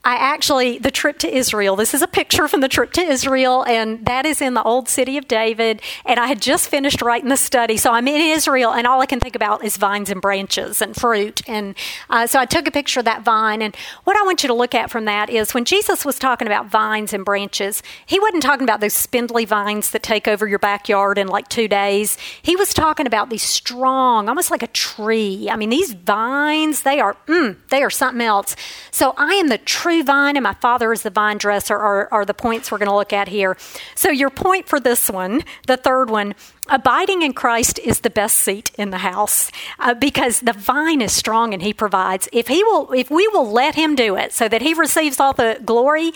I 0.09 0.15
actually, 0.15 0.79
the 0.79 0.91
trip 0.91 1.19
to 1.19 1.29
Israel, 1.29 1.77
this 1.77 1.93
is 1.93 2.01
a 2.01 2.09
picture 2.09 2.49
from 2.49 2.63
the 2.63 2.69
trip 2.69 2.95
to 2.95 3.03
Israel, 3.03 3.63
and 3.67 4.07
that 4.07 4.25
is 4.25 4.41
in 4.41 4.55
the 4.55 4.63
old 4.63 4.89
city 4.89 5.19
of 5.19 5.29
David. 5.29 5.83
And 6.07 6.19
I 6.19 6.29
had 6.29 6.41
just 6.41 6.71
finished 6.71 7.03
writing 7.03 7.29
the 7.29 7.37
study. 7.37 7.77
So 7.77 7.93
I'm 7.93 8.09
in 8.09 8.19
Israel, 8.19 8.73
and 8.73 8.87
all 8.87 9.03
I 9.03 9.07
can 9.07 9.21
think 9.21 9.37
about 9.37 9.63
is 9.63 9.77
vines 9.77 10.09
and 10.09 10.23
branches 10.23 10.81
and 10.81 10.97
fruit. 10.97 11.43
And 11.47 11.75
uh, 12.09 12.27
so 12.27 12.41
I 12.41 12.47
took 12.47 12.67
a 12.67 12.71
picture 12.71 13.01
of 13.01 13.05
that 13.05 13.23
vine. 13.23 13.61
And 13.61 13.77
what 14.05 14.17
I 14.17 14.23
want 14.23 14.43
you 14.43 14.47
to 14.47 14.55
look 14.55 14.75
at 14.75 14.91
from 14.91 15.05
that 15.05 15.29
is 15.29 15.53
when 15.53 15.67
Jesus 15.67 16.07
was 16.07 16.19
talking 16.19 16.49
about 16.49 16.71
vines 16.71 17.13
and 17.13 17.23
branches, 17.23 17.83
he 18.07 18.19
wasn't 18.19 18.43
talking 18.43 18.65
about 18.65 18.81
those 18.81 18.95
spindly 18.95 19.45
vines 19.45 19.91
that 19.91 20.03
take 20.03 20.27
over 20.27 20.49
your 20.49 20.59
backyard 20.59 21.19
in 21.19 21.29
like 21.29 21.49
two 21.49 21.69
days. 21.69 22.17
He 22.41 22.57
was 22.57 22.73
talking 22.73 23.07
about 23.07 23.29
these 23.29 23.43
strong, 23.43 24.31
almost 24.31 24.51
like 24.51 24.63
a 24.63 24.69
tree. 24.69 25.51
I 25.51 25.57
mean, 25.57 25.69
these 25.69 25.93
vines, 25.93 26.81
they 26.81 26.99
are, 26.99 27.19
mm, 27.27 27.59
they 27.69 27.83
are 27.83 27.91
something 27.91 28.27
else. 28.27 28.57
So 28.91 29.13
I 29.19 29.35
am 29.35 29.49
the 29.49 29.59
true 29.59 29.98
vine 30.03 30.37
and 30.37 30.43
my 30.45 30.55
father 30.55 30.93
is 30.93 31.03
the 31.03 31.11
vine 31.11 31.39
dresser 31.39 31.77
are, 31.77 32.09
are 32.11 32.25
the 32.25 32.35
points 32.35 32.71
we're 32.71 32.79
going 32.79 32.89
to 32.89 32.95
look 32.95 33.13
at 33.13 33.29
here. 33.29 33.57
So, 33.95 34.11
your 34.11 34.31
point 34.31 34.69
for 34.69 34.81
this 34.81 35.11
one, 35.11 35.43
the 35.67 35.77
third 35.77 36.11
one, 36.11 36.35
abiding 36.69 37.23
in 37.23 37.33
Christ 37.33 37.79
is 37.79 38.01
the 38.01 38.11
best 38.11 38.39
seat 38.39 38.71
in 38.77 38.91
the 38.91 38.99
house 38.99 39.51
uh, 39.79 39.95
because 39.95 40.41
the 40.41 40.53
vine 40.53 41.01
is 41.01 41.13
strong 41.13 41.53
and 41.53 41.63
he 41.63 41.73
provides. 41.73 42.29
If 42.33 42.49
he 42.49 42.63
will, 42.65 42.93
if 42.93 43.11
we 43.11 43.27
will 43.29 43.51
let 43.51 43.75
him 43.75 43.95
do 43.95 44.17
it 44.17 44.33
so 44.33 44.49
that 44.49 44.63
he 44.63 44.75
receives 44.75 45.21
all 45.21 45.33
the 45.33 45.61
glory, 45.65 46.13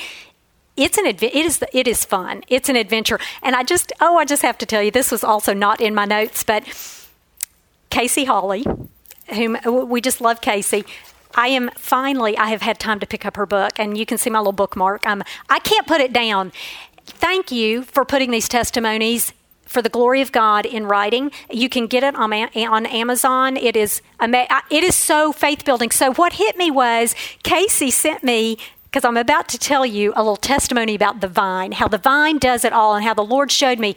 it's 0.76 0.96
an 0.96 1.06
it 1.06 1.22
is 1.22 1.62
it 1.72 1.86
is 1.86 2.04
fun. 2.04 2.42
It's 2.48 2.68
an 2.68 2.76
adventure, 2.76 3.18
and 3.42 3.54
I 3.54 3.62
just 3.62 3.92
oh 4.00 4.16
I 4.16 4.24
just 4.24 4.42
have 4.42 4.56
to 4.58 4.66
tell 4.66 4.82
you 4.82 4.90
this 4.90 5.10
was 5.10 5.22
also 5.22 5.52
not 5.52 5.80
in 5.80 5.94
my 5.94 6.06
notes, 6.06 6.44
but 6.44 6.64
Casey 7.90 8.24
Hawley, 8.24 8.64
whom 9.34 9.58
we 9.88 10.00
just 10.00 10.20
love 10.20 10.40
Casey. 10.40 10.84
I 11.34 11.48
am 11.48 11.70
finally, 11.76 12.36
I 12.36 12.46
have 12.46 12.62
had 12.62 12.78
time 12.78 13.00
to 13.00 13.06
pick 13.06 13.24
up 13.24 13.36
her 13.36 13.46
book, 13.46 13.72
and 13.76 13.96
you 13.96 14.06
can 14.06 14.18
see 14.18 14.30
my 14.30 14.38
little 14.38 14.52
bookmark. 14.52 15.06
Um, 15.06 15.22
I 15.48 15.58
can't 15.58 15.86
put 15.86 16.00
it 16.00 16.12
down. 16.12 16.52
Thank 17.04 17.50
you 17.50 17.82
for 17.82 18.04
putting 18.04 18.30
these 18.30 18.48
testimonies 18.48 19.32
for 19.72 19.82
the 19.82 19.88
glory 19.88 20.20
of 20.20 20.30
God 20.32 20.66
in 20.66 20.86
writing. 20.86 21.32
You 21.50 21.68
can 21.68 21.86
get 21.86 22.04
it 22.04 22.14
on, 22.14 22.32
on 22.32 22.86
Amazon. 22.86 23.56
It 23.56 23.76
is 23.76 24.02
it 24.20 24.84
is 24.84 24.94
so 24.94 25.32
faith 25.32 25.64
building. 25.64 25.90
So 25.90 26.12
what 26.12 26.34
hit 26.34 26.56
me 26.56 26.70
was 26.70 27.14
Casey 27.42 27.90
sent 27.90 28.22
me 28.22 28.58
because 28.84 29.04
I'm 29.04 29.16
about 29.16 29.48
to 29.48 29.58
tell 29.58 29.86
you 29.86 30.12
a 30.14 30.22
little 30.22 30.36
testimony 30.36 30.94
about 30.94 31.22
the 31.22 31.28
vine, 31.28 31.72
how 31.72 31.88
the 31.88 31.98
vine 31.98 32.38
does 32.38 32.64
it 32.64 32.74
all, 32.74 32.94
and 32.94 33.04
how 33.04 33.14
the 33.14 33.24
Lord 33.24 33.50
showed 33.50 33.78
me. 33.78 33.96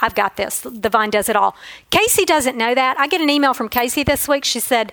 I've 0.00 0.16
got 0.16 0.36
this. 0.36 0.60
The 0.60 0.90
vine 0.90 1.10
does 1.10 1.28
it 1.28 1.36
all. 1.36 1.56
Casey 1.90 2.24
doesn't 2.24 2.56
know 2.56 2.74
that. 2.74 2.98
I 2.98 3.06
get 3.06 3.20
an 3.20 3.30
email 3.30 3.54
from 3.54 3.68
Casey 3.68 4.02
this 4.02 4.28
week. 4.28 4.44
She 4.44 4.60
said, 4.60 4.92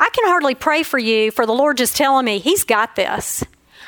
I 0.00 0.08
can 0.10 0.26
hardly 0.26 0.54
pray 0.54 0.82
for 0.82 0.98
you 0.98 1.30
for 1.30 1.44
the 1.44 1.52
Lord 1.52 1.76
just 1.76 1.96
telling 1.96 2.24
me 2.24 2.38
He's 2.38 2.64
got 2.64 2.96
this. 2.96 3.44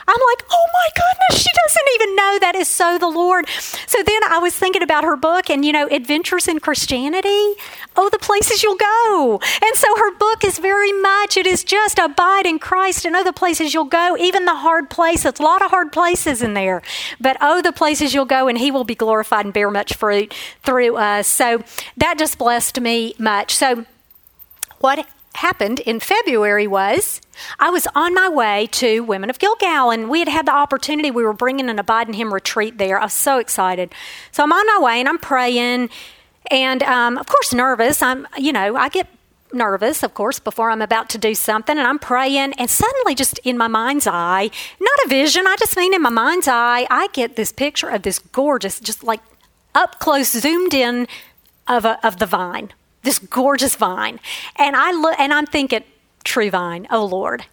I'm 0.07 0.21
like, 0.31 0.45
oh 0.51 0.67
my 0.73 0.89
goodness, 0.95 1.43
she 1.43 1.51
doesn't 1.65 1.89
even 1.95 2.17
know 2.17 2.39
that 2.41 2.57
is 2.57 2.67
so 2.67 2.99
the 2.99 3.09
Lord. 3.09 3.49
So 3.49 4.03
then 4.03 4.25
I 4.25 4.39
was 4.39 4.55
thinking 4.55 4.83
about 4.83 5.05
her 5.05 5.17
book 5.17 5.49
and, 5.49 5.65
you 5.65 5.73
know, 5.73 5.87
Adventures 5.87 6.49
in 6.49 6.59
Christianity. 6.59 7.55
Oh, 7.97 8.09
the 8.11 8.19
places 8.19 8.63
you'll 8.63 8.77
go. 8.77 9.41
And 9.65 9.77
so 9.77 9.97
her 9.97 10.13
book 10.17 10.45
is 10.45 10.59
very 10.59 10.93
much, 10.93 11.37
it 11.37 11.47
is 11.47 11.63
just 11.63 12.01
abide 12.01 12.47
in 12.47 12.59
Christ 12.59 13.05
and 13.05 13.15
oh, 13.15 13.23
the 13.23 13.33
places 13.33 13.75
you'll 13.75 13.85
go, 13.85 14.17
even 14.19 14.45
the 14.45 14.57
hard 14.57 14.91
places. 14.91 15.35
A 15.39 15.43
lot 15.43 15.63
of 15.63 15.71
hard 15.71 15.93
places 15.93 16.43
in 16.43 16.55
there. 16.55 16.83
But 17.21 17.37
oh, 17.41 17.63
the 17.63 17.73
places 17.73 18.13
you'll 18.13 18.25
go 18.25 18.49
and 18.49 18.59
He 18.59 18.73
will 18.73 18.85
be 18.85 18.97
glorified 18.97 19.45
and 19.45 19.55
bear 19.55 19.71
much 19.71 19.95
fruit 19.95 20.35
through 20.63 20.97
us. 20.97 21.29
So 21.29 21.63
that 21.97 22.19
just 22.19 22.39
blessed 22.39 22.81
me 22.81 23.15
much. 23.19 23.55
So, 23.55 23.87
what 24.81 25.07
happened 25.35 25.81
in 25.81 26.01
February 26.01 26.67
was 26.67 27.21
I 27.59 27.71
was 27.71 27.87
on 27.95 28.15
my 28.15 28.29
way 28.29 28.69
to 28.73 29.01
Women 29.01 29.31
of 29.31 29.39
Gilgal, 29.39 29.91
and 29.91 30.09
we 30.09 30.19
had 30.19 30.29
had 30.29 30.47
the 30.47 30.55
opportunity. 30.55 31.11
We 31.11 31.25
were 31.25 31.33
bringing 31.33 31.69
an 31.69 31.79
Abide 31.79 32.09
in 32.09 32.15
Him 32.15 32.33
retreat 32.33 32.79
there. 32.79 32.99
I 32.99 33.05
was 33.05 33.13
so 33.13 33.39
excited. 33.39 33.93
So 34.31 34.43
I'm 34.43 34.53
on 34.53 34.67
my 34.67 34.79
way, 34.85 35.01
and 35.01 35.09
I'm 35.09 35.19
praying, 35.19 35.91
and 36.51 36.83
um, 36.83 37.19
of 37.19 37.27
course 37.27 37.55
nervous. 37.55 38.03
I'm, 38.03 38.27
you 38.37 38.53
know, 38.53 38.77
I 38.77 38.89
get 38.89 39.09
nervous, 39.55 40.03
of 40.03 40.15
course, 40.15 40.39
before 40.39 40.71
I'm 40.71 40.83
about 40.83 41.09
to 41.11 41.19
do 41.19 41.35
something, 41.35 41.77
and 41.77 41.87
I'm 41.87 41.99
praying, 41.99 42.55
and 42.55 42.71
suddenly, 42.71 43.15
just 43.15 43.39
in 43.39 43.59
my 43.59 43.69
mind's 43.69 44.07
eye, 44.07 44.51
not 44.81 44.99
a 45.07 45.09
vision, 45.09 45.47
I 45.47 45.57
just 45.59 45.77
mean 45.77 45.95
in 45.95 46.03
my 46.03 46.11
mind's 46.11 46.49
eye, 46.49 46.87
I 46.91 47.09
get 47.13 47.37
this 47.37 47.53
picture 47.53 47.89
of 47.89 48.03
this 48.03 48.19
gorgeous, 48.19 48.81
just 48.81 49.03
like 49.03 49.21
up 49.75 49.99
close, 49.99 50.31
zoomed 50.33 50.75
in 50.75 51.07
of 51.67 51.85
a, 51.85 52.05
of 52.07 52.19
the 52.19 52.27
vine 52.27 52.73
this 53.03 53.19
gorgeous 53.19 53.77
vine. 53.77 54.21
And 54.57 54.77
I 54.77 54.93
look 54.93 55.19
and 55.19 55.33
I'm 55.33 55.47
thinking, 55.47 55.85
true 56.25 56.51
vine, 56.51 56.87
oh 56.91 57.05
Lord, 57.05 57.45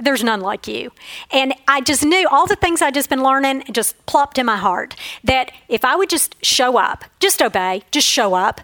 there's 0.00 0.24
none 0.24 0.40
like 0.40 0.66
you. 0.66 0.92
And 1.30 1.54
I 1.68 1.80
just 1.80 2.04
knew 2.04 2.26
all 2.28 2.46
the 2.46 2.56
things 2.56 2.80
I'd 2.82 2.94
just 2.94 3.10
been 3.10 3.22
learning 3.22 3.64
just 3.70 4.04
plopped 4.06 4.38
in 4.38 4.46
my 4.46 4.56
heart 4.56 4.96
that 5.24 5.52
if 5.68 5.84
I 5.84 5.96
would 5.96 6.10
just 6.10 6.42
show 6.44 6.78
up, 6.78 7.04
just 7.18 7.42
obey, 7.42 7.82
just 7.90 8.06
show 8.06 8.34
up, 8.34 8.62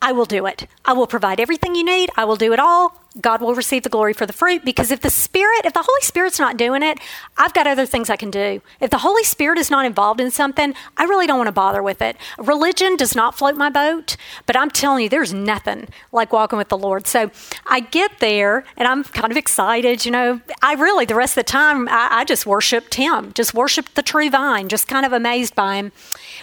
I 0.00 0.12
will 0.12 0.26
do 0.26 0.46
it. 0.46 0.68
I 0.84 0.92
will 0.92 1.08
provide 1.08 1.40
everything 1.40 1.74
you 1.74 1.84
need. 1.84 2.10
I 2.16 2.24
will 2.24 2.36
do 2.36 2.52
it 2.52 2.60
all. 2.60 3.02
God 3.20 3.40
will 3.40 3.54
receive 3.54 3.82
the 3.82 3.88
glory 3.88 4.12
for 4.12 4.26
the 4.26 4.32
fruit 4.32 4.64
because 4.64 4.92
if 4.92 5.00
the 5.00 5.10
Spirit, 5.10 5.64
if 5.64 5.72
the 5.72 5.82
Holy 5.82 6.00
Spirit's 6.02 6.38
not 6.38 6.56
doing 6.56 6.84
it, 6.84 6.98
I've 7.36 7.52
got 7.54 7.66
other 7.66 7.84
things 7.84 8.08
I 8.08 8.16
can 8.16 8.30
do. 8.30 8.62
If 8.80 8.90
the 8.90 8.98
Holy 8.98 9.24
Spirit 9.24 9.58
is 9.58 9.70
not 9.70 9.86
involved 9.86 10.20
in 10.20 10.30
something, 10.30 10.72
I 10.96 11.04
really 11.04 11.26
don't 11.26 11.38
want 11.38 11.48
to 11.48 11.52
bother 11.52 11.82
with 11.82 12.00
it. 12.00 12.16
Religion 12.38 12.96
does 12.96 13.16
not 13.16 13.36
float 13.36 13.56
my 13.56 13.70
boat, 13.70 14.16
but 14.46 14.56
I'm 14.56 14.70
telling 14.70 15.02
you, 15.02 15.08
there's 15.08 15.34
nothing 15.34 15.88
like 16.12 16.32
walking 16.32 16.58
with 16.58 16.68
the 16.68 16.78
Lord. 16.78 17.08
So 17.08 17.32
I 17.66 17.80
get 17.80 18.20
there 18.20 18.64
and 18.76 18.86
I'm 18.86 19.02
kind 19.02 19.32
of 19.32 19.36
excited. 19.36 20.04
You 20.04 20.12
know, 20.12 20.40
I 20.62 20.74
really, 20.74 21.06
the 21.06 21.16
rest 21.16 21.36
of 21.36 21.44
the 21.44 21.50
time, 21.50 21.88
I, 21.88 22.08
I 22.10 22.24
just 22.24 22.46
worshiped 22.46 22.94
Him, 22.94 23.32
just 23.32 23.52
worshiped 23.52 23.96
the 23.96 24.02
true 24.02 24.30
vine, 24.30 24.68
just 24.68 24.86
kind 24.86 25.04
of 25.04 25.12
amazed 25.12 25.56
by 25.56 25.76
Him. 25.76 25.92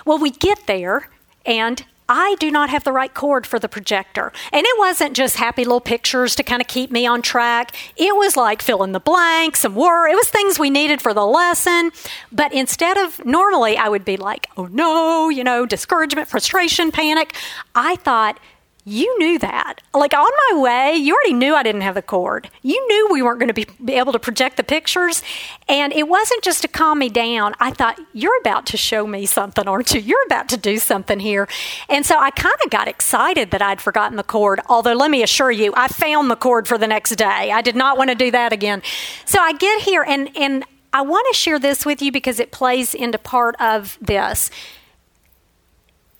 Well, 0.03 0.17
we 0.17 0.31
get 0.31 0.67
there 0.67 1.09
and 1.45 1.85
I 2.07 2.35
do 2.39 2.51
not 2.51 2.69
have 2.69 2.83
the 2.83 2.91
right 2.91 3.13
cord 3.13 3.47
for 3.47 3.57
the 3.57 3.67
projector. 3.67 4.31
And 4.51 4.65
it 4.65 4.79
wasn't 4.79 5.15
just 5.15 5.37
happy 5.37 5.63
little 5.63 5.81
pictures 5.81 6.35
to 6.35 6.43
kind 6.43 6.61
of 6.61 6.67
keep 6.67 6.91
me 6.91 7.07
on 7.07 7.21
track. 7.21 7.75
It 7.97 8.15
was 8.15 8.37
like 8.37 8.61
fill 8.61 8.83
in 8.83 8.91
the 8.91 8.99
blanks, 8.99 9.61
some 9.61 9.75
work. 9.75 10.11
It 10.11 10.15
was 10.15 10.29
things 10.29 10.59
we 10.59 10.69
needed 10.69 11.01
for 11.01 11.13
the 11.13 11.25
lesson. 11.25 11.91
But 12.31 12.53
instead 12.53 12.97
of 12.97 13.25
normally, 13.25 13.77
I 13.77 13.89
would 13.89 14.05
be 14.05 14.17
like, 14.17 14.47
oh 14.55 14.67
no, 14.67 15.29
you 15.29 15.43
know, 15.43 15.65
discouragement, 15.65 16.27
frustration, 16.27 16.91
panic. 16.91 17.33
I 17.73 17.95
thought, 17.95 18.39
you 18.87 19.17
knew 19.17 19.39
that. 19.39 19.81
Like 19.95 20.13
on 20.13 20.29
my 20.51 20.59
way, 20.59 20.95
you 20.95 21.15
already 21.15 21.33
knew 21.33 21.55
I 21.55 21.63
didn't 21.63 21.81
have 21.81 21.95
the 21.95 22.03
cord. 22.03 22.51
You 22.61 22.87
knew 22.87 23.09
we 23.11 23.23
weren't 23.23 23.39
going 23.39 23.47
to 23.47 23.53
be, 23.53 23.65
be, 23.83 23.93
able 23.93 24.13
to 24.13 24.19
project 24.19 24.57
the 24.57 24.63
pictures. 24.63 25.23
And 25.67 25.91
it 25.91 26.07
wasn't 26.07 26.43
just 26.43 26.61
to 26.61 26.67
calm 26.67 26.99
me 26.99 27.09
down. 27.09 27.55
I 27.59 27.71
thought, 27.71 27.99
you're 28.13 28.37
about 28.41 28.67
to 28.67 28.77
show 28.77 29.07
me 29.07 29.25
something, 29.25 29.67
aren't 29.67 29.95
you? 29.95 30.01
You're 30.01 30.23
about 30.27 30.49
to 30.49 30.57
do 30.57 30.77
something 30.77 31.19
here. 31.19 31.47
And 31.89 32.05
so 32.05 32.19
I 32.19 32.29
kind 32.29 32.55
of 32.63 32.69
got 32.69 32.87
excited 32.87 33.49
that 33.51 33.61
I'd 33.61 33.81
forgotten 33.81 34.17
the 34.17 34.23
cord. 34.23 34.61
Although, 34.67 34.93
let 34.93 35.09
me 35.09 35.23
assure 35.23 35.51
you, 35.51 35.73
I 35.75 35.87
found 35.87 36.29
the 36.29 36.35
cord 36.35 36.67
for 36.67 36.77
the 36.77 36.87
next 36.87 37.15
day. 37.15 37.51
I 37.51 37.61
did 37.63 37.75
not 37.75 37.97
want 37.97 38.11
to 38.11 38.15
do 38.15 38.29
that 38.31 38.53
again. 38.53 38.83
So 39.25 39.39
I 39.41 39.53
get 39.53 39.81
here 39.81 40.03
and, 40.07 40.29
and 40.37 40.63
I 40.93 41.01
want 41.01 41.25
to 41.31 41.37
share 41.37 41.57
this 41.57 41.87
with 41.87 42.03
you 42.03 42.11
because 42.11 42.39
it 42.39 42.51
plays 42.51 42.93
into 42.93 43.17
part 43.17 43.55
of 43.59 43.97
this 43.99 44.51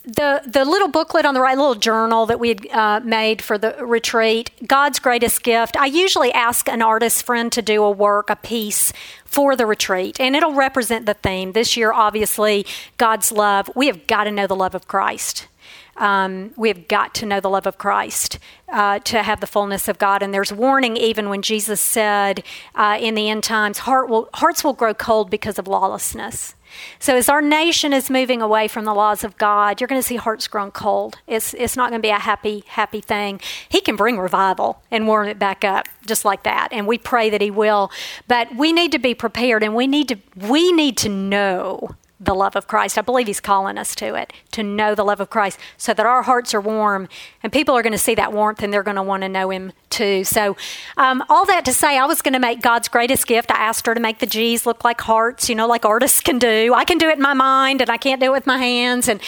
the 0.06 0.40
the 0.46 0.64
little 0.64 0.88
booklet 0.88 1.26
on 1.26 1.34
the 1.34 1.40
right, 1.40 1.56
little 1.56 1.74
journal 1.74 2.26
that 2.26 2.38
we 2.38 2.48
had 2.50 2.66
uh, 2.68 3.00
made 3.00 3.42
for 3.42 3.58
the 3.58 3.74
retreat, 3.84 4.50
God's 4.66 4.98
greatest 5.00 5.42
gift. 5.42 5.76
I 5.76 5.86
usually 5.86 6.32
ask 6.32 6.68
an 6.68 6.80
artist 6.80 7.24
friend 7.24 7.50
to 7.52 7.60
do 7.60 7.82
a 7.82 7.90
work, 7.90 8.30
a 8.30 8.36
piece 8.36 8.92
for 9.24 9.56
the 9.56 9.66
retreat, 9.66 10.20
and 10.20 10.36
it'll 10.36 10.54
represent 10.54 11.06
the 11.06 11.14
theme. 11.14 11.52
This 11.52 11.76
year, 11.76 11.92
obviously, 11.92 12.64
God's 12.98 13.32
love. 13.32 13.68
We 13.74 13.88
have 13.88 14.06
got 14.06 14.24
to 14.24 14.30
know 14.30 14.46
the 14.46 14.56
love 14.56 14.74
of 14.74 14.86
Christ. 14.86 15.48
Um, 15.96 16.52
we 16.56 16.68
have 16.68 16.88
got 16.88 17.14
to 17.14 17.26
know 17.26 17.40
the 17.40 17.48
love 17.48 17.66
of 17.66 17.78
Christ 17.78 18.38
uh, 18.68 18.98
to 19.00 19.22
have 19.22 19.40
the 19.40 19.46
fullness 19.46 19.88
of 19.88 19.98
God. 19.98 20.22
And 20.22 20.32
there's 20.32 20.52
warning 20.52 20.96
even 20.96 21.30
when 21.30 21.42
Jesus 21.42 21.80
said 21.80 22.44
uh, 22.74 22.98
in 23.00 23.14
the 23.14 23.30
end 23.30 23.44
times, 23.44 23.78
heart 23.78 24.08
will, 24.08 24.28
hearts 24.34 24.62
will 24.62 24.74
grow 24.74 24.92
cold 24.92 25.30
because 25.30 25.58
of 25.58 25.66
lawlessness. 25.66 26.54
So, 26.98 27.16
as 27.16 27.28
our 27.28 27.42
nation 27.42 27.92
is 27.92 28.10
moving 28.10 28.42
away 28.42 28.68
from 28.68 28.84
the 28.84 28.94
laws 28.94 29.24
of 29.24 29.36
God, 29.38 29.80
you're 29.80 29.88
going 29.88 30.00
to 30.00 30.06
see 30.06 30.16
hearts 30.16 30.46
grown 30.48 30.70
cold. 30.70 31.18
It's, 31.26 31.54
it's 31.54 31.76
not 31.76 31.90
going 31.90 32.00
to 32.00 32.06
be 32.06 32.10
a 32.10 32.18
happy, 32.18 32.64
happy 32.66 33.00
thing. 33.00 33.40
He 33.68 33.80
can 33.80 33.96
bring 33.96 34.18
revival 34.18 34.82
and 34.90 35.06
warm 35.06 35.28
it 35.28 35.38
back 35.38 35.64
up 35.64 35.86
just 36.06 36.24
like 36.24 36.42
that, 36.44 36.68
and 36.72 36.86
we 36.86 36.98
pray 36.98 37.30
that 37.30 37.40
He 37.40 37.50
will. 37.50 37.90
But 38.28 38.54
we 38.56 38.72
need 38.72 38.92
to 38.92 38.98
be 38.98 39.14
prepared, 39.14 39.62
and 39.62 39.74
we 39.74 39.86
need 39.86 40.08
to 40.08 40.16
we 40.36 40.72
need 40.72 40.96
to 40.98 41.08
know 41.08 41.96
the 42.18 42.34
love 42.34 42.56
of 42.56 42.66
Christ. 42.66 42.96
I 42.96 43.02
believe 43.02 43.26
He's 43.26 43.40
calling 43.40 43.76
us 43.78 43.94
to 43.96 44.14
it, 44.14 44.32
to 44.52 44.62
know 44.62 44.94
the 44.94 45.04
love 45.04 45.20
of 45.20 45.30
Christ, 45.30 45.58
so 45.76 45.92
that 45.92 46.06
our 46.06 46.22
hearts 46.22 46.54
are 46.54 46.60
warm 46.60 47.08
and 47.42 47.52
people 47.52 47.76
are 47.76 47.82
going 47.82 47.92
to 47.92 47.98
see 47.98 48.14
that 48.14 48.32
warmth 48.32 48.62
and 48.62 48.72
they're 48.72 48.82
going 48.82 48.96
to 48.96 49.02
want 49.02 49.22
to 49.22 49.28
know 49.28 49.50
Him 49.50 49.72
too. 49.90 50.24
So, 50.24 50.56
um, 50.96 51.24
all 51.28 51.44
that 51.46 51.64
to 51.66 51.72
say, 51.72 51.98
I 51.98 52.06
was 52.06 52.22
going 52.22 52.32
to 52.32 52.38
make 52.38 52.62
God's 52.62 52.88
greatest 52.88 53.26
gift. 53.26 53.50
I 53.50 53.56
asked 53.56 53.86
her 53.86 53.94
to 53.94 54.00
make 54.00 54.18
the 54.18 54.26
G's 54.26 54.66
look 54.66 54.84
like 54.84 55.00
hearts, 55.00 55.48
you 55.48 55.54
know, 55.54 55.66
like 55.66 55.84
artists 55.84 56.20
can 56.20 56.38
do. 56.38 56.72
I 56.74 56.84
can 56.84 56.98
do 56.98 57.08
it 57.08 57.16
in 57.16 57.22
my 57.22 57.34
mind 57.34 57.80
and 57.80 57.90
I 57.90 57.96
can't 57.96 58.20
do 58.20 58.26
it 58.26 58.32
with 58.32 58.46
my 58.46 58.58
hands. 58.58 59.08
And, 59.08 59.20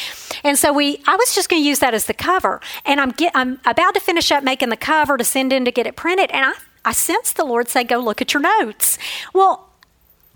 and 0.43 0.59
so 0.59 0.73
we, 0.73 1.03
I 1.07 1.17
was 1.17 1.35
just 1.35 1.49
going 1.49 1.63
to 1.63 1.69
use 1.69 1.81
that 1.81 1.95
as 1.95 2.07
the 2.07 2.15
cover. 2.15 2.61
And 2.85 3.01
I'm, 3.01 3.11
get, 3.11 3.33
I'm 3.35 3.61
about 3.67 3.95
to 3.95 4.01
finish 4.01 4.33
up 4.33 4.43
making 4.43 4.71
the 4.71 4.77
cover 4.77 5.17
to 5.17 5.25
send 5.25 5.53
in 5.53 5.65
to 5.65 5.71
get 5.71 5.87
it 5.87 5.97
printed. 5.97 6.31
And 6.31 6.45
I, 6.47 6.53
I 6.85 6.93
sensed 6.93 7.37
the 7.37 7.45
Lord 7.45 7.69
say, 7.69 7.85
go 7.85 7.99
look 7.99 8.23
at 8.23 8.33
your 8.33 8.41
notes. 8.41 8.99
Well, 9.35 9.68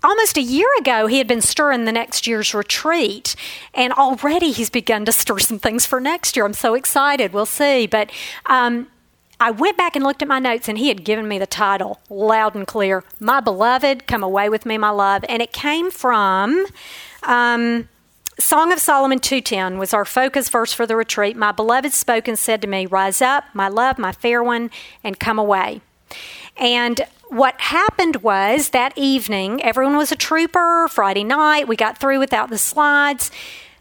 almost 0.03 0.37
a 0.37 0.41
year 0.41 0.67
ago, 0.79 1.07
he 1.07 1.17
had 1.17 1.27
been 1.27 1.41
stirring 1.41 1.85
the 1.85 1.91
next 1.91 2.27
year's 2.27 2.53
retreat, 2.53 3.35
and 3.73 3.93
already 3.93 4.51
he's 4.51 4.69
begun 4.69 5.05
to 5.05 5.11
stir 5.11 5.39
some 5.39 5.59
things 5.59 5.85
for 5.85 5.99
next 5.99 6.35
year. 6.35 6.45
I'm 6.45 6.53
so 6.53 6.73
excited. 6.73 7.33
We'll 7.33 7.45
see. 7.45 7.87
But 7.87 8.11
um, 8.45 8.87
I 9.39 9.51
went 9.51 9.77
back 9.77 9.95
and 9.95 10.03
looked 10.03 10.21
at 10.21 10.27
my 10.27 10.39
notes, 10.39 10.67
and 10.67 10.77
he 10.77 10.89
had 10.89 11.03
given 11.03 11.27
me 11.27 11.39
the 11.39 11.47
title 11.47 11.99
loud 12.09 12.55
and 12.55 12.67
clear 12.67 13.03
My 13.19 13.39
Beloved, 13.39 14.07
Come 14.07 14.23
Away 14.23 14.49
with 14.49 14.65
Me, 14.65 14.77
My 14.77 14.89
Love. 14.89 15.25
And 15.29 15.41
it 15.41 15.53
came 15.53 15.91
from. 15.91 16.65
Um, 17.23 17.89
Song 18.39 18.73
of 18.73 18.79
Solomon 18.79 19.19
2:10 19.19 19.77
was 19.77 19.93
our 19.93 20.05
focus 20.05 20.49
verse 20.49 20.73
for 20.73 20.87
the 20.87 20.95
retreat. 20.95 21.37
My 21.37 21.51
beloved 21.51 21.93
spoke 21.93 22.27
and 22.27 22.37
said 22.37 22.63
to 22.63 22.67
me, 22.67 22.87
"Rise 22.87 23.21
up, 23.21 23.43
my 23.53 23.67
love, 23.67 23.99
my 23.99 24.11
fair 24.11 24.43
one, 24.43 24.71
and 25.03 25.19
come 25.19 25.37
away." 25.37 25.81
And 26.57 27.05
what 27.33 27.59
happened 27.59 28.17
was 28.17 28.69
that 28.69 28.93
evening, 28.95 29.61
everyone 29.63 29.97
was 29.97 30.11
a 30.11 30.15
trooper. 30.15 30.87
Friday 30.89 31.23
night, 31.23 31.67
we 31.67 31.75
got 31.75 31.97
through 31.97 32.19
without 32.19 32.49
the 32.49 32.57
slides. 32.57 33.31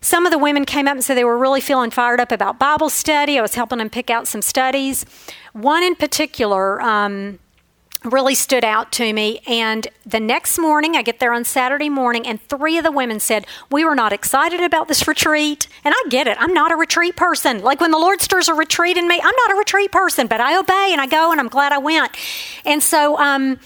Some 0.01 0.25
of 0.27 0.33
the 0.33 0.39
women 0.39 0.65
came 0.65 0.89
up 0.89 0.95
and 0.95 1.05
said 1.05 1.17
they 1.17 1.25
were 1.25 1.39
really 1.39 1.61
feeling 1.61 1.91
fired 1.91 2.19
up 2.19 2.33
about 2.33 2.59
Bible 2.59 2.89
study. 2.89 3.39
I 3.39 3.43
was 3.43 3.55
helping 3.55 3.79
them 3.79 3.91
pick 3.91 4.11
out 4.11 4.27
some 4.27 4.43
studies. 4.43 5.05
One 5.53 5.83
in 5.83 5.95
particular, 5.95 6.81
um, 6.81 7.39
really 8.05 8.35
stood 8.35 8.65
out 8.65 8.93
to 8.93 9.13
me. 9.13 9.41
And 9.47 9.89
the 10.05 10.21
next 10.21 10.59
morning, 10.59 10.97
I 10.97 11.03
get 11.03 11.21
there 11.21 11.33
on 11.33 11.45
Saturday 11.45 11.89
morning, 11.89 12.27
and 12.27 12.41
three 12.41 12.79
of 12.79 12.85
the 12.85 12.93
women 12.93 13.21
said, 13.21 13.47
We 13.71 13.85
were 13.85 13.95
not 13.95 14.13
excited 14.13 14.61
about 14.61 14.89
this 14.89 15.07
retreat. 15.07 15.69
And 15.85 15.95
I 15.97 16.09
get 16.09 16.27
it. 16.27 16.37
I'm 16.41 16.55
not 16.55 16.73
a 16.73 16.77
retreat 16.77 17.17
person. 17.17 17.63
Like 17.63 17.81
when 17.81 17.91
the 17.91 17.99
Lord 17.99 18.21
stirs 18.21 18.49
a 18.49 18.55
retreat 18.55 18.97
in 18.97 19.09
me, 19.09 19.21
I'm 19.23 19.35
not 19.47 19.53
a 19.53 19.59
retreat 19.59 19.93
person, 19.93 20.27
but 20.27 20.41
I 20.41 20.59
obey 20.59 20.91
and 20.93 21.01
I 21.01 21.07
go, 21.07 21.31
and 21.31 21.41
I'm 21.41 21.49
glad 21.49 21.73
I 21.73 21.79
went. 21.79 22.17
And 22.65 22.83
so 22.83 23.19
um, 23.19 23.59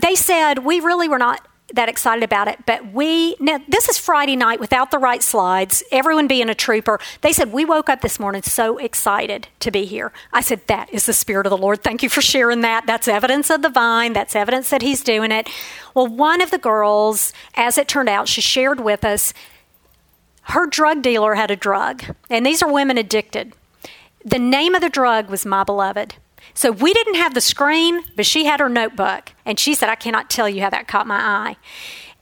they 0.00 0.14
said, 0.14 0.58
We 0.58 0.80
really 0.80 1.08
were 1.08 1.18
not 1.18 1.46
that 1.72 1.88
excited 1.88 2.22
about 2.22 2.46
it. 2.46 2.58
But 2.66 2.92
we, 2.92 3.36
now 3.40 3.58
this 3.66 3.88
is 3.88 3.98
Friday 3.98 4.36
night 4.36 4.60
without 4.60 4.90
the 4.90 4.98
right 4.98 5.22
slides, 5.22 5.82
everyone 5.90 6.26
being 6.26 6.48
a 6.48 6.54
trooper. 6.54 7.00
They 7.22 7.32
said, 7.32 7.52
We 7.52 7.64
woke 7.64 7.88
up 7.88 8.00
this 8.02 8.20
morning 8.20 8.42
so 8.42 8.76
excited 8.78 9.48
to 9.60 9.70
be 9.70 9.84
here. 9.86 10.12
I 10.32 10.40
said, 10.40 10.66
That 10.66 10.92
is 10.92 11.06
the 11.06 11.12
Spirit 11.12 11.46
of 11.46 11.50
the 11.50 11.56
Lord. 11.56 11.82
Thank 11.82 12.02
you 12.02 12.08
for 12.08 12.20
sharing 12.20 12.60
that. 12.60 12.86
That's 12.86 13.08
evidence 13.08 13.50
of 13.50 13.62
the 13.62 13.70
vine, 13.70 14.12
that's 14.12 14.36
evidence 14.36 14.70
that 14.70 14.82
He's 14.82 15.02
doing 15.02 15.32
it. 15.32 15.48
Well, 15.94 16.06
one 16.06 16.40
of 16.40 16.50
the 16.50 16.58
girls, 16.58 17.32
as 17.54 17.78
it 17.78 17.88
turned 17.88 18.08
out, 18.08 18.28
she 18.28 18.40
shared 18.40 18.80
with 18.80 19.04
us, 19.04 19.32
her 20.48 20.66
drug 20.66 21.00
dealer 21.00 21.34
had 21.34 21.50
a 21.50 21.56
drug, 21.56 22.04
and 22.28 22.44
these 22.44 22.62
are 22.62 22.70
women 22.70 22.98
addicted. 22.98 23.54
The 24.24 24.38
name 24.38 24.74
of 24.74 24.82
the 24.82 24.90
drug 24.90 25.30
was 25.30 25.46
My 25.46 25.64
Beloved. 25.64 26.16
So 26.52 26.70
we 26.70 26.92
didn't 26.92 27.14
have 27.14 27.34
the 27.34 27.40
screen, 27.40 28.02
but 28.16 28.26
she 28.26 28.44
had 28.44 28.60
her 28.60 28.68
notebook. 28.68 29.32
And 29.44 29.58
she 29.58 29.74
said, 29.74 29.88
I 29.88 29.94
cannot 29.94 30.30
tell 30.30 30.48
you 30.48 30.60
how 30.62 30.70
that 30.70 30.86
caught 30.86 31.06
my 31.06 31.16
eye. 31.18 31.56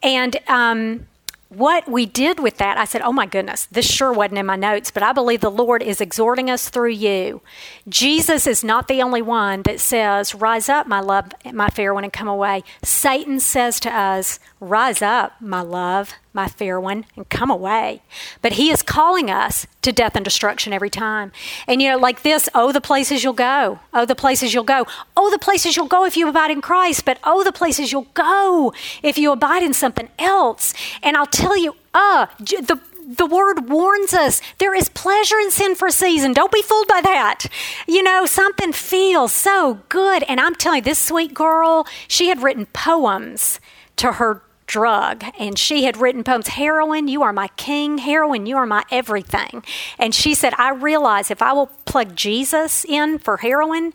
And 0.02 0.36
um, 0.48 1.06
what 1.48 1.86
we 1.88 2.06
did 2.06 2.40
with 2.40 2.56
that, 2.58 2.78
I 2.78 2.84
said, 2.84 3.02
Oh 3.02 3.12
my 3.12 3.26
goodness, 3.26 3.66
this 3.66 3.86
sure 3.86 4.12
wasn't 4.12 4.38
in 4.38 4.46
my 4.46 4.56
notes, 4.56 4.90
but 4.90 5.02
I 5.02 5.12
believe 5.12 5.42
the 5.42 5.50
Lord 5.50 5.82
is 5.82 6.00
exhorting 6.00 6.48
us 6.48 6.70
through 6.70 6.90
you. 6.92 7.42
Jesus 7.88 8.46
is 8.46 8.64
not 8.64 8.88
the 8.88 9.02
only 9.02 9.22
one 9.22 9.62
that 9.62 9.78
says, 9.80 10.34
Rise 10.34 10.68
up, 10.68 10.86
my 10.86 11.00
love, 11.00 11.32
my 11.52 11.68
fair 11.68 11.92
one, 11.92 12.04
and 12.04 12.12
come 12.12 12.28
away. 12.28 12.62
Satan 12.82 13.38
says 13.38 13.80
to 13.80 13.94
us, 13.94 14.38
Rise 14.60 15.02
up, 15.02 15.40
my 15.40 15.60
love, 15.60 16.14
my 16.32 16.48
fair 16.48 16.80
one, 16.80 17.04
and 17.16 17.28
come 17.28 17.50
away. 17.50 18.02
But 18.40 18.54
he 18.54 18.70
is 18.70 18.82
calling 18.82 19.30
us 19.30 19.66
to 19.82 19.92
death 19.92 20.16
and 20.16 20.24
destruction 20.24 20.72
every 20.72 20.90
time. 20.90 21.32
And 21.66 21.82
you 21.82 21.90
know, 21.90 21.98
like 21.98 22.22
this, 22.22 22.48
oh, 22.54 22.72
the 22.72 22.80
places 22.80 23.22
you'll 23.22 23.32
go. 23.32 23.80
Oh, 23.92 24.04
the 24.04 24.14
places 24.14 24.54
you'll 24.54 24.64
go. 24.64 24.86
Oh, 25.16 25.30
the 25.30 25.38
places 25.38 25.76
you'll 25.76 25.86
go 25.86 26.04
if 26.04 26.16
you 26.16 26.28
abide 26.28 26.50
in 26.50 26.60
Christ. 26.60 27.04
But 27.04 27.18
oh, 27.24 27.44
the 27.44 27.52
places 27.52 27.92
you'll 27.92 28.08
go 28.14 28.72
if 29.02 29.18
you 29.18 29.32
abide 29.32 29.62
in 29.62 29.74
something 29.74 30.08
else. 30.18 30.74
And 31.02 31.16
I'll 31.16 31.26
tell 31.26 31.56
you, 31.56 31.76
uh, 31.94 32.26
the 32.38 32.80
the 33.04 33.26
word 33.26 33.68
warns 33.68 34.14
us 34.14 34.40
there 34.58 34.74
is 34.74 34.88
pleasure 34.88 35.38
in 35.38 35.50
sin 35.50 35.74
for 35.74 35.88
a 35.88 35.92
season. 35.92 36.32
Don't 36.32 36.52
be 36.52 36.62
fooled 36.62 36.88
by 36.88 37.00
that. 37.02 37.46
You 37.86 38.02
know, 38.02 38.26
something 38.26 38.72
feels 38.72 39.32
so 39.32 39.80
good. 39.88 40.22
And 40.24 40.40
I'm 40.40 40.54
telling 40.54 40.78
you, 40.78 40.84
this 40.84 40.98
sweet 40.98 41.34
girl, 41.34 41.86
she 42.08 42.28
had 42.28 42.42
written 42.42 42.66
poems 42.66 43.60
to 43.96 44.12
her 44.12 44.42
drug. 44.66 45.24
And 45.38 45.58
she 45.58 45.84
had 45.84 45.96
written 45.96 46.24
poems 46.24 46.48
Heroin, 46.48 47.08
you 47.08 47.22
are 47.22 47.32
my 47.32 47.48
king. 47.56 47.98
Heroin, 47.98 48.46
you 48.46 48.56
are 48.56 48.66
my 48.66 48.84
everything. 48.90 49.62
And 49.98 50.14
she 50.14 50.34
said, 50.34 50.54
I 50.58 50.70
realize 50.70 51.30
if 51.30 51.42
I 51.42 51.52
will 51.52 51.66
plug 51.84 52.16
Jesus 52.16 52.84
in 52.84 53.18
for 53.18 53.38
heroin, 53.38 53.92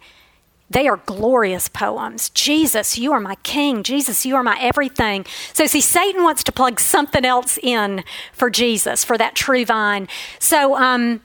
they 0.70 0.88
are 0.88 0.98
glorious 1.06 1.70
poems. 1.70 2.30
Jesus, 2.32 2.98
you 2.98 3.14
are 3.14 3.22
my 3.22 3.36
king. 3.36 3.84
Jesus, 3.84 4.26
you 4.26 4.36
are 4.36 4.44
my 4.44 4.58
everything. 4.60 5.26
So, 5.54 5.66
see, 5.66 5.80
Satan 5.80 6.24
wants 6.24 6.44
to 6.44 6.52
plug 6.52 6.80
something 6.80 7.24
else 7.24 7.58
in 7.58 8.04
for 8.34 8.50
Jesus, 8.50 9.06
for 9.06 9.18
that 9.18 9.34
true 9.34 9.64
vine. 9.64 10.10
So, 10.40 10.76
um, 10.76 11.22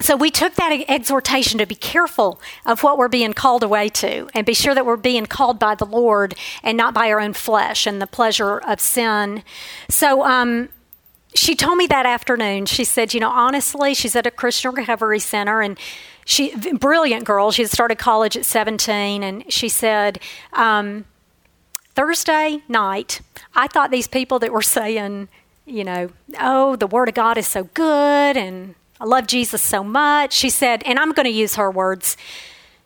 so 0.00 0.16
we 0.16 0.30
took 0.30 0.54
that 0.54 0.84
exhortation 0.88 1.58
to 1.58 1.66
be 1.66 1.74
careful 1.74 2.40
of 2.64 2.82
what 2.82 2.98
we're 2.98 3.08
being 3.08 3.32
called 3.32 3.62
away 3.62 3.88
to 3.88 4.28
and 4.34 4.46
be 4.46 4.54
sure 4.54 4.74
that 4.74 4.86
we're 4.86 4.96
being 4.96 5.26
called 5.26 5.58
by 5.58 5.74
the 5.74 5.86
Lord 5.86 6.34
and 6.62 6.76
not 6.76 6.94
by 6.94 7.10
our 7.10 7.20
own 7.20 7.32
flesh 7.32 7.86
and 7.86 8.00
the 8.00 8.06
pleasure 8.06 8.58
of 8.58 8.80
sin. 8.80 9.42
So 9.88 10.24
um, 10.24 10.68
she 11.34 11.54
told 11.54 11.78
me 11.78 11.86
that 11.88 12.06
afternoon, 12.06 12.66
she 12.66 12.84
said, 12.84 13.12
you 13.12 13.20
know, 13.20 13.30
honestly, 13.30 13.94
she's 13.94 14.14
at 14.14 14.26
a 14.26 14.30
Christian 14.30 14.74
recovery 14.74 15.18
center 15.18 15.60
and 15.60 15.78
she, 16.24 16.54
brilliant 16.74 17.24
girl, 17.24 17.50
she 17.50 17.62
had 17.62 17.70
started 17.70 17.98
college 17.98 18.36
at 18.36 18.44
17 18.44 19.22
and 19.22 19.52
she 19.52 19.68
said, 19.68 20.20
um, 20.52 21.06
Thursday 21.94 22.62
night, 22.68 23.20
I 23.54 23.66
thought 23.66 23.90
these 23.90 24.06
people 24.06 24.38
that 24.40 24.52
were 24.52 24.62
saying, 24.62 25.28
you 25.66 25.84
know, 25.84 26.10
oh, 26.38 26.76
the 26.76 26.86
Word 26.86 27.08
of 27.08 27.14
God 27.14 27.38
is 27.38 27.46
so 27.46 27.64
good 27.64 28.36
and 28.36 28.74
I 29.00 29.04
love 29.04 29.26
Jesus 29.26 29.62
so 29.62 29.84
much. 29.84 30.32
She 30.32 30.50
said, 30.50 30.82
and 30.84 30.98
I'm 30.98 31.12
going 31.12 31.24
to 31.24 31.30
use 31.30 31.54
her 31.56 31.70
words. 31.70 32.16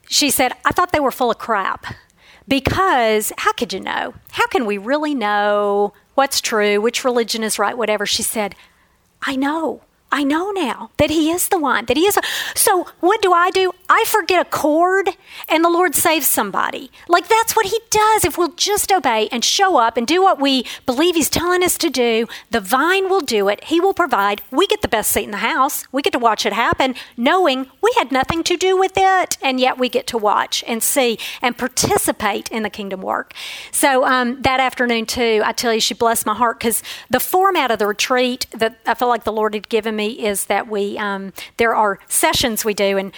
She 0.08 0.30
said, 0.30 0.52
I 0.64 0.72
thought 0.72 0.92
they 0.92 1.00
were 1.00 1.10
full 1.10 1.30
of 1.30 1.38
crap 1.38 1.86
because 2.46 3.32
how 3.38 3.52
could 3.52 3.72
you 3.72 3.80
know? 3.80 4.14
How 4.32 4.46
can 4.46 4.66
we 4.66 4.78
really 4.78 5.14
know 5.14 5.94
what's 6.14 6.40
true, 6.40 6.80
which 6.80 7.04
religion 7.04 7.42
is 7.42 7.58
right, 7.58 7.76
whatever? 7.76 8.04
She 8.04 8.22
said, 8.22 8.54
I 9.22 9.36
know. 9.36 9.82
I 10.12 10.24
know 10.24 10.50
now 10.50 10.90
that 10.98 11.08
He 11.08 11.30
is 11.30 11.48
the 11.48 11.58
one, 11.58 11.86
that 11.86 11.96
He 11.96 12.04
is. 12.04 12.18
A, 12.18 12.22
so, 12.54 12.86
what 13.00 13.22
do 13.22 13.32
I 13.32 13.50
do? 13.50 13.72
I 13.88 14.04
forget 14.06 14.46
a 14.46 14.48
cord 14.48 15.08
and 15.48 15.64
the 15.64 15.70
Lord 15.70 15.94
saves 15.94 16.26
somebody. 16.26 16.90
Like, 17.08 17.28
that's 17.28 17.56
what 17.56 17.66
He 17.66 17.80
does. 17.90 18.26
If 18.26 18.36
we'll 18.36 18.52
just 18.52 18.92
obey 18.92 19.28
and 19.32 19.42
show 19.42 19.78
up 19.78 19.96
and 19.96 20.06
do 20.06 20.22
what 20.22 20.38
we 20.38 20.66
believe 20.84 21.14
He's 21.14 21.30
telling 21.30 21.64
us 21.64 21.78
to 21.78 21.88
do, 21.88 22.28
the 22.50 22.60
vine 22.60 23.08
will 23.08 23.22
do 23.22 23.48
it. 23.48 23.64
He 23.64 23.80
will 23.80 23.94
provide. 23.94 24.42
We 24.50 24.66
get 24.66 24.82
the 24.82 24.88
best 24.88 25.10
seat 25.10 25.24
in 25.24 25.30
the 25.30 25.38
house. 25.38 25.86
We 25.90 26.02
get 26.02 26.12
to 26.12 26.18
watch 26.18 26.44
it 26.44 26.52
happen, 26.52 26.94
knowing 27.16 27.68
we 27.80 27.92
had 27.96 28.12
nothing 28.12 28.44
to 28.44 28.56
do 28.58 28.76
with 28.76 28.92
it, 28.96 29.38
and 29.40 29.58
yet 29.58 29.78
we 29.78 29.88
get 29.88 30.06
to 30.08 30.18
watch 30.18 30.62
and 30.66 30.82
see 30.82 31.18
and 31.40 31.56
participate 31.56 32.50
in 32.50 32.64
the 32.64 32.70
kingdom 32.70 33.00
work. 33.00 33.32
So, 33.70 34.04
um, 34.04 34.42
that 34.42 34.60
afternoon, 34.60 35.06
too, 35.06 35.40
I 35.42 35.52
tell 35.52 35.72
you, 35.72 35.80
she 35.80 35.94
blessed 35.94 36.26
my 36.26 36.34
heart 36.34 36.58
because 36.58 36.82
the 37.08 37.20
format 37.20 37.70
of 37.70 37.78
the 37.78 37.86
retreat 37.86 38.46
that 38.50 38.78
I 38.84 38.92
feel 38.92 39.08
like 39.08 39.24
the 39.24 39.32
Lord 39.32 39.54
had 39.54 39.70
given 39.70 39.96
me 39.96 40.01
me 40.02 40.24
is 40.26 40.46
that 40.46 40.68
we 40.68 40.98
um, 40.98 41.32
there 41.56 41.74
are 41.74 41.98
sessions 42.08 42.64
we 42.64 42.74
do, 42.74 42.98
and 42.98 43.12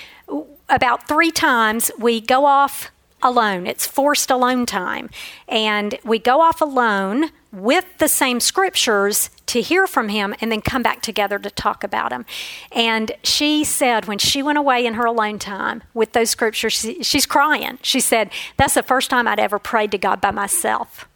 about 0.68 1.08
three 1.08 1.30
times 1.30 1.90
we 1.98 2.20
go 2.20 2.44
off 2.44 2.90
alone. 3.22 3.66
It's 3.66 3.86
forced 3.86 4.30
alone 4.30 4.66
time, 4.66 5.08
and 5.48 5.98
we 6.04 6.18
go 6.18 6.40
off 6.40 6.60
alone 6.60 7.30
with 7.52 7.86
the 7.98 8.08
same 8.08 8.40
scriptures 8.40 9.30
to 9.46 9.60
hear 9.60 9.86
from 9.86 10.08
him 10.08 10.34
and 10.40 10.50
then 10.50 10.60
come 10.60 10.82
back 10.82 11.00
together 11.00 11.38
to 11.38 11.50
talk 11.50 11.84
about 11.84 12.10
them. 12.10 12.26
And 12.72 13.12
she 13.22 13.62
said 13.62 14.06
when 14.06 14.18
she 14.18 14.42
went 14.42 14.58
away 14.58 14.84
in 14.84 14.94
her 14.94 15.04
alone 15.04 15.38
time 15.38 15.84
with 15.94 16.12
those 16.12 16.30
scriptures, 16.30 16.72
she, 16.72 17.02
she's 17.02 17.26
crying. 17.26 17.78
She 17.82 18.00
said, 18.00 18.30
That's 18.56 18.74
the 18.74 18.82
first 18.82 19.08
time 19.08 19.28
I'd 19.28 19.38
ever 19.38 19.58
prayed 19.58 19.92
to 19.92 19.98
God 19.98 20.20
by 20.20 20.32
myself. 20.32 21.08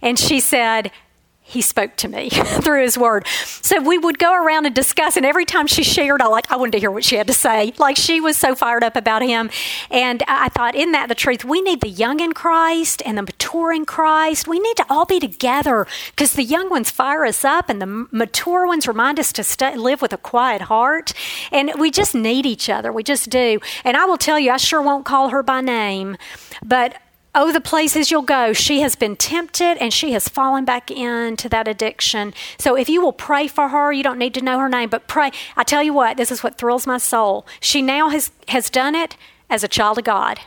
And 0.00 0.18
she 0.18 0.40
said, 0.40 0.90
he 1.50 1.60
spoke 1.60 1.96
to 1.96 2.08
me 2.08 2.30
through 2.30 2.82
his 2.82 2.96
word. 2.96 3.26
So 3.26 3.80
we 3.80 3.98
would 3.98 4.18
go 4.18 4.32
around 4.32 4.66
and 4.66 4.74
discuss, 4.74 5.16
and 5.16 5.26
every 5.26 5.44
time 5.44 5.66
she 5.66 5.82
shared, 5.82 6.22
I 6.22 6.26
like 6.26 6.50
I 6.50 6.56
wanted 6.56 6.72
to 6.72 6.78
hear 6.78 6.90
what 6.90 7.04
she 7.04 7.16
had 7.16 7.26
to 7.26 7.32
say. 7.32 7.72
Like 7.76 7.96
she 7.96 8.20
was 8.20 8.36
so 8.36 8.54
fired 8.54 8.84
up 8.84 8.94
about 8.94 9.22
him, 9.22 9.50
and 9.90 10.22
I 10.28 10.48
thought, 10.48 10.76
isn't 10.76 10.92
that 10.92 11.08
the 11.08 11.14
truth? 11.14 11.44
We 11.44 11.60
need 11.60 11.80
the 11.80 11.88
young 11.88 12.20
in 12.20 12.32
Christ 12.32 13.02
and 13.04 13.18
the 13.18 13.22
mature 13.22 13.72
in 13.72 13.84
Christ. 13.84 14.46
We 14.46 14.60
need 14.60 14.76
to 14.76 14.86
all 14.88 15.06
be 15.06 15.18
together 15.18 15.86
because 16.10 16.34
the 16.34 16.44
young 16.44 16.70
ones 16.70 16.90
fire 16.90 17.24
us 17.24 17.44
up, 17.44 17.68
and 17.68 17.82
the 17.82 18.06
mature 18.12 18.66
ones 18.66 18.86
remind 18.86 19.18
us 19.18 19.32
to 19.32 19.42
stay, 19.42 19.76
live 19.76 20.00
with 20.00 20.12
a 20.12 20.18
quiet 20.18 20.62
heart, 20.62 21.12
and 21.50 21.72
we 21.78 21.90
just 21.90 22.14
need 22.14 22.46
each 22.46 22.70
other. 22.70 22.92
We 22.92 23.02
just 23.02 23.28
do. 23.28 23.58
And 23.84 23.96
I 23.96 24.04
will 24.04 24.18
tell 24.18 24.38
you, 24.38 24.52
I 24.52 24.56
sure 24.56 24.80
won't 24.80 25.04
call 25.04 25.30
her 25.30 25.42
by 25.42 25.60
name, 25.60 26.16
but 26.64 26.96
Oh, 27.32 27.52
the 27.52 27.60
places 27.60 28.10
you'll 28.10 28.22
go. 28.22 28.52
She 28.52 28.80
has 28.80 28.96
been 28.96 29.14
tempted 29.14 29.78
and 29.78 29.92
she 29.92 30.12
has 30.12 30.28
fallen 30.28 30.64
back 30.64 30.90
into 30.90 31.48
that 31.48 31.68
addiction. 31.68 32.34
So 32.58 32.76
if 32.76 32.88
you 32.88 33.00
will 33.00 33.12
pray 33.12 33.46
for 33.46 33.68
her, 33.68 33.92
you 33.92 34.02
don't 34.02 34.18
need 34.18 34.34
to 34.34 34.42
know 34.42 34.58
her 34.58 34.68
name, 34.68 34.90
but 34.90 35.06
pray. 35.06 35.30
I 35.56 35.62
tell 35.62 35.82
you 35.82 35.92
what, 35.92 36.16
this 36.16 36.32
is 36.32 36.42
what 36.42 36.58
thrills 36.58 36.88
my 36.88 36.98
soul. 36.98 37.46
She 37.60 37.82
now 37.82 38.08
has, 38.08 38.32
has 38.48 38.68
done 38.68 38.96
it 38.96 39.16
as 39.48 39.62
a 39.62 39.68
child 39.68 39.98
of 39.98 40.04
God. 40.04 40.40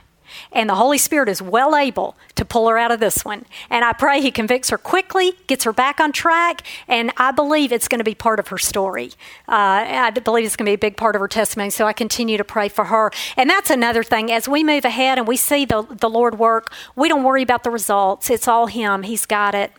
And 0.52 0.70
the 0.70 0.76
Holy 0.76 0.98
Spirit 0.98 1.30
is 1.30 1.42
well 1.42 1.76
able 1.76 2.16
to 2.36 2.46
pull 2.46 2.68
her 2.70 2.78
out 2.78 2.92
of 2.92 3.00
this 3.00 3.24
one. 3.24 3.46
And 3.70 3.86
I 3.86 3.94
pray 3.94 4.22
He 4.22 4.32
convicts 4.32 4.70
her 4.70 4.78
quickly, 4.78 5.34
gets 5.48 5.64
her 5.64 5.74
back 5.74 6.00
on 6.00 6.12
track, 6.12 6.62
and 6.88 7.12
I 7.18 7.32
believe 7.32 7.72
it's 7.72 7.88
going 7.88 8.00
to 8.00 8.04
be 8.04 8.16
part 8.16 8.40
of 8.40 8.50
her 8.50 8.58
story. 8.58 9.12
Uh, 9.48 9.86
I 9.88 10.12
believe 10.12 10.46
it's 10.46 10.56
going 10.56 10.66
to 10.66 10.70
be 10.70 10.76
a 10.76 10.78
big 10.78 10.98
part 10.98 11.16
of 11.16 11.20
her 11.22 11.28
testimony. 11.28 11.70
So 11.70 11.86
I 11.86 11.94
continue 11.94 12.38
to 12.38 12.44
pray 12.44 12.70
for 12.70 12.86
her. 12.86 13.12
And 13.38 13.50
that's 13.50 13.70
another 13.70 14.04
thing. 14.04 14.32
As 14.32 14.48
we 14.48 14.64
move 14.64 14.86
ahead 14.86 15.18
and 15.18 15.28
we 15.28 15.38
see 15.38 15.66
the, 15.66 15.84
the 15.84 16.10
Lord 16.10 16.40
work, 16.40 16.72
we 16.96 17.10
don't 17.10 17.24
worry 17.24 17.44
about 17.44 17.64
the 17.64 17.72
results. 17.72 18.30
It's 18.30 18.48
all 18.48 18.68
Him, 18.68 19.04
He's 19.04 19.26
got 19.26 19.56
it. 19.56 19.72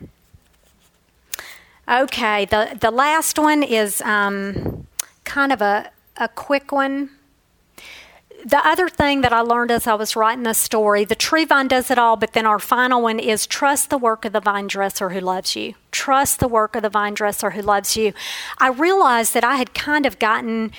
Okay, 1.86 2.46
the, 2.46 2.78
the 2.80 2.90
last 2.90 3.38
one 3.38 3.62
is 3.62 4.00
um, 4.00 4.86
kind 5.24 5.52
of 5.52 5.61
a, 5.61 5.90
a 6.16 6.28
quick 6.28 6.72
one 6.72 7.11
the 8.45 8.66
other 8.66 8.88
thing 8.88 9.22
that 9.22 9.32
I 9.32 9.40
learned 9.40 9.70
as 9.70 9.86
I 9.86 9.95
was 9.95 10.14
writing 10.14 10.42
this 10.45 10.59
story, 10.59 11.05
the 11.05 11.14
tree 11.14 11.47
vine 11.47 11.68
does 11.68 11.90
it 11.90 11.99
all, 11.99 12.16
but 12.16 12.34
then 12.34 12.47
our 12.47 12.59
final 12.59 13.01
one 13.03 13.18
is 13.18 13.47
trust 13.47 13.88
the 13.88 13.99
work 13.99 14.24
of 14.24 14.32
the 14.32 14.40
vine 14.40 14.66
dresser 14.66 15.11
who 15.11 15.20
loves 15.20 15.57
you. 15.57 15.74
Trust 15.90 16.40
the 16.40 16.49
work 16.49 16.76
of 16.76 16.82
the 16.82 16.90
vine 16.90 17.14
dresser 17.14 17.51
who 17.51 17.62
loves 17.62 17.97
you. 17.97 18.12
I 18.59 18.68
realized 18.68 19.32
that 19.34 19.45
I 19.45 19.57
had 19.57 19.72
kind 19.72 20.05
of 20.05 20.18
gotten. 20.18 20.72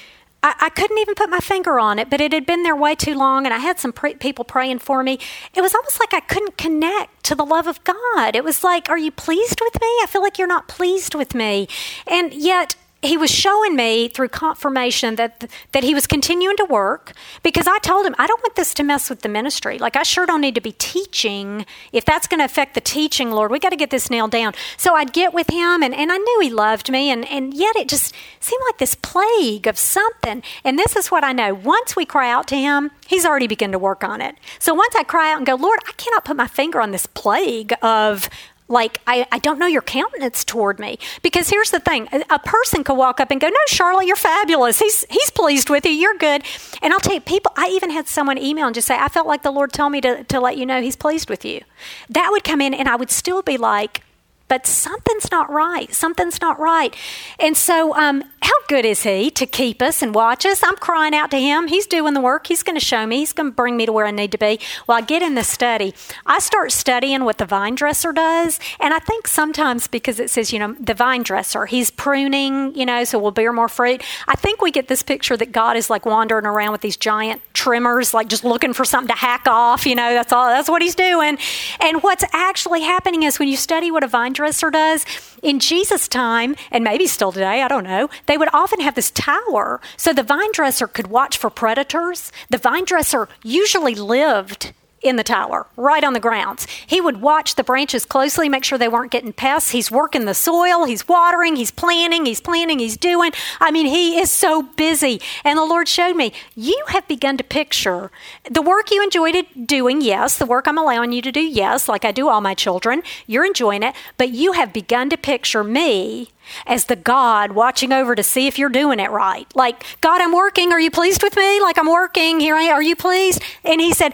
I, 0.44 0.54
I 0.60 0.70
couldn't 0.70 1.00
even 1.00 1.16
put 1.16 1.30
my 1.30 1.40
finger 1.40 1.80
on 1.80 1.98
it, 1.98 2.12
but 2.12 2.22
it 2.22 2.34
had 2.34 2.46
been 2.46 2.62
there 2.62 2.76
way 2.76 2.94
too 2.94 3.16
long, 3.16 3.46
and 3.46 3.54
I 3.54 3.58
had 3.58 3.80
some 3.80 3.92
pre- 3.92 4.14
people 4.14 4.46
praying 4.46 4.80
for 4.80 5.02
me. 5.02 5.18
It 5.56 5.62
was 5.62 5.74
almost 5.74 6.00
like 6.00 6.14
I 6.14 6.20
couldn't 6.20 6.58
connect 6.58 7.24
to 7.24 7.36
the 7.36 7.46
love 7.46 7.66
of 7.66 7.84
God. 7.84 8.36
It 8.36 8.44
was 8.44 8.64
like, 8.64 8.90
Are 8.90 8.98
you 8.98 9.12
pleased 9.12 9.60
with 9.60 9.82
me? 9.82 9.88
I 10.04 10.06
feel 10.08 10.22
like 10.22 10.38
you're 10.38 10.48
not 10.48 10.68
pleased 10.68 11.16
with 11.16 11.34
me. 11.34 11.68
And 12.06 12.32
yet, 12.32 12.76
he 13.06 13.18
was 13.18 13.32
showing 13.32 13.76
me 13.76 14.08
through 14.08 14.30
confirmation 14.30 15.16
that 15.16 15.50
that 15.72 15.84
he 15.84 15.94
was 15.94 16.08
continuing 16.08 16.58
to 16.58 16.66
work 16.66 17.14
because 17.44 17.68
I 17.68 17.80
told 17.80 18.06
him 18.06 18.16
I 18.18 18.28
don't 18.28 18.42
want 18.42 18.56
this 18.56 18.74
to 18.76 18.84
mess 18.84 19.10
with 19.10 19.22
the 19.22 19.30
ministry. 19.30 19.78
Like 19.78 19.96
I 19.96 20.04
sure 20.04 20.26
don't 20.26 20.42
need 20.42 20.56
to 20.56 20.62
be 20.62 20.74
teaching 20.74 21.66
if 21.92 22.06
that's 22.06 22.28
going 22.28 22.40
to 22.40 22.46
affect 22.46 22.74
the 22.74 22.82
teaching, 22.82 23.32
Lord. 23.32 23.52
We 23.52 23.60
got 23.60 23.70
to 23.70 23.76
get 23.76 23.90
this 23.90 24.10
nailed 24.10 24.32
down. 24.32 24.54
So 24.78 24.96
I'd 24.96 25.14
get 25.14 25.34
with 25.34 25.50
him 25.50 25.84
and, 25.84 25.94
and 25.94 26.12
I 26.12 26.18
knew 26.18 26.40
he 26.42 26.50
loved 26.50 26.92
me 26.92 27.10
and, 27.10 27.26
and 27.30 27.54
yet 27.54 27.76
it 27.76 27.88
just 27.88 28.14
seemed 28.40 28.64
like 28.68 28.78
this 28.78 28.96
plague 28.96 29.68
of 29.68 29.78
something. 29.78 30.44
And 30.64 30.78
this 30.78 30.96
is 30.96 31.12
what 31.12 31.24
I 31.24 31.32
know. 31.34 31.54
Once 31.54 31.96
we 31.96 32.06
cry 32.06 32.30
out 32.30 32.48
to 32.50 32.56
him, 32.56 32.92
he's 33.08 33.26
already 33.26 33.48
begun 33.48 33.72
to 33.72 33.80
work 33.80 34.04
on 34.04 34.22
it. 34.22 34.36
So 34.60 34.74
once 34.74 34.96
I 34.96 35.04
cry 35.04 35.32
out 35.32 35.38
and 35.38 35.46
go, 35.46 35.56
Lord, 35.56 35.80
I 35.88 35.92
cannot 35.94 36.26
put 36.26 36.36
my 36.36 36.48
finger 36.48 36.82
on 36.82 36.92
this 36.92 37.06
plague 37.06 37.74
of 37.82 38.30
like 38.68 39.00
I, 39.06 39.28
I 39.32 39.40
don't 39.40 39.60
know 39.60 39.68
your 39.68 39.82
countenance 39.82 40.44
toward 40.44 40.80
me. 40.80 40.98
Because 41.22 41.50
here's 41.50 41.72
the 41.72 41.80
thing 41.80 42.08
a 42.30 42.40
person 42.40 42.84
could 42.84 42.96
walk 42.96 43.20
up 43.20 43.32
and 43.32 43.40
go 43.40 43.48
no 43.48 43.56
charlotte 43.68 44.08
you're 44.08 44.16
fabulous. 44.16 44.80
He's 44.80 45.06
he's 45.10 45.30
pleased 45.30 45.70
with 45.70 45.86
you. 45.86 45.92
You're 45.92 46.18
good. 46.18 46.44
And 46.82 46.94
i'll 46.94 47.00
tell 47.00 47.14
you 47.14 47.22
people 47.22 47.52
i 47.56 47.68
even 47.68 47.90
had 47.92 48.08
someone 48.08 48.38
email 48.38 48.66
and 48.66 48.76
just 48.76 48.88
say 48.88 48.96
i 48.96 49.08
felt 49.08 49.28
like 49.28 49.44
the 49.44 49.52
lord 49.52 49.72
told 49.72 49.92
me 49.92 50.02
to, 50.02 50.24
to 50.24 50.40
let 50.40 50.58
you 50.58 50.66
know 50.66 50.82
he's 50.82 50.96
pleased 50.96 51.30
with 51.30 51.46
you. 51.46 51.62
That 52.10 52.30
would 52.32 52.44
come 52.44 52.62
in 52.62 52.74
and 52.74 52.90
i 52.90 52.96
would 52.96 53.12
still 53.12 53.42
be 53.42 53.58
like 53.58 54.02
but 54.48 54.68
something's 54.68 55.32
not 55.32 55.50
right. 55.50 55.92
Something's 55.94 56.40
not 56.40 56.60
right. 56.60 56.96
And 57.40 57.58
so, 57.58 57.96
um, 57.96 58.24
how 58.42 58.54
good 58.68 58.86
is 58.86 59.02
He 59.02 59.32
to 59.32 59.48
keep 59.48 59.82
us 59.82 60.04
and 60.04 60.14
watch 60.14 60.46
us? 60.46 60.62
I'm 60.64 60.76
crying 60.76 61.16
out 61.16 61.32
to 61.32 61.38
Him. 61.38 61.68
He's 61.68 61.88
doing 61.88 62.14
the 62.14 62.22
work. 62.22 62.46
He's 62.46 62.62
going 62.62 62.78
to 62.78 62.86
show 62.86 63.08
me. 63.08 63.18
He's 63.18 63.34
going 63.34 63.50
to 63.50 63.56
bring 63.56 63.76
me 63.76 63.88
to 63.88 63.92
where 63.92 64.06
I 64.06 64.12
need 64.12 64.32
to 64.34 64.38
be. 64.38 64.60
Well, 64.86 65.00
I 65.00 65.02
get 65.02 65.24
in 65.24 65.34
the 65.34 65.44
study. 65.44 65.96
I 66.28 66.38
start 66.38 66.72
studying 66.72 67.24
what 67.24 67.40
the 67.40 67.46
vine 67.46 67.74
dresser 67.74 68.14
does. 68.14 68.60
And 68.80 68.94
I 68.94 69.00
think 69.00 69.28
sometimes 69.28 69.88
because 69.88 70.20
it 70.20 70.30
says, 70.30 70.54
you 70.54 70.60
know, 70.60 70.76
the 70.80 70.94
vine 70.94 71.24
dresser, 71.24 71.66
He's 71.66 71.90
pruning, 71.90 72.76
you 72.76 72.86
know, 72.86 73.04
so 73.04 73.18
we'll 73.18 73.32
bear 73.32 73.52
more 73.52 73.68
fruit. 73.68 74.04
I 74.28 74.36
think 74.36 74.62
we 74.62 74.70
get 74.70 74.90
this 74.90 75.02
picture 75.02 75.36
that 75.38 75.52
God 75.52 75.76
is 75.76 75.90
like 75.90 76.06
wandering 76.06 76.46
around 76.46 76.72
with 76.72 76.82
these 76.82 76.98
giant 76.98 77.42
trimmers, 77.54 78.14
like 78.14 78.28
just 78.28 78.44
looking 78.44 78.74
for 78.74 78.86
something 78.86 79.14
to 79.14 79.20
hack 79.20 79.48
off. 79.48 79.88
You 79.88 79.96
know, 79.96 80.14
that's 80.14 80.32
all, 80.32 80.46
that's 80.50 80.70
what 80.70 80.84
He's 80.84 80.96
doing. 80.96 81.40
And 81.80 82.04
what's 82.04 82.24
actually 82.32 82.82
happening 82.82 83.24
is 83.24 83.40
when 83.40 83.48
you 83.48 83.58
study 83.58 83.90
what 83.90 84.04
a 84.04 84.08
vine 84.08 84.35
dresser 84.36 84.70
does. 84.70 85.04
In 85.42 85.60
Jesus' 85.60 86.08
time, 86.08 86.56
and 86.70 86.84
maybe 86.84 87.08
still 87.08 87.32
today, 87.32 87.64
I 87.64 87.68
don't 87.68 87.84
know, 87.84 88.10
they 88.28 88.38
would 88.38 88.54
often 88.54 88.82
have 88.82 88.94
this 88.94 89.10
tower 89.12 89.82
so 89.98 90.14
the 90.14 90.22
vine 90.22 90.52
dresser 90.54 90.88
could 90.88 91.08
watch 91.08 91.38
for 91.40 91.50
predators. 91.50 92.32
The 92.52 92.60
vine 92.60 92.86
dresser 92.86 93.28
usually 93.44 93.96
lived 93.96 94.74
in 95.06 95.16
the 95.16 95.24
tower, 95.24 95.68
right 95.76 96.04
on 96.04 96.14
the 96.14 96.20
grounds. 96.20 96.68
He 96.86 97.00
would 97.00 97.22
watch 97.22 97.56
the 97.56 97.64
branches 97.64 98.06
closely, 98.06 98.50
make 98.50 98.64
sure 98.64 98.78
they 98.78 98.88
weren't 98.88 99.12
getting 99.12 99.34
pests. 99.34 99.72
He's 99.72 99.92
working 99.92 100.26
the 100.26 100.34
soil, 100.34 100.86
he's 100.86 101.08
watering, 101.08 101.56
he's 101.56 101.72
planting, 101.72 102.26
he's 102.26 102.42
planting, 102.42 102.80
he's 102.80 102.98
doing. 102.98 103.32
I 103.60 103.72
mean, 103.72 103.86
he 103.86 104.20
is 104.20 104.32
so 104.32 104.64
busy. 104.64 105.22
And 105.44 105.58
the 105.58 105.66
Lord 105.66 105.88
showed 105.88 106.16
me, 106.16 106.34
you 106.56 106.82
have 106.90 107.08
begun 107.08 107.38
to 107.38 107.44
picture 107.44 108.12
the 108.50 108.62
work 108.62 108.92
you 108.92 109.04
enjoyed 109.04 109.46
doing, 109.66 110.02
yes, 110.02 110.38
the 110.38 110.46
work 110.46 110.68
I'm 110.68 110.78
allowing 110.78 111.12
you 111.12 111.22
to 111.22 111.32
do, 111.32 111.42
yes, 111.42 111.88
like 111.88 112.06
I 112.06 112.12
do 112.12 112.30
all 112.30 112.42
my 112.42 112.54
children. 112.54 113.04
You're 113.28 113.46
enjoying 113.46 113.84
it, 113.84 113.96
but 114.18 114.30
you 114.30 114.54
have 114.54 114.74
begun 114.74 115.10
to 115.10 115.18
picture 115.18 115.64
me 115.64 116.30
as 116.68 116.86
the 116.86 116.96
God 116.96 117.54
watching 117.54 117.92
over 117.92 118.16
to 118.16 118.24
see 118.24 118.48
if 118.48 118.60
you're 118.60 118.70
doing 118.70 119.00
it 119.00 119.10
right. 119.10 119.48
Like, 119.56 119.84
God, 120.02 120.22
I'm 120.22 120.32
working. 120.32 120.72
Are 120.72 120.80
you 120.80 120.92
pleased 120.92 121.24
with 121.24 121.36
me? 121.36 121.62
Like, 121.62 121.78
I'm 121.78 121.88
working. 121.88 122.40
Here 122.40 122.56
I 122.56 122.64
am. 122.64 122.74
Are 122.74 122.84
you 122.84 122.96
pleased? 122.96 123.42
And 123.64 123.82
He 123.82 123.94
said, 123.94 124.14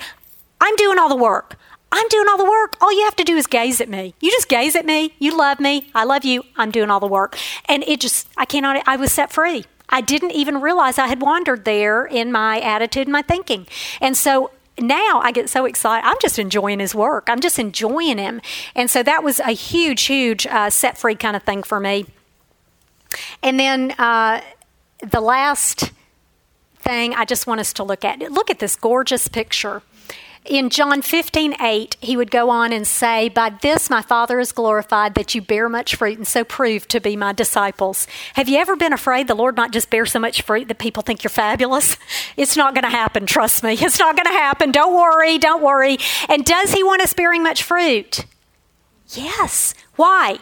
I'm 0.62 0.76
doing 0.76 0.98
all 0.98 1.10
the 1.10 1.16
work. 1.16 1.58
I'm 1.92 2.08
doing 2.08 2.28
all 2.30 2.38
the 2.38 2.50
work. 2.50 2.78
All 2.80 2.94
you 2.94 3.04
have 3.04 3.16
to 3.18 3.24
do 3.24 3.36
is 3.36 3.48
gaze 3.48 3.82
at 3.82 3.90
me. 3.90 4.14
You 4.22 4.32
just 4.32 4.48
gaze 4.48 4.76
at 4.76 4.86
me. 4.86 5.14
You 5.20 5.38
love 5.38 5.60
me. 5.60 5.90
I 5.94 6.06
love 6.06 6.24
you. 6.24 6.46
I'm 6.56 6.72
doing 6.72 6.90
all 6.90 7.02
the 7.02 7.08
work. 7.08 7.38
And 7.66 7.84
it 7.84 8.00
just, 8.00 8.30
I 8.38 8.46
cannot, 8.46 8.82
I 8.88 8.96
was 8.96 9.12
set 9.12 9.34
free. 9.34 9.66
I 9.90 10.00
didn't 10.00 10.32
even 10.32 10.62
realize 10.62 10.98
I 10.98 11.08
had 11.08 11.22
wandered 11.22 11.66
there 11.66 12.06
in 12.06 12.32
my 12.32 12.62
attitude 12.62 13.08
and 13.08 13.12
my 13.12 13.22
thinking. 13.22 13.68
And 14.00 14.16
so 14.16 14.52
now 14.80 15.20
I 15.22 15.34
get 15.34 15.50
so 15.50 15.66
excited. 15.66 16.08
I'm 16.08 16.16
just 16.22 16.40
enjoying 16.40 16.80
his 16.80 16.96
work. 16.96 17.28
I'm 17.28 17.42
just 17.42 17.60
enjoying 17.60 18.18
him. 18.18 18.40
And 18.74 18.90
so 18.90 19.04
that 19.04 19.22
was 19.22 19.42
a 19.42 19.52
huge, 19.52 20.04
huge 20.04 20.48
uh, 20.48 20.70
set 20.70 20.98
free 20.98 21.16
kind 21.16 21.36
of 21.36 21.44
thing 21.44 21.64
for 21.64 21.82
me. 21.82 22.06
And 23.44 23.60
then 23.60 23.92
uh, 23.98 24.42
the 25.02 25.20
last 25.20 25.92
thing 26.80 27.14
I 27.14 27.26
just 27.26 27.46
want 27.48 27.60
us 27.60 27.74
to 27.74 27.84
look 27.84 28.04
at 28.06 28.20
look 28.32 28.50
at 28.50 28.58
this 28.58 28.76
gorgeous 28.76 29.28
picture 29.28 29.84
in 30.46 30.72
John 30.72 31.04
15, 31.04 31.56
8, 31.62 31.98
he 32.02 32.18
would 32.18 32.32
go 32.32 32.50
on 32.50 32.74
and 32.74 32.88
say, 32.88 33.30
By 33.30 33.52
this 33.62 33.90
my 33.90 34.02
Father 34.02 34.40
is 34.40 34.52
glorified, 34.52 35.14
that 35.14 35.36
you 35.36 35.42
bear 35.42 35.70
much 35.70 35.96
fruit 35.96 36.18
and 36.18 36.28
so 36.28 36.44
prove 36.44 36.88
to 36.88 37.00
be 37.00 37.16
my 37.16 37.32
disciples. 37.32 38.08
Have 38.34 38.50
you 38.50 38.58
ever 38.58 38.76
been 38.76 38.94
afraid 38.94 39.28
the 39.28 39.36
Lord 39.36 39.56
might 39.56 39.72
just 39.72 39.92
bear 39.92 40.06
so 40.06 40.20
much 40.20 40.42
fruit 40.42 40.68
that 40.68 40.80
people 40.80 41.04
think 41.04 41.24
you're 41.24 41.30
fabulous? 41.30 41.98
It's 42.38 42.58
not 42.58 42.74
going 42.74 42.84
to 42.84 42.90
happen, 42.90 43.26
trust 43.26 43.62
me. 43.64 43.74
It's 43.74 44.00
not 44.00 44.16
going 44.16 44.26
to 44.26 44.32
happen. 44.32 44.72
Don't 44.72 44.94
worry, 44.94 45.38
don't 45.38 45.62
worry. 45.62 45.98
And 46.30 46.46
does 46.46 46.74
he 46.74 46.84
want 46.84 47.02
us 47.02 47.14
bearing 47.14 47.44
much 47.44 47.62
fruit? 47.62 48.26
Yes. 49.10 49.74
Why? 49.96 50.40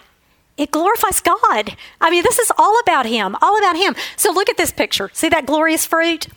It 0.56 0.72
glorifies 0.72 1.20
God. 1.20 1.76
I 2.00 2.10
mean, 2.10 2.24
this 2.24 2.38
is 2.38 2.52
all 2.58 2.78
about 2.82 3.06
Him, 3.06 3.36
all 3.42 3.58
about 3.58 3.76
Him. 3.76 3.96
So 4.18 4.32
look 4.32 4.50
at 4.50 4.58
this 4.58 4.72
picture. 4.72 5.10
See 5.14 5.30
that 5.30 5.46
glorious 5.46 5.86
fruit? 5.86 6.28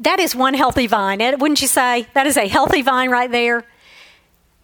That 0.00 0.18
is 0.20 0.34
one 0.34 0.54
healthy 0.54 0.86
vine, 0.86 1.18
wouldn't 1.38 1.62
you 1.62 1.68
say? 1.68 2.06
That 2.14 2.26
is 2.26 2.36
a 2.36 2.48
healthy 2.48 2.82
vine 2.82 3.10
right 3.10 3.30
there. 3.30 3.64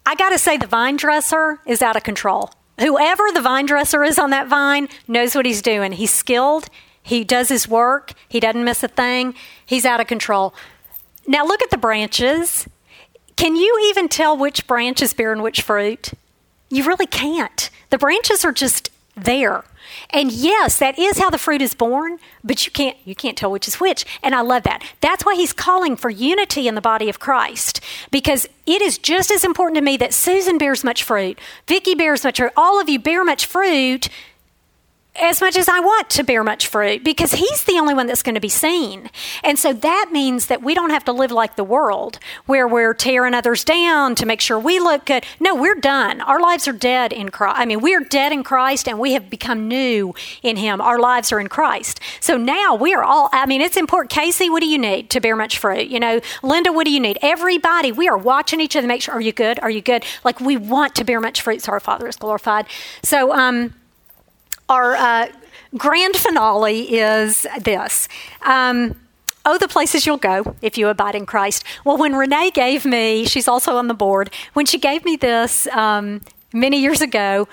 I 0.05 0.15
got 0.15 0.31
to 0.31 0.39
say, 0.39 0.57
the 0.57 0.67
vine 0.67 0.97
dresser 0.97 1.61
is 1.67 1.83
out 1.83 1.97
of 1.97 2.03
control. 2.03 2.51
Whoever 2.81 3.31
the 3.33 3.43
vine 3.43 3.67
dresser 3.67 4.03
is 4.03 4.19
on 4.19 4.31
that 4.31 4.49
vine 4.49 4.89
knows 5.07 5.35
what 5.35 5.47
he's 5.47 5.63
doing. 5.63 5.93
He's 5.93 6.13
skilled, 6.13 6.67
he 7.03 7.25
does 7.25 7.49
his 7.49 7.69
work, 7.69 8.13
he 8.29 8.41
doesn't 8.41 8.65
miss 8.65 8.83
a 8.83 8.89
thing, 8.89 9.35
he's 9.65 9.85
out 9.85 10.01
of 10.01 10.07
control. 10.07 10.55
Now, 11.27 11.45
look 11.45 11.63
at 11.63 11.71
the 11.71 11.79
branches. 11.79 12.67
Can 13.37 13.55
you 13.55 13.89
even 13.91 14.09
tell 14.09 14.37
which 14.37 14.67
branch 14.67 15.03
is 15.03 15.15
bearing 15.15 15.43
which 15.43 15.63
fruit? 15.63 16.13
You 16.71 16.85
really 16.85 17.07
can't. 17.07 17.71
The 17.91 17.99
branches 17.99 18.45
are 18.45 18.53
just 18.53 18.91
there. 19.25 19.65
And 20.11 20.31
yes, 20.31 20.79
that 20.79 20.99
is 20.99 21.19
how 21.19 21.31
the 21.31 21.39
fruit 21.39 21.63
is 21.63 21.75
borne, 21.75 22.19
but 22.45 22.65
you 22.65 22.73
can't 22.73 22.97
you 23.05 23.15
can't 23.15 23.37
tell 23.37 23.51
which 23.51 23.69
is 23.69 23.81
which. 23.81 24.05
And 24.23 24.35
I 24.35 24.41
love 24.41 24.63
that. 24.65 24.83
That's 25.01 25.25
why 25.25 25.35
he's 25.35 25.53
calling 25.53 25.97
for 25.97 26.11
unity 26.11 26.69
in 26.69 26.75
the 26.75 26.81
body 26.81 27.09
of 27.09 27.19
Christ 27.19 27.81
because 28.11 28.47
it 28.67 28.83
is 28.83 28.99
just 28.99 29.31
as 29.31 29.45
important 29.45 29.77
to 29.77 29.83
me 29.83 29.97
that 29.97 30.15
Susan 30.15 30.59
bears 30.59 30.85
much 30.85 31.03
fruit, 31.03 31.39
Vicki 31.67 31.95
bears 31.95 32.25
much 32.25 32.39
fruit, 32.39 32.53
all 32.57 32.81
of 32.81 32.89
you 32.89 32.99
bear 32.99 33.25
much 33.25 33.47
fruit 33.47 34.09
as 35.21 35.41
much 35.41 35.57
as 35.57 35.69
I 35.69 35.81
want 35.81 36.09
to 36.11 36.25
bear 36.25 36.43
much 36.43 36.67
fruit 36.67 37.05
because 37.05 37.33
he's 37.33 37.65
the 37.65 37.79
only 37.79 37.95
one 37.95 38.07
that's 38.07 38.23
going 38.23 38.35
to 38.35 38.41
be 38.41 38.49
seen. 38.49 39.11
And 39.45 39.59
so 39.59 39.73
that 39.73 40.11
means 40.13 40.47
that 40.47 40.63
we 40.63 40.75
don't 40.75 40.91
have 40.91 41.05
to 41.05 41.13
live 41.13 41.31
like 41.31 41.57
the 41.57 41.65
world 41.65 42.19
where 42.47 42.67
we're 42.67 42.95
tearing 42.95 43.35
others 43.35 43.65
down 43.65 44.15
to 44.17 44.27
make 44.27 44.41
sure 44.41 44.59
we 44.59 44.81
look 44.81 45.07
good. 45.07 45.25
No, 45.39 45.55
we're 45.55 45.75
done. 45.75 46.21
Our 46.23 46.41
lives 46.41 46.67
are 46.67 46.73
dead 46.73 47.13
in 47.13 47.29
Christ. 47.29 47.59
I 47.59 47.67
mean, 47.67 47.81
we're 47.81 48.01
dead 48.01 48.33
in 48.33 48.43
Christ 48.43 48.89
and 48.89 48.99
we 48.99 49.13
have 49.13 49.29
become 49.29 49.69
new 49.69 50.15
in 50.43 50.57
him. 50.57 50.81
Our 50.81 50.99
lives 50.99 51.33
are 51.33 51.41
in 51.41 51.49
Christ. 51.49 52.01
So 52.21 52.37
now 52.37 52.75
we 52.75 52.95
are 52.95 53.05
all, 53.05 53.29
I 53.33 53.47
mean, 53.47 53.61
it's 53.61 53.77
important. 53.77 54.11
Casey, 54.11 54.49
what 54.49 54.61
do 54.61 54.69
you 54.69 54.79
need 54.79 55.11
to 55.11 55.21
bear 55.21 55.37
much 55.37 55.59
fruit? 55.59 55.89
You 55.89 56.01
know, 56.01 56.21
Linda, 56.43 56.73
what 56.73 56.87
do 56.87 56.93
you 56.93 57.01
need? 57.01 57.19
Everybody, 57.21 57.93
we 57.93 58.09
are 58.09 58.19
watching 58.19 58.61
each 58.61 58.75
other 58.75 58.87
make 58.87 59.03
sure, 59.03 59.15
are 59.15 59.21
you 59.21 59.33
good? 59.33 59.59
Are 59.61 59.71
you 59.71 59.83
good? 59.83 60.05
Like 60.25 60.41
we 60.41 60.57
want 60.57 60.95
to 60.97 61.05
bear 61.05 61.21
much 61.21 61.43
fruit 61.43 61.63
so 61.63 61.73
our 61.73 61.81
Father 61.81 62.09
is 62.09 62.17
glorified. 62.17 62.67
So, 63.03 63.33
um, 63.33 63.75
our 64.71 64.95
uh, 64.95 65.27
grand 65.77 66.17
finale 66.17 66.97
is 66.99 67.47
this. 67.61 68.09
Um, 68.43 68.97
Oh, 69.43 69.57
the 69.57 69.69
places 69.69 70.05
you'll 70.05 70.19
go 70.19 70.55
if 70.61 70.77
you 70.77 70.89
abide 70.89 71.15
in 71.15 71.25
Christ. 71.25 71.65
Well, 71.87 71.97
when 71.97 72.15
Renee 72.15 72.51
gave 72.51 72.85
me, 72.85 73.25
she's 73.25 73.49
also 73.49 73.77
on 73.77 73.89
the 73.89 73.95
board, 73.95 74.31
when 74.53 74.67
she 74.67 74.79
gave 74.79 75.03
me 75.03 75.17
this 75.17 75.67
um, 75.69 76.21
many 76.53 76.79
years 76.79 77.01
ago, 77.01 77.49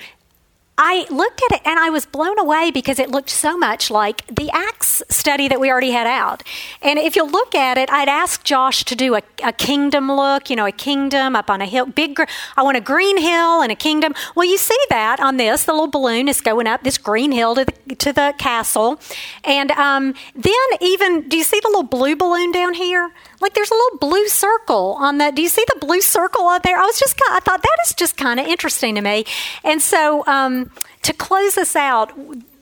I 0.78 1.08
looked 1.10 1.42
at 1.50 1.58
it 1.58 1.62
and 1.66 1.80
I 1.80 1.90
was 1.90 2.06
blown 2.06 2.38
away 2.38 2.70
because 2.70 3.00
it 3.00 3.10
looked 3.10 3.32
so 3.32 3.58
much 3.58 3.90
like 3.90 4.28
the 4.28 4.52
Acts 4.52 5.02
study 5.10 5.48
that 5.48 5.60
we 5.60 5.72
already 5.72 5.92
had 5.92 6.06
out. 6.06 6.44
And 6.84 7.00
if 7.00 7.16
you 7.16 7.26
look 7.26 7.56
at 7.56 7.80
it, 7.80 7.90
I'd 7.90 8.08
asked 8.08 8.44
Josh 8.44 8.84
to 8.86 8.96
do 8.96 9.16
a, 9.16 9.24
a 9.44 9.52
kingdom 9.52 10.12
look, 10.12 10.52
you 10.52 10.56
know, 10.56 10.68
a 10.68 10.72
kingdom 10.72 11.36
up 11.36 11.50
on 11.50 11.62
a 11.62 11.66
hill, 11.66 11.88
big, 11.88 12.20
I 12.56 12.62
want 12.62 12.78
a 12.78 12.82
green 12.82 13.18
hill 13.18 13.62
and 13.62 13.72
a 13.72 13.76
kingdom. 13.76 14.14
Well, 14.36 14.46
you 14.46 14.58
see 14.58 14.78
that 14.90 15.20
on 15.20 15.38
this, 15.38 15.66
the 15.66 15.74
little 15.74 15.88
balloon 15.88 16.28
is 16.28 16.42
going 16.42 16.68
up 16.68 16.84
this 16.84 17.00
green 17.00 17.32
hill 17.32 17.56
to 17.56 17.66
the, 17.66 17.96
to 17.96 18.14
the 18.14 18.36
castle. 18.38 19.00
And 19.44 19.72
um, 19.72 20.14
then 20.36 20.54
even, 20.80 21.28
do 21.28 21.38
you 21.38 21.44
see 21.44 21.60
the 21.60 21.70
little 21.70 21.84
blue 21.84 22.16
balloon 22.16 22.52
down 22.52 22.76
here? 22.76 23.12
Like 23.40 23.54
there's 23.54 23.72
a 23.72 23.74
little 23.74 24.00
blue 24.00 24.28
circle 24.28 24.98
on 25.00 25.18
that. 25.20 25.36
Do 25.36 25.42
you 25.42 25.50
see 25.50 25.64
the 25.68 25.86
blue 25.86 26.02
circle 26.02 26.48
up 26.48 26.64
there? 26.64 26.78
I 26.78 26.86
was 26.86 27.00
just, 27.00 27.20
I 27.30 27.40
thought 27.40 27.62
that 27.62 27.78
is 27.86 27.94
just 27.94 28.18
kind 28.18 28.40
of 28.40 28.48
interesting 28.48 28.96
to 28.96 29.02
me. 29.02 29.26
And 29.64 29.82
so 29.82 30.26
um, 30.28 30.72
to 31.04 31.14
close 31.14 31.56
this 31.56 31.76
out, 31.76 32.12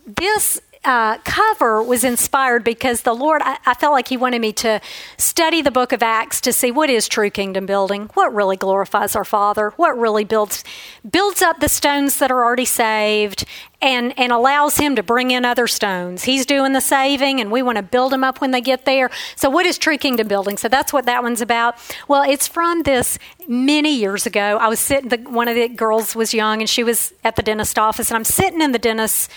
this 0.06 0.62
uh, 0.86 1.18
cover 1.24 1.82
was 1.82 2.04
inspired 2.04 2.64
because 2.64 3.02
the 3.02 3.14
Lord, 3.14 3.42
I, 3.44 3.58
I, 3.66 3.74
felt 3.74 3.94
like 3.94 4.08
He 4.08 4.18
wanted 4.18 4.40
me 4.40 4.54
to 4.54 4.80
study 5.18 5.62
the 5.62 5.72
book 5.72 5.92
of 5.92 6.04
Acts 6.04 6.40
to 6.42 6.54
see 6.54 6.72
what 6.72 6.90
is 6.90 7.08
true 7.08 7.30
kingdom 7.30 7.66
building, 7.66 8.10
what 8.14 8.34
really 8.34 8.56
glorifies 8.56 9.16
our 9.16 9.26
Father, 9.26 9.72
what 9.78 9.98
really 9.98 10.24
builds 10.24 10.64
builds 11.10 11.42
up 11.42 11.60
the 11.60 11.70
stones 11.70 12.20
that 12.20 12.32
are 12.32 12.44
already 12.44 12.66
saved, 12.66 13.46
and 13.82 14.18
and 14.18 14.32
allows 14.32 14.78
Him 14.78 14.96
to 14.96 15.04
bring 15.04 15.32
in 15.32 15.44
other 15.44 15.68
stones. 15.68 16.24
He's 16.24 16.46
doing 16.46 16.74
the 16.74 16.82
saving, 16.82 17.42
and 17.42 17.52
we 17.52 17.64
want 17.64 17.78
to 17.78 17.84
build 17.84 18.12
them 18.12 18.24
up 18.24 18.40
when 18.40 18.52
they 18.52 18.62
get 18.62 18.86
there. 18.86 19.10
So, 19.36 19.50
what 19.50 19.66
is 19.66 19.78
true 19.78 19.98
kingdom 19.98 20.28
building? 20.28 20.58
So 20.58 20.68
that's 20.68 20.94
what 20.94 21.06
that 21.06 21.24
one's 21.24 21.42
about. 21.42 21.76
Well, 22.08 22.24
it's 22.30 22.48
from 22.48 22.84
this 22.84 23.18
many 23.48 23.96
years 23.96 24.26
ago. 24.26 24.58
I 24.62 24.68
was 24.68 24.80
sitting. 24.80 25.10
The, 25.10 25.18
one 25.18 25.48
of 25.48 25.56
the 25.56 25.68
girls 25.68 26.16
was 26.16 26.34
young, 26.34 26.62
and 26.62 26.70
she 26.70 26.84
was 26.84 27.14
at 27.24 27.36
the 27.36 27.42
dentist 27.42 27.80
office, 27.80 28.10
and 28.10 28.18
I'm 28.18 28.24
sitting 28.24 28.62
in 28.62 28.72
the 28.72 28.80
dentist 28.80 29.32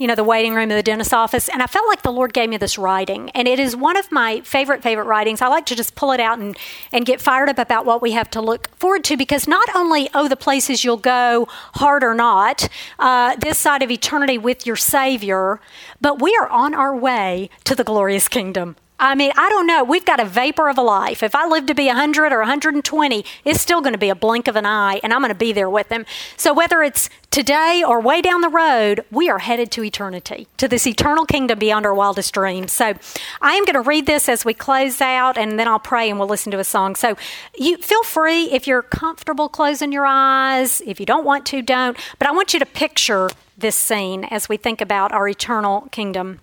you 0.00 0.06
know, 0.06 0.14
the 0.14 0.24
waiting 0.24 0.54
room 0.54 0.70
of 0.70 0.76
the 0.76 0.82
dentist's 0.82 1.12
office. 1.12 1.50
And 1.50 1.62
I 1.62 1.66
felt 1.66 1.86
like 1.86 2.00
the 2.00 2.10
Lord 2.10 2.32
gave 2.32 2.48
me 2.48 2.56
this 2.56 2.78
writing. 2.78 3.28
And 3.30 3.46
it 3.46 3.60
is 3.60 3.76
one 3.76 3.98
of 3.98 4.10
my 4.10 4.40
favorite, 4.40 4.82
favorite 4.82 5.04
writings. 5.04 5.42
I 5.42 5.48
like 5.48 5.66
to 5.66 5.76
just 5.76 5.94
pull 5.94 6.12
it 6.12 6.20
out 6.20 6.38
and, 6.38 6.56
and 6.90 7.04
get 7.04 7.20
fired 7.20 7.50
up 7.50 7.58
about 7.58 7.84
what 7.84 8.00
we 8.00 8.12
have 8.12 8.30
to 8.30 8.40
look 8.40 8.74
forward 8.76 9.04
to 9.04 9.16
because 9.18 9.46
not 9.46 9.68
only, 9.74 10.08
oh, 10.14 10.26
the 10.26 10.36
places 10.36 10.84
you'll 10.84 10.96
go, 10.96 11.46
hard 11.74 12.02
or 12.02 12.14
not, 12.14 12.66
uh, 12.98 13.36
this 13.36 13.58
side 13.58 13.82
of 13.82 13.90
eternity 13.90 14.38
with 14.38 14.66
your 14.66 14.76
Savior, 14.76 15.60
but 16.00 16.22
we 16.22 16.34
are 16.40 16.48
on 16.48 16.72
our 16.72 16.96
way 16.96 17.50
to 17.64 17.74
the 17.74 17.84
glorious 17.84 18.26
kingdom. 18.26 18.76
I 19.02 19.14
mean, 19.14 19.32
I 19.34 19.48
don't 19.48 19.66
know. 19.66 19.82
We've 19.82 20.04
got 20.04 20.20
a 20.20 20.26
vapor 20.26 20.68
of 20.68 20.76
a 20.76 20.82
life. 20.82 21.22
If 21.22 21.34
I 21.34 21.46
live 21.46 21.64
to 21.66 21.74
be 21.74 21.86
100 21.86 22.34
or 22.34 22.40
120, 22.40 23.24
it's 23.46 23.58
still 23.58 23.80
going 23.80 23.94
to 23.94 23.98
be 23.98 24.10
a 24.10 24.14
blink 24.14 24.46
of 24.46 24.56
an 24.56 24.66
eye, 24.66 25.00
and 25.02 25.14
I'm 25.14 25.22
going 25.22 25.30
to 25.30 25.34
be 25.34 25.52
there 25.52 25.70
with 25.70 25.88
them. 25.88 26.04
So 26.36 26.52
whether 26.52 26.82
it's 26.82 27.08
today 27.30 27.82
or 27.86 27.98
way 27.98 28.20
down 28.20 28.42
the 28.42 28.50
road, 28.50 29.02
we 29.10 29.30
are 29.30 29.38
headed 29.38 29.70
to 29.72 29.84
eternity, 29.84 30.48
to 30.58 30.68
this 30.68 30.86
eternal 30.86 31.24
kingdom 31.24 31.58
beyond 31.58 31.86
our 31.86 31.94
wildest 31.94 32.34
dreams. 32.34 32.72
So 32.72 32.92
I 33.40 33.54
am 33.54 33.64
going 33.64 33.74
to 33.74 33.80
read 33.80 34.04
this 34.04 34.28
as 34.28 34.44
we 34.44 34.52
close 34.52 35.00
out, 35.00 35.38
and 35.38 35.58
then 35.58 35.66
I'll 35.66 35.78
pray 35.78 36.10
and 36.10 36.18
we'll 36.18 36.28
listen 36.28 36.52
to 36.52 36.58
a 36.58 36.64
song. 36.64 36.94
So 36.94 37.16
you 37.56 37.78
feel 37.78 38.02
free 38.02 38.50
if 38.52 38.66
you're 38.66 38.82
comfortable 38.82 39.48
closing 39.48 39.92
your 39.92 40.04
eyes. 40.06 40.82
If 40.84 41.00
you 41.00 41.06
don't 41.06 41.24
want 41.24 41.46
to, 41.46 41.62
don't. 41.62 41.96
But 42.18 42.28
I 42.28 42.32
want 42.32 42.52
you 42.52 42.60
to 42.60 42.66
picture 42.66 43.30
this 43.56 43.76
scene 43.76 44.24
as 44.24 44.50
we 44.50 44.58
think 44.58 44.82
about 44.82 45.10
our 45.12 45.26
eternal 45.26 45.88
kingdom. 45.90 46.40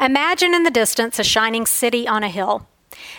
Imagine 0.00 0.54
in 0.54 0.62
the 0.62 0.70
distance 0.70 1.18
a 1.18 1.24
shining 1.24 1.66
city 1.66 2.08
on 2.08 2.24
a 2.24 2.30
hill. 2.30 2.66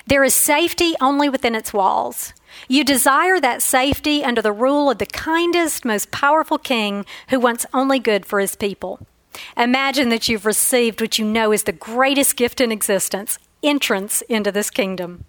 There 0.07 0.23
is 0.23 0.33
safety 0.33 0.95
only 0.99 1.29
within 1.29 1.53
its 1.53 1.71
walls. 1.71 2.33
You 2.67 2.83
desire 2.83 3.39
that 3.39 3.61
safety 3.61 4.23
under 4.23 4.41
the 4.41 4.51
rule 4.51 4.89
of 4.89 4.97
the 4.97 5.05
kindest, 5.05 5.85
most 5.85 6.09
powerful 6.09 6.57
king 6.57 7.05
who 7.29 7.39
wants 7.39 7.67
only 7.71 7.99
good 7.99 8.25
for 8.25 8.39
his 8.39 8.55
people. 8.55 8.99
Imagine 9.55 10.09
that 10.09 10.27
you've 10.27 10.45
received 10.45 11.01
what 11.01 11.19
you 11.19 11.25
know 11.25 11.51
is 11.51 11.63
the 11.63 11.71
greatest 11.71 12.35
gift 12.35 12.59
in 12.59 12.71
existence 12.71 13.37
entrance 13.63 14.21
into 14.23 14.51
this 14.51 14.69
kingdom. 14.69 15.25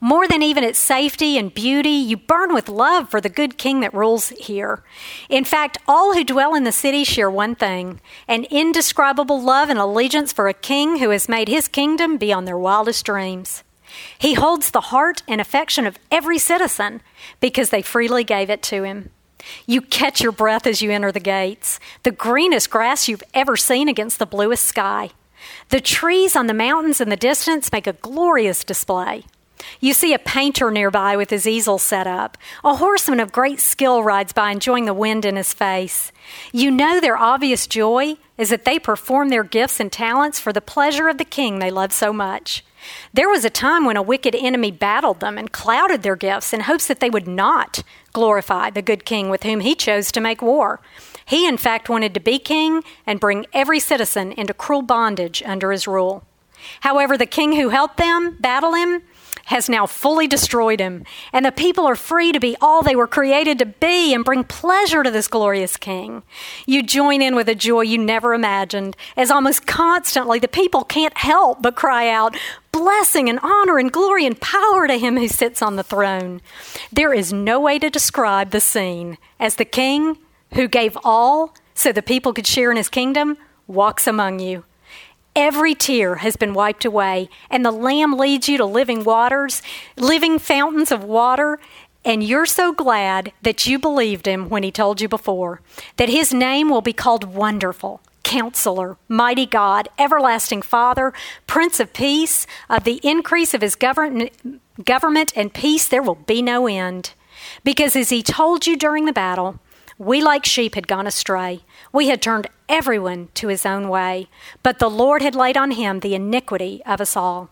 More 0.00 0.26
than 0.26 0.42
even 0.42 0.64
its 0.64 0.78
safety 0.78 1.36
and 1.38 1.52
beauty, 1.52 1.90
you 1.90 2.16
burn 2.16 2.54
with 2.54 2.68
love 2.68 3.10
for 3.10 3.20
the 3.20 3.28
good 3.28 3.58
king 3.58 3.80
that 3.80 3.94
rules 3.94 4.30
here. 4.30 4.82
In 5.28 5.44
fact, 5.44 5.78
all 5.86 6.14
who 6.14 6.24
dwell 6.24 6.54
in 6.54 6.64
the 6.64 6.72
city 6.72 7.04
share 7.04 7.30
one 7.30 7.54
thing 7.54 8.00
an 8.28 8.44
indescribable 8.44 9.40
love 9.40 9.68
and 9.68 9.78
allegiance 9.78 10.32
for 10.32 10.48
a 10.48 10.54
king 10.54 10.98
who 10.98 11.10
has 11.10 11.28
made 11.28 11.48
his 11.48 11.68
kingdom 11.68 12.16
beyond 12.16 12.46
their 12.46 12.58
wildest 12.58 13.04
dreams. 13.04 13.62
He 14.18 14.34
holds 14.34 14.70
the 14.70 14.80
heart 14.80 15.22
and 15.26 15.40
affection 15.40 15.86
of 15.86 15.98
every 16.10 16.38
citizen 16.38 17.02
because 17.40 17.70
they 17.70 17.82
freely 17.82 18.24
gave 18.24 18.50
it 18.50 18.62
to 18.64 18.84
him. 18.84 19.10
You 19.66 19.80
catch 19.80 20.20
your 20.20 20.32
breath 20.32 20.66
as 20.66 20.82
you 20.82 20.90
enter 20.90 21.12
the 21.12 21.20
gates, 21.20 21.80
the 22.02 22.10
greenest 22.10 22.70
grass 22.70 23.08
you've 23.08 23.22
ever 23.34 23.56
seen 23.56 23.88
against 23.88 24.18
the 24.18 24.26
bluest 24.26 24.64
sky. 24.64 25.10
The 25.68 25.80
trees 25.80 26.36
on 26.36 26.46
the 26.46 26.54
mountains 26.54 27.00
in 27.00 27.08
the 27.08 27.16
distance 27.16 27.72
make 27.72 27.86
a 27.86 27.92
glorious 27.92 28.64
display. 28.64 29.24
You 29.78 29.92
see 29.92 30.14
a 30.14 30.18
painter 30.18 30.70
nearby 30.70 31.16
with 31.16 31.30
his 31.30 31.46
easel 31.46 31.78
set 31.78 32.06
up. 32.06 32.38
A 32.64 32.76
horseman 32.76 33.20
of 33.20 33.32
great 33.32 33.60
skill 33.60 34.02
rides 34.02 34.32
by, 34.32 34.50
enjoying 34.50 34.86
the 34.86 34.94
wind 34.94 35.24
in 35.24 35.36
his 35.36 35.52
face. 35.52 36.12
You 36.52 36.70
know 36.70 37.00
their 37.00 37.16
obvious 37.16 37.66
joy 37.66 38.16
is 38.38 38.50
that 38.50 38.64
they 38.64 38.78
perform 38.78 39.28
their 39.28 39.44
gifts 39.44 39.80
and 39.80 39.92
talents 39.92 40.40
for 40.40 40.52
the 40.52 40.60
pleasure 40.60 41.08
of 41.08 41.18
the 41.18 41.24
king 41.24 41.58
they 41.58 41.70
love 41.70 41.92
so 41.92 42.12
much. 42.12 42.64
There 43.12 43.28
was 43.28 43.44
a 43.44 43.50
time 43.50 43.84
when 43.84 43.98
a 43.98 44.02
wicked 44.02 44.34
enemy 44.34 44.70
battled 44.70 45.20
them 45.20 45.36
and 45.36 45.52
clouded 45.52 46.02
their 46.02 46.16
gifts 46.16 46.54
in 46.54 46.60
hopes 46.60 46.86
that 46.86 47.00
they 47.00 47.10
would 47.10 47.28
not 47.28 47.82
glorify 48.12 48.70
the 48.70 48.82
good 48.82 49.04
king 49.04 49.28
with 49.28 49.42
whom 49.42 49.60
he 49.60 49.74
chose 49.74 50.10
to 50.12 50.20
make 50.20 50.40
war. 50.40 50.80
He, 51.30 51.46
in 51.46 51.58
fact, 51.58 51.88
wanted 51.88 52.12
to 52.14 52.20
be 52.20 52.40
king 52.40 52.82
and 53.06 53.20
bring 53.20 53.46
every 53.52 53.78
citizen 53.78 54.32
into 54.32 54.52
cruel 54.52 54.82
bondage 54.82 55.44
under 55.46 55.70
his 55.70 55.86
rule. 55.86 56.24
However, 56.80 57.16
the 57.16 57.24
king 57.24 57.52
who 57.52 57.68
helped 57.68 57.98
them 57.98 58.36
battle 58.40 58.74
him 58.74 59.02
has 59.44 59.68
now 59.68 59.86
fully 59.86 60.26
destroyed 60.26 60.80
him, 60.80 61.04
and 61.32 61.46
the 61.46 61.52
people 61.52 61.86
are 61.86 61.94
free 61.94 62.32
to 62.32 62.40
be 62.40 62.56
all 62.60 62.82
they 62.82 62.96
were 62.96 63.06
created 63.06 63.60
to 63.60 63.66
be 63.66 64.12
and 64.12 64.24
bring 64.24 64.42
pleasure 64.42 65.04
to 65.04 65.10
this 65.12 65.28
glorious 65.28 65.76
king. 65.76 66.24
You 66.66 66.82
join 66.82 67.22
in 67.22 67.36
with 67.36 67.48
a 67.48 67.54
joy 67.54 67.82
you 67.82 67.98
never 67.98 68.34
imagined, 68.34 68.96
as 69.16 69.30
almost 69.30 69.68
constantly 69.68 70.40
the 70.40 70.48
people 70.48 70.82
can't 70.82 71.16
help 71.16 71.62
but 71.62 71.76
cry 71.76 72.08
out, 72.08 72.36
Blessing 72.72 73.28
and 73.28 73.38
honor 73.40 73.78
and 73.78 73.92
glory 73.92 74.26
and 74.26 74.40
power 74.40 74.88
to 74.88 74.98
him 74.98 75.16
who 75.16 75.28
sits 75.28 75.62
on 75.62 75.76
the 75.76 75.84
throne. 75.84 76.40
There 76.90 77.14
is 77.14 77.32
no 77.32 77.60
way 77.60 77.78
to 77.78 77.88
describe 77.88 78.50
the 78.50 78.60
scene 78.60 79.16
as 79.38 79.54
the 79.54 79.64
king 79.64 80.16
who 80.54 80.68
gave 80.68 80.96
all 81.04 81.54
so 81.74 81.92
the 81.92 82.02
people 82.02 82.32
could 82.32 82.46
share 82.46 82.70
in 82.70 82.76
his 82.76 82.88
kingdom, 82.88 83.36
walks 83.66 84.06
among 84.06 84.38
you. 84.38 84.64
Every 85.36 85.74
tear 85.74 86.16
has 86.16 86.36
been 86.36 86.54
wiped 86.54 86.84
away, 86.84 87.28
and 87.48 87.64
the 87.64 87.70
Lamb 87.70 88.18
leads 88.18 88.48
you 88.48 88.58
to 88.58 88.64
living 88.64 89.04
waters, 89.04 89.62
living 89.96 90.38
fountains 90.38 90.90
of 90.90 91.04
water. 91.04 91.60
And 92.04 92.24
you're 92.24 92.46
so 92.46 92.72
glad 92.72 93.32
that 93.42 93.66
you 93.66 93.78
believed 93.78 94.26
him 94.26 94.48
when 94.48 94.62
he 94.62 94.72
told 94.72 95.00
you 95.00 95.08
before 95.08 95.60
that 95.96 96.08
his 96.08 96.34
name 96.34 96.68
will 96.68 96.80
be 96.80 96.92
called 96.92 97.24
Wonderful, 97.24 98.00
Counselor, 98.24 98.96
Mighty 99.06 99.46
God, 99.46 99.88
Everlasting 99.98 100.62
Father, 100.62 101.12
Prince 101.46 101.78
of 101.78 101.92
Peace. 101.92 102.46
Of 102.68 102.84
the 102.84 103.00
increase 103.02 103.54
of 103.54 103.60
his 103.60 103.76
government, 103.76 104.32
government 104.84 105.32
and 105.36 105.54
peace, 105.54 105.86
there 105.86 106.02
will 106.02 106.16
be 106.16 106.42
no 106.42 106.66
end. 106.66 107.12
Because 107.64 107.94
as 107.94 108.10
he 108.10 108.22
told 108.22 108.66
you 108.66 108.76
during 108.76 109.04
the 109.04 109.12
battle, 109.12 109.60
we, 110.00 110.22
like 110.22 110.46
sheep, 110.46 110.76
had 110.76 110.88
gone 110.88 111.06
astray. 111.06 111.60
We 111.92 112.08
had 112.08 112.22
turned 112.22 112.48
everyone 112.70 113.28
to 113.34 113.48
his 113.48 113.66
own 113.66 113.90
way, 113.90 114.30
but 114.62 114.78
the 114.78 114.88
Lord 114.88 115.20
had 115.20 115.34
laid 115.34 115.58
on 115.58 115.72
him 115.72 116.00
the 116.00 116.14
iniquity 116.14 116.80
of 116.86 117.02
us 117.02 117.18
all. 117.18 117.50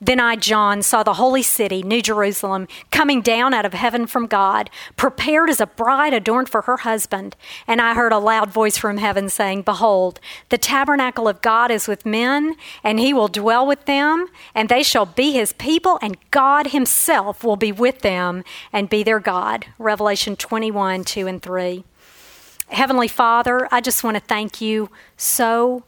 Then 0.00 0.18
I, 0.18 0.36
John, 0.36 0.82
saw 0.82 1.02
the 1.02 1.14
holy 1.14 1.42
city, 1.42 1.82
New 1.82 2.02
Jerusalem, 2.02 2.66
coming 2.90 3.20
down 3.20 3.54
out 3.54 3.64
of 3.64 3.74
heaven 3.74 4.06
from 4.06 4.26
God, 4.26 4.68
prepared 4.96 5.48
as 5.48 5.60
a 5.60 5.66
bride 5.66 6.12
adorned 6.12 6.48
for 6.48 6.62
her 6.62 6.78
husband. 6.78 7.36
And 7.66 7.80
I 7.80 7.94
heard 7.94 8.12
a 8.12 8.18
loud 8.18 8.50
voice 8.50 8.76
from 8.76 8.98
heaven 8.98 9.28
saying, 9.28 9.62
Behold, 9.62 10.18
the 10.48 10.58
tabernacle 10.58 11.28
of 11.28 11.40
God 11.40 11.70
is 11.70 11.86
with 11.86 12.04
men, 12.04 12.56
and 12.82 12.98
he 12.98 13.14
will 13.14 13.28
dwell 13.28 13.66
with 13.66 13.84
them, 13.84 14.26
and 14.54 14.68
they 14.68 14.82
shall 14.82 15.06
be 15.06 15.32
his 15.32 15.52
people, 15.52 15.98
and 16.02 16.16
God 16.30 16.68
himself 16.68 17.44
will 17.44 17.56
be 17.56 17.72
with 17.72 18.00
them 18.00 18.44
and 18.72 18.90
be 18.90 19.02
their 19.02 19.20
God. 19.20 19.66
Revelation 19.78 20.36
21 20.36 21.04
2 21.04 21.26
and 21.26 21.42
3. 21.42 21.84
Heavenly 22.68 23.08
Father, 23.08 23.68
I 23.72 23.80
just 23.80 24.04
want 24.04 24.16
to 24.16 24.22
thank 24.22 24.60
you 24.60 24.90
so 25.16 25.84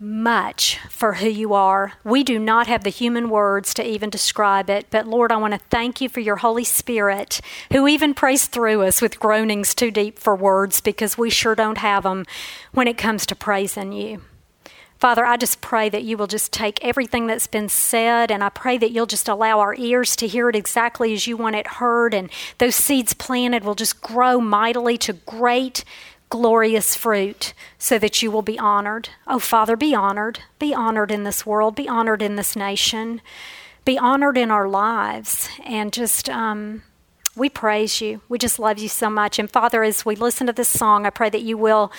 much 0.00 0.78
for 0.88 1.14
who 1.14 1.28
you 1.28 1.54
are. 1.54 1.94
We 2.04 2.22
do 2.22 2.38
not 2.38 2.66
have 2.68 2.84
the 2.84 2.90
human 2.90 3.30
words 3.30 3.74
to 3.74 3.86
even 3.86 4.10
describe 4.10 4.70
it, 4.70 4.86
but 4.90 5.08
Lord, 5.08 5.32
I 5.32 5.36
want 5.36 5.54
to 5.54 5.60
thank 5.70 6.00
you 6.00 6.08
for 6.08 6.20
your 6.20 6.36
Holy 6.36 6.64
Spirit 6.64 7.40
who 7.72 7.88
even 7.88 8.14
prays 8.14 8.46
through 8.46 8.82
us 8.82 9.02
with 9.02 9.18
groanings 9.18 9.74
too 9.74 9.90
deep 9.90 10.18
for 10.18 10.36
words 10.36 10.80
because 10.80 11.18
we 11.18 11.30
sure 11.30 11.54
don't 11.54 11.78
have 11.78 12.04
them 12.04 12.26
when 12.72 12.86
it 12.86 12.96
comes 12.96 13.26
to 13.26 13.34
praising 13.34 13.92
you. 13.92 14.22
Father, 14.98 15.24
I 15.24 15.36
just 15.36 15.60
pray 15.60 15.88
that 15.90 16.02
you 16.02 16.16
will 16.16 16.26
just 16.26 16.52
take 16.52 16.84
everything 16.84 17.28
that's 17.28 17.46
been 17.46 17.68
said, 17.68 18.32
and 18.32 18.42
I 18.42 18.48
pray 18.48 18.78
that 18.78 18.90
you'll 18.90 19.06
just 19.06 19.28
allow 19.28 19.60
our 19.60 19.74
ears 19.76 20.16
to 20.16 20.26
hear 20.26 20.48
it 20.48 20.56
exactly 20.56 21.12
as 21.12 21.28
you 21.28 21.36
want 21.36 21.54
it 21.54 21.68
heard, 21.68 22.12
and 22.12 22.28
those 22.58 22.74
seeds 22.74 23.14
planted 23.14 23.62
will 23.62 23.76
just 23.76 24.00
grow 24.00 24.40
mightily 24.40 24.98
to 24.98 25.12
great, 25.12 25.84
glorious 26.28 26.94
fruit 26.94 27.54
so 27.78 27.98
that 27.98 28.22
you 28.22 28.30
will 28.30 28.42
be 28.42 28.58
honored. 28.58 29.10
Oh, 29.26 29.38
Father, 29.38 29.76
be 29.76 29.94
honored. 29.94 30.40
Be 30.58 30.74
honored 30.74 31.10
in 31.10 31.24
this 31.24 31.46
world, 31.46 31.74
be 31.74 31.88
honored 31.88 32.22
in 32.22 32.36
this 32.36 32.54
nation, 32.54 33.20
be 33.84 33.98
honored 33.98 34.36
in 34.36 34.50
our 34.50 34.68
lives, 34.68 35.48
and 35.64 35.92
just. 35.92 36.28
Um, 36.28 36.82
we 37.36 37.48
praise 37.48 38.00
you. 38.00 38.20
We 38.28 38.36
just 38.36 38.58
love 38.58 38.80
you 38.80 38.88
so 38.88 39.08
much. 39.08 39.38
And 39.38 39.48
Father, 39.48 39.84
as 39.84 40.04
we 40.04 40.16
listen 40.16 40.48
to 40.48 40.52
this 40.52 40.68
song, 40.68 41.06
I 41.06 41.10
pray 41.10 41.30
that 41.30 41.42
you 41.42 41.56
will 41.56 41.92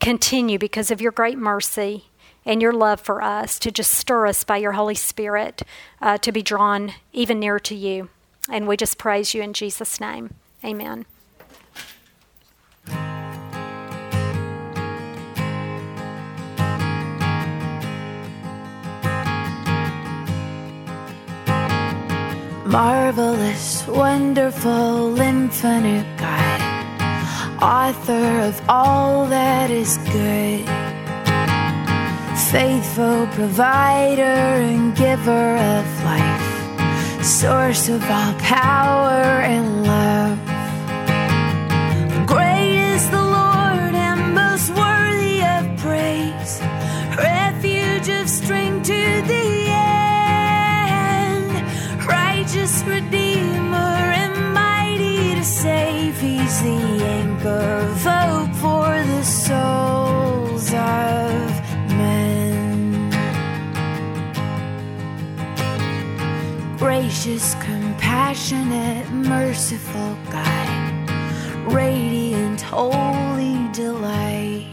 continue 0.00 0.58
because 0.58 0.92
of 0.92 1.00
your 1.00 1.10
great 1.10 1.36
mercy 1.36 2.04
and 2.44 2.62
your 2.62 2.72
love 2.72 3.00
for 3.00 3.20
us 3.20 3.58
to 3.58 3.72
just 3.72 3.90
stir 3.90 4.26
us 4.26 4.44
by 4.44 4.56
your 4.56 4.72
Holy 4.72 4.94
Spirit 4.94 5.62
uh, 6.00 6.16
to 6.18 6.30
be 6.30 6.42
drawn 6.42 6.92
even 7.12 7.40
nearer 7.40 7.58
to 7.58 7.74
you. 7.74 8.08
And 8.48 8.68
we 8.68 8.76
just 8.76 8.96
praise 8.96 9.34
you 9.34 9.42
in 9.42 9.52
Jesus' 9.52 10.00
name. 10.00 10.34
Amen. 10.64 11.04
Marvelous, 22.66 23.86
wonderful, 23.86 25.20
infinite 25.20 26.18
God, 26.18 26.60
author 27.62 28.40
of 28.40 28.60
all 28.68 29.26
that 29.26 29.70
is 29.70 29.96
good. 29.98 30.66
Faithful 32.50 33.28
provider 33.28 34.22
and 34.22 34.96
giver 34.96 35.56
of 35.56 36.04
life, 36.04 37.24
source 37.24 37.88
of 37.88 38.02
all 38.02 38.34
power 38.40 39.22
and 39.42 39.84
love. 39.84 40.15
Hope 58.04 58.54
for 58.56 58.88
the 59.12 59.22
souls 59.22 60.68
of 60.72 61.50
men. 61.88 62.66
gracious, 66.78 67.54
compassionate, 67.56 69.10
merciful 69.10 70.16
God, 70.30 71.10
radiant, 71.72 72.60
holy 72.60 73.68
delight, 73.72 74.66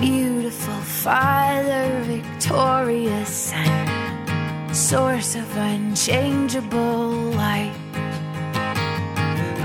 beautiful 0.00 0.80
Father, 0.80 2.02
victorious 2.04 3.28
Son, 3.28 4.74
source 4.74 5.36
of 5.36 5.56
unchangeable 5.56 7.10
light. 7.42 7.74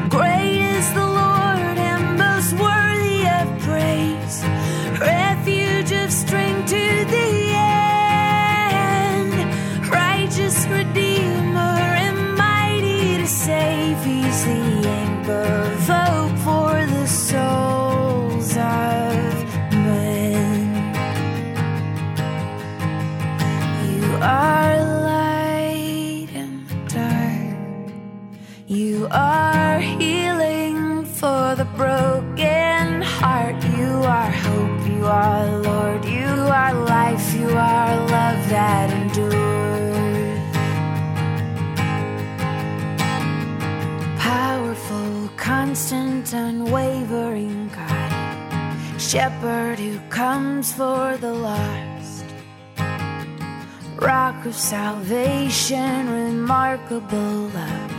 Great 0.10 0.62
is 0.62 0.94
the 0.94 1.11
unwavering 46.34 47.70
God, 47.70 49.02
shepherd 49.02 49.80
who 49.80 50.00
comes 50.10 50.72
for 50.72 51.18
the 51.18 51.34
lost, 51.34 52.26
rock 53.98 54.46
of 54.46 54.56
salvation, 54.56 56.10
remarkable 56.10 57.50
love, 57.54 57.92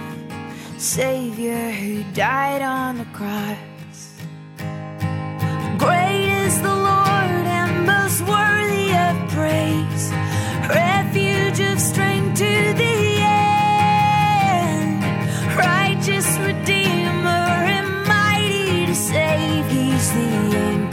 Savior 0.79 1.71
who 1.71 2.05
died 2.13 2.63
on 2.63 2.99
the 2.99 3.05
cross. 3.07 4.17
Great 5.79 6.29
is 6.45 6.61
the 6.63 6.75
Lord 6.75 7.47
and 7.59 7.87
most 7.87 8.21
worthy 8.23 8.95
of 8.95 9.17
praise, 9.31 10.11
refuge 10.69 11.61
of 11.61 11.79
strength 11.81 12.39
to 12.39 12.75
the 12.83 13.19
end, 13.21 15.03
righteous 15.57 16.39
Redeemer 16.39 16.92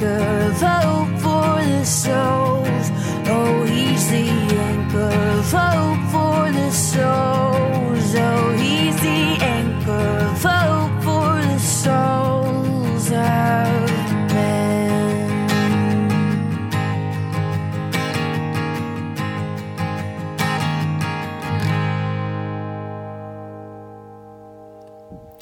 anchor 0.02 0.54
hope 0.66 1.20
for 1.20 1.64
the 1.66 1.84
souls. 1.84 2.92
Oh, 3.28 3.64
he's 3.66 4.10
the 4.10 4.30
anchor 4.56 5.12
of 5.38 5.52
hope 5.52 6.12
for 6.12 6.52
the 6.52 6.72
souls. 6.72 8.16
Oh, 8.16 8.56
he's 8.58 8.96
the 9.02 9.38
anchor 9.44 9.92
of 9.92 10.42
hope 10.42 11.04
for 11.04 11.42
the 11.42 11.60
souls 11.60 13.12
of 13.12 13.90
men. 14.34 14.80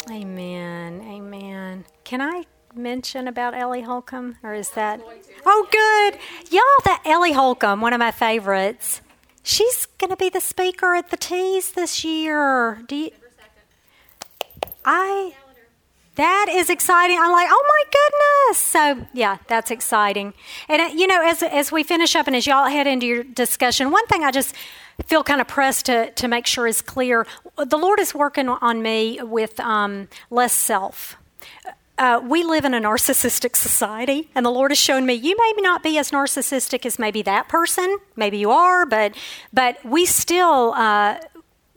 Amen. 0.10 1.02
Amen. 1.08 1.86
Can 2.04 2.22
I 2.22 2.44
mention 2.78 3.28
about 3.28 3.54
Ellie 3.54 3.82
Holcomb, 3.82 4.38
or 4.44 4.54
is 4.54 4.72
that? 4.72 5.02
Oh, 5.46 5.68
good. 5.72 6.20
Y'all, 6.52 6.62
that 6.86 7.02
Ellie 7.06 7.34
Holcomb, 7.34 7.82
one 7.82 7.94
of 7.94 8.00
my 8.00 8.12
favorites. 8.12 9.02
She's 9.44 9.86
going 9.98 10.10
to 10.10 10.18
be 10.18 10.30
the 10.30 10.42
speaker 10.42 10.94
at 10.94 11.10
the 11.10 11.18
Tees 11.18 11.72
this 11.72 12.04
year. 12.04 12.82
Do 12.88 12.96
you? 12.96 13.12
I. 14.84 15.36
That 16.16 16.48
is 16.50 16.70
exciting. 16.72 17.18
I'm 17.20 17.32
like, 17.32 17.48
oh 17.50 17.66
my 17.70 17.84
goodness. 17.86 18.58
So 18.58 19.08
yeah, 19.14 19.38
that's 19.48 19.70
exciting. 19.70 20.34
And 20.68 20.82
uh, 20.82 20.90
you 20.96 21.06
know, 21.06 21.22
as 21.24 21.44
as 21.44 21.72
we 21.72 21.84
finish 21.84 22.16
up 22.16 22.26
and 22.26 22.36
as 22.36 22.48
y'all 22.48 22.66
head 22.66 22.88
into 22.88 23.06
your 23.06 23.24
discussion, 23.24 23.92
one 23.92 24.06
thing 24.08 24.24
I 24.24 24.32
just 24.32 24.56
feel 25.06 25.24
kind 25.24 25.40
of 25.42 25.48
pressed 25.48 25.86
to 25.86 26.10
to 26.12 26.28
make 26.28 26.48
sure 26.48 26.66
is 26.66 26.82
clear. 26.82 27.28
The 27.56 27.78
Lord 27.78 28.00
is 28.00 28.16
working 28.16 28.50
on 28.50 28.82
me 28.82 29.20
with 29.22 29.60
um, 29.60 30.08
less 30.32 30.54
self. 30.54 31.18
Uh, 31.98 32.22
we 32.24 32.44
live 32.44 32.64
in 32.64 32.76
a 32.76 32.80
narcissistic 32.80 33.56
society, 33.56 34.30
and 34.36 34.46
the 34.46 34.52
Lord 34.52 34.70
has 34.70 34.78
shown 34.78 35.06
me 35.06 35.16
you 35.16 35.36
may 35.36 35.62
not 35.62 35.82
be 35.82 35.98
as 35.98 36.12
narcissistic 36.12 36.86
as 36.86 37.00
maybe 37.00 37.24
that 37.24 37.50
person. 37.50 37.98
Maybe 38.16 38.38
you 38.38 38.52
are, 38.52 38.86
but 38.86 39.16
but 39.52 39.84
we 39.84 40.06
still 40.06 40.74
uh, 40.76 41.18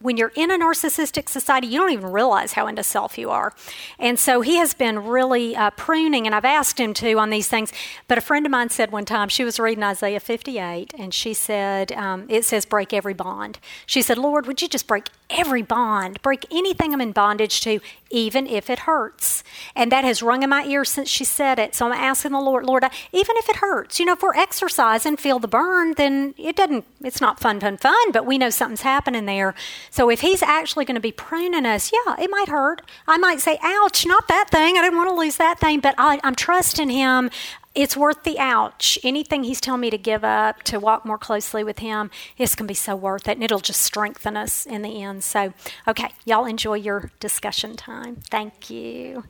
when 0.00 0.16
you're 0.16 0.32
in 0.34 0.50
a 0.50 0.58
narcissistic 0.58 1.28
society, 1.28 1.66
you 1.66 1.78
don't 1.78 1.92
even 1.92 2.10
realize 2.10 2.54
how 2.54 2.66
into 2.66 2.82
self 2.82 3.18
you 3.18 3.30
are. 3.30 3.52
And 3.98 4.18
so 4.18 4.40
he 4.40 4.56
has 4.56 4.72
been 4.72 5.04
really 5.04 5.54
uh, 5.54 5.70
pruning, 5.70 6.26
and 6.26 6.34
I've 6.34 6.44
asked 6.44 6.80
him 6.80 6.94
to 6.94 7.18
on 7.18 7.30
these 7.30 7.48
things. 7.48 7.72
But 8.08 8.18
a 8.18 8.22
friend 8.22 8.46
of 8.46 8.52
mine 8.52 8.70
said 8.70 8.90
one 8.90 9.04
time, 9.04 9.28
she 9.28 9.44
was 9.44 9.60
reading 9.60 9.84
Isaiah 9.84 10.20
58, 10.20 10.94
and 10.98 11.12
she 11.12 11.34
said, 11.34 11.92
um, 11.92 12.26
It 12.28 12.44
says, 12.44 12.64
break 12.64 12.92
every 12.92 13.14
bond. 13.14 13.58
She 13.84 14.00
said, 14.00 14.16
Lord, 14.16 14.46
would 14.46 14.62
you 14.62 14.68
just 14.68 14.86
break 14.86 15.08
every 15.28 15.62
bond, 15.62 16.20
break 16.22 16.46
anything 16.50 16.92
I'm 16.92 17.00
in 17.00 17.12
bondage 17.12 17.60
to, 17.62 17.80
even 18.10 18.46
if 18.46 18.70
it 18.70 18.80
hurts? 18.80 19.44
And 19.76 19.92
that 19.92 20.04
has 20.04 20.22
rung 20.22 20.42
in 20.42 20.50
my 20.50 20.64
ear 20.64 20.84
since 20.84 21.08
she 21.08 21.24
said 21.24 21.58
it. 21.58 21.74
So 21.74 21.86
I'm 21.86 21.92
asking 21.92 22.32
the 22.32 22.40
Lord, 22.40 22.64
Lord, 22.64 22.84
even 23.12 23.36
if 23.36 23.48
it 23.48 23.56
hurts, 23.56 24.00
you 24.00 24.06
know, 24.06 24.14
if 24.14 24.22
we're 24.22 24.34
exercising, 24.34 25.16
feel 25.16 25.38
the 25.38 25.48
burn, 25.48 25.94
then 25.94 26.34
it 26.38 26.56
doesn't, 26.56 26.84
it's 27.02 27.20
not 27.20 27.38
fun, 27.38 27.60
fun, 27.60 27.76
fun, 27.76 28.12
but 28.12 28.24
we 28.24 28.38
know 28.38 28.50
something's 28.50 28.82
happening 28.82 29.26
there. 29.26 29.54
So 29.90 30.08
if 30.08 30.20
he's 30.20 30.42
actually 30.42 30.84
going 30.84 30.94
to 30.94 31.00
be 31.00 31.12
pruning 31.12 31.66
us, 31.66 31.92
yeah, 31.92 32.16
it 32.18 32.30
might 32.30 32.48
hurt. 32.48 32.82
I 33.06 33.18
might 33.18 33.40
say, 33.40 33.58
ouch, 33.62 34.06
not 34.06 34.28
that 34.28 34.48
thing. 34.50 34.78
I 34.78 34.82
didn't 34.82 34.96
want 34.96 35.10
to 35.10 35.16
lose 35.16 35.36
that 35.36 35.58
thing, 35.58 35.80
but 35.80 35.94
I, 35.98 36.20
I'm 36.22 36.34
trusting 36.34 36.90
him 36.90 37.30
it's 37.74 37.96
worth 37.96 38.24
the 38.24 38.38
ouch. 38.38 38.98
Anything 39.04 39.44
he's 39.44 39.60
telling 39.60 39.80
me 39.80 39.90
to 39.90 39.98
give 39.98 40.24
up 40.24 40.62
to 40.64 40.80
walk 40.80 41.04
more 41.04 41.18
closely 41.18 41.62
with 41.62 41.78
him, 41.78 42.10
it's 42.36 42.54
going 42.54 42.66
to 42.66 42.70
be 42.70 42.74
so 42.74 42.96
worth 42.96 43.28
it, 43.28 43.32
and 43.32 43.44
it'll 43.44 43.60
just 43.60 43.80
strengthen 43.80 44.36
us 44.36 44.66
in 44.66 44.82
the 44.82 45.02
end. 45.02 45.22
So, 45.22 45.52
okay, 45.86 46.10
y'all 46.24 46.46
enjoy 46.46 46.74
your 46.74 47.10
discussion 47.20 47.76
time. 47.76 48.16
Thank 48.28 48.70
you. 48.70 49.24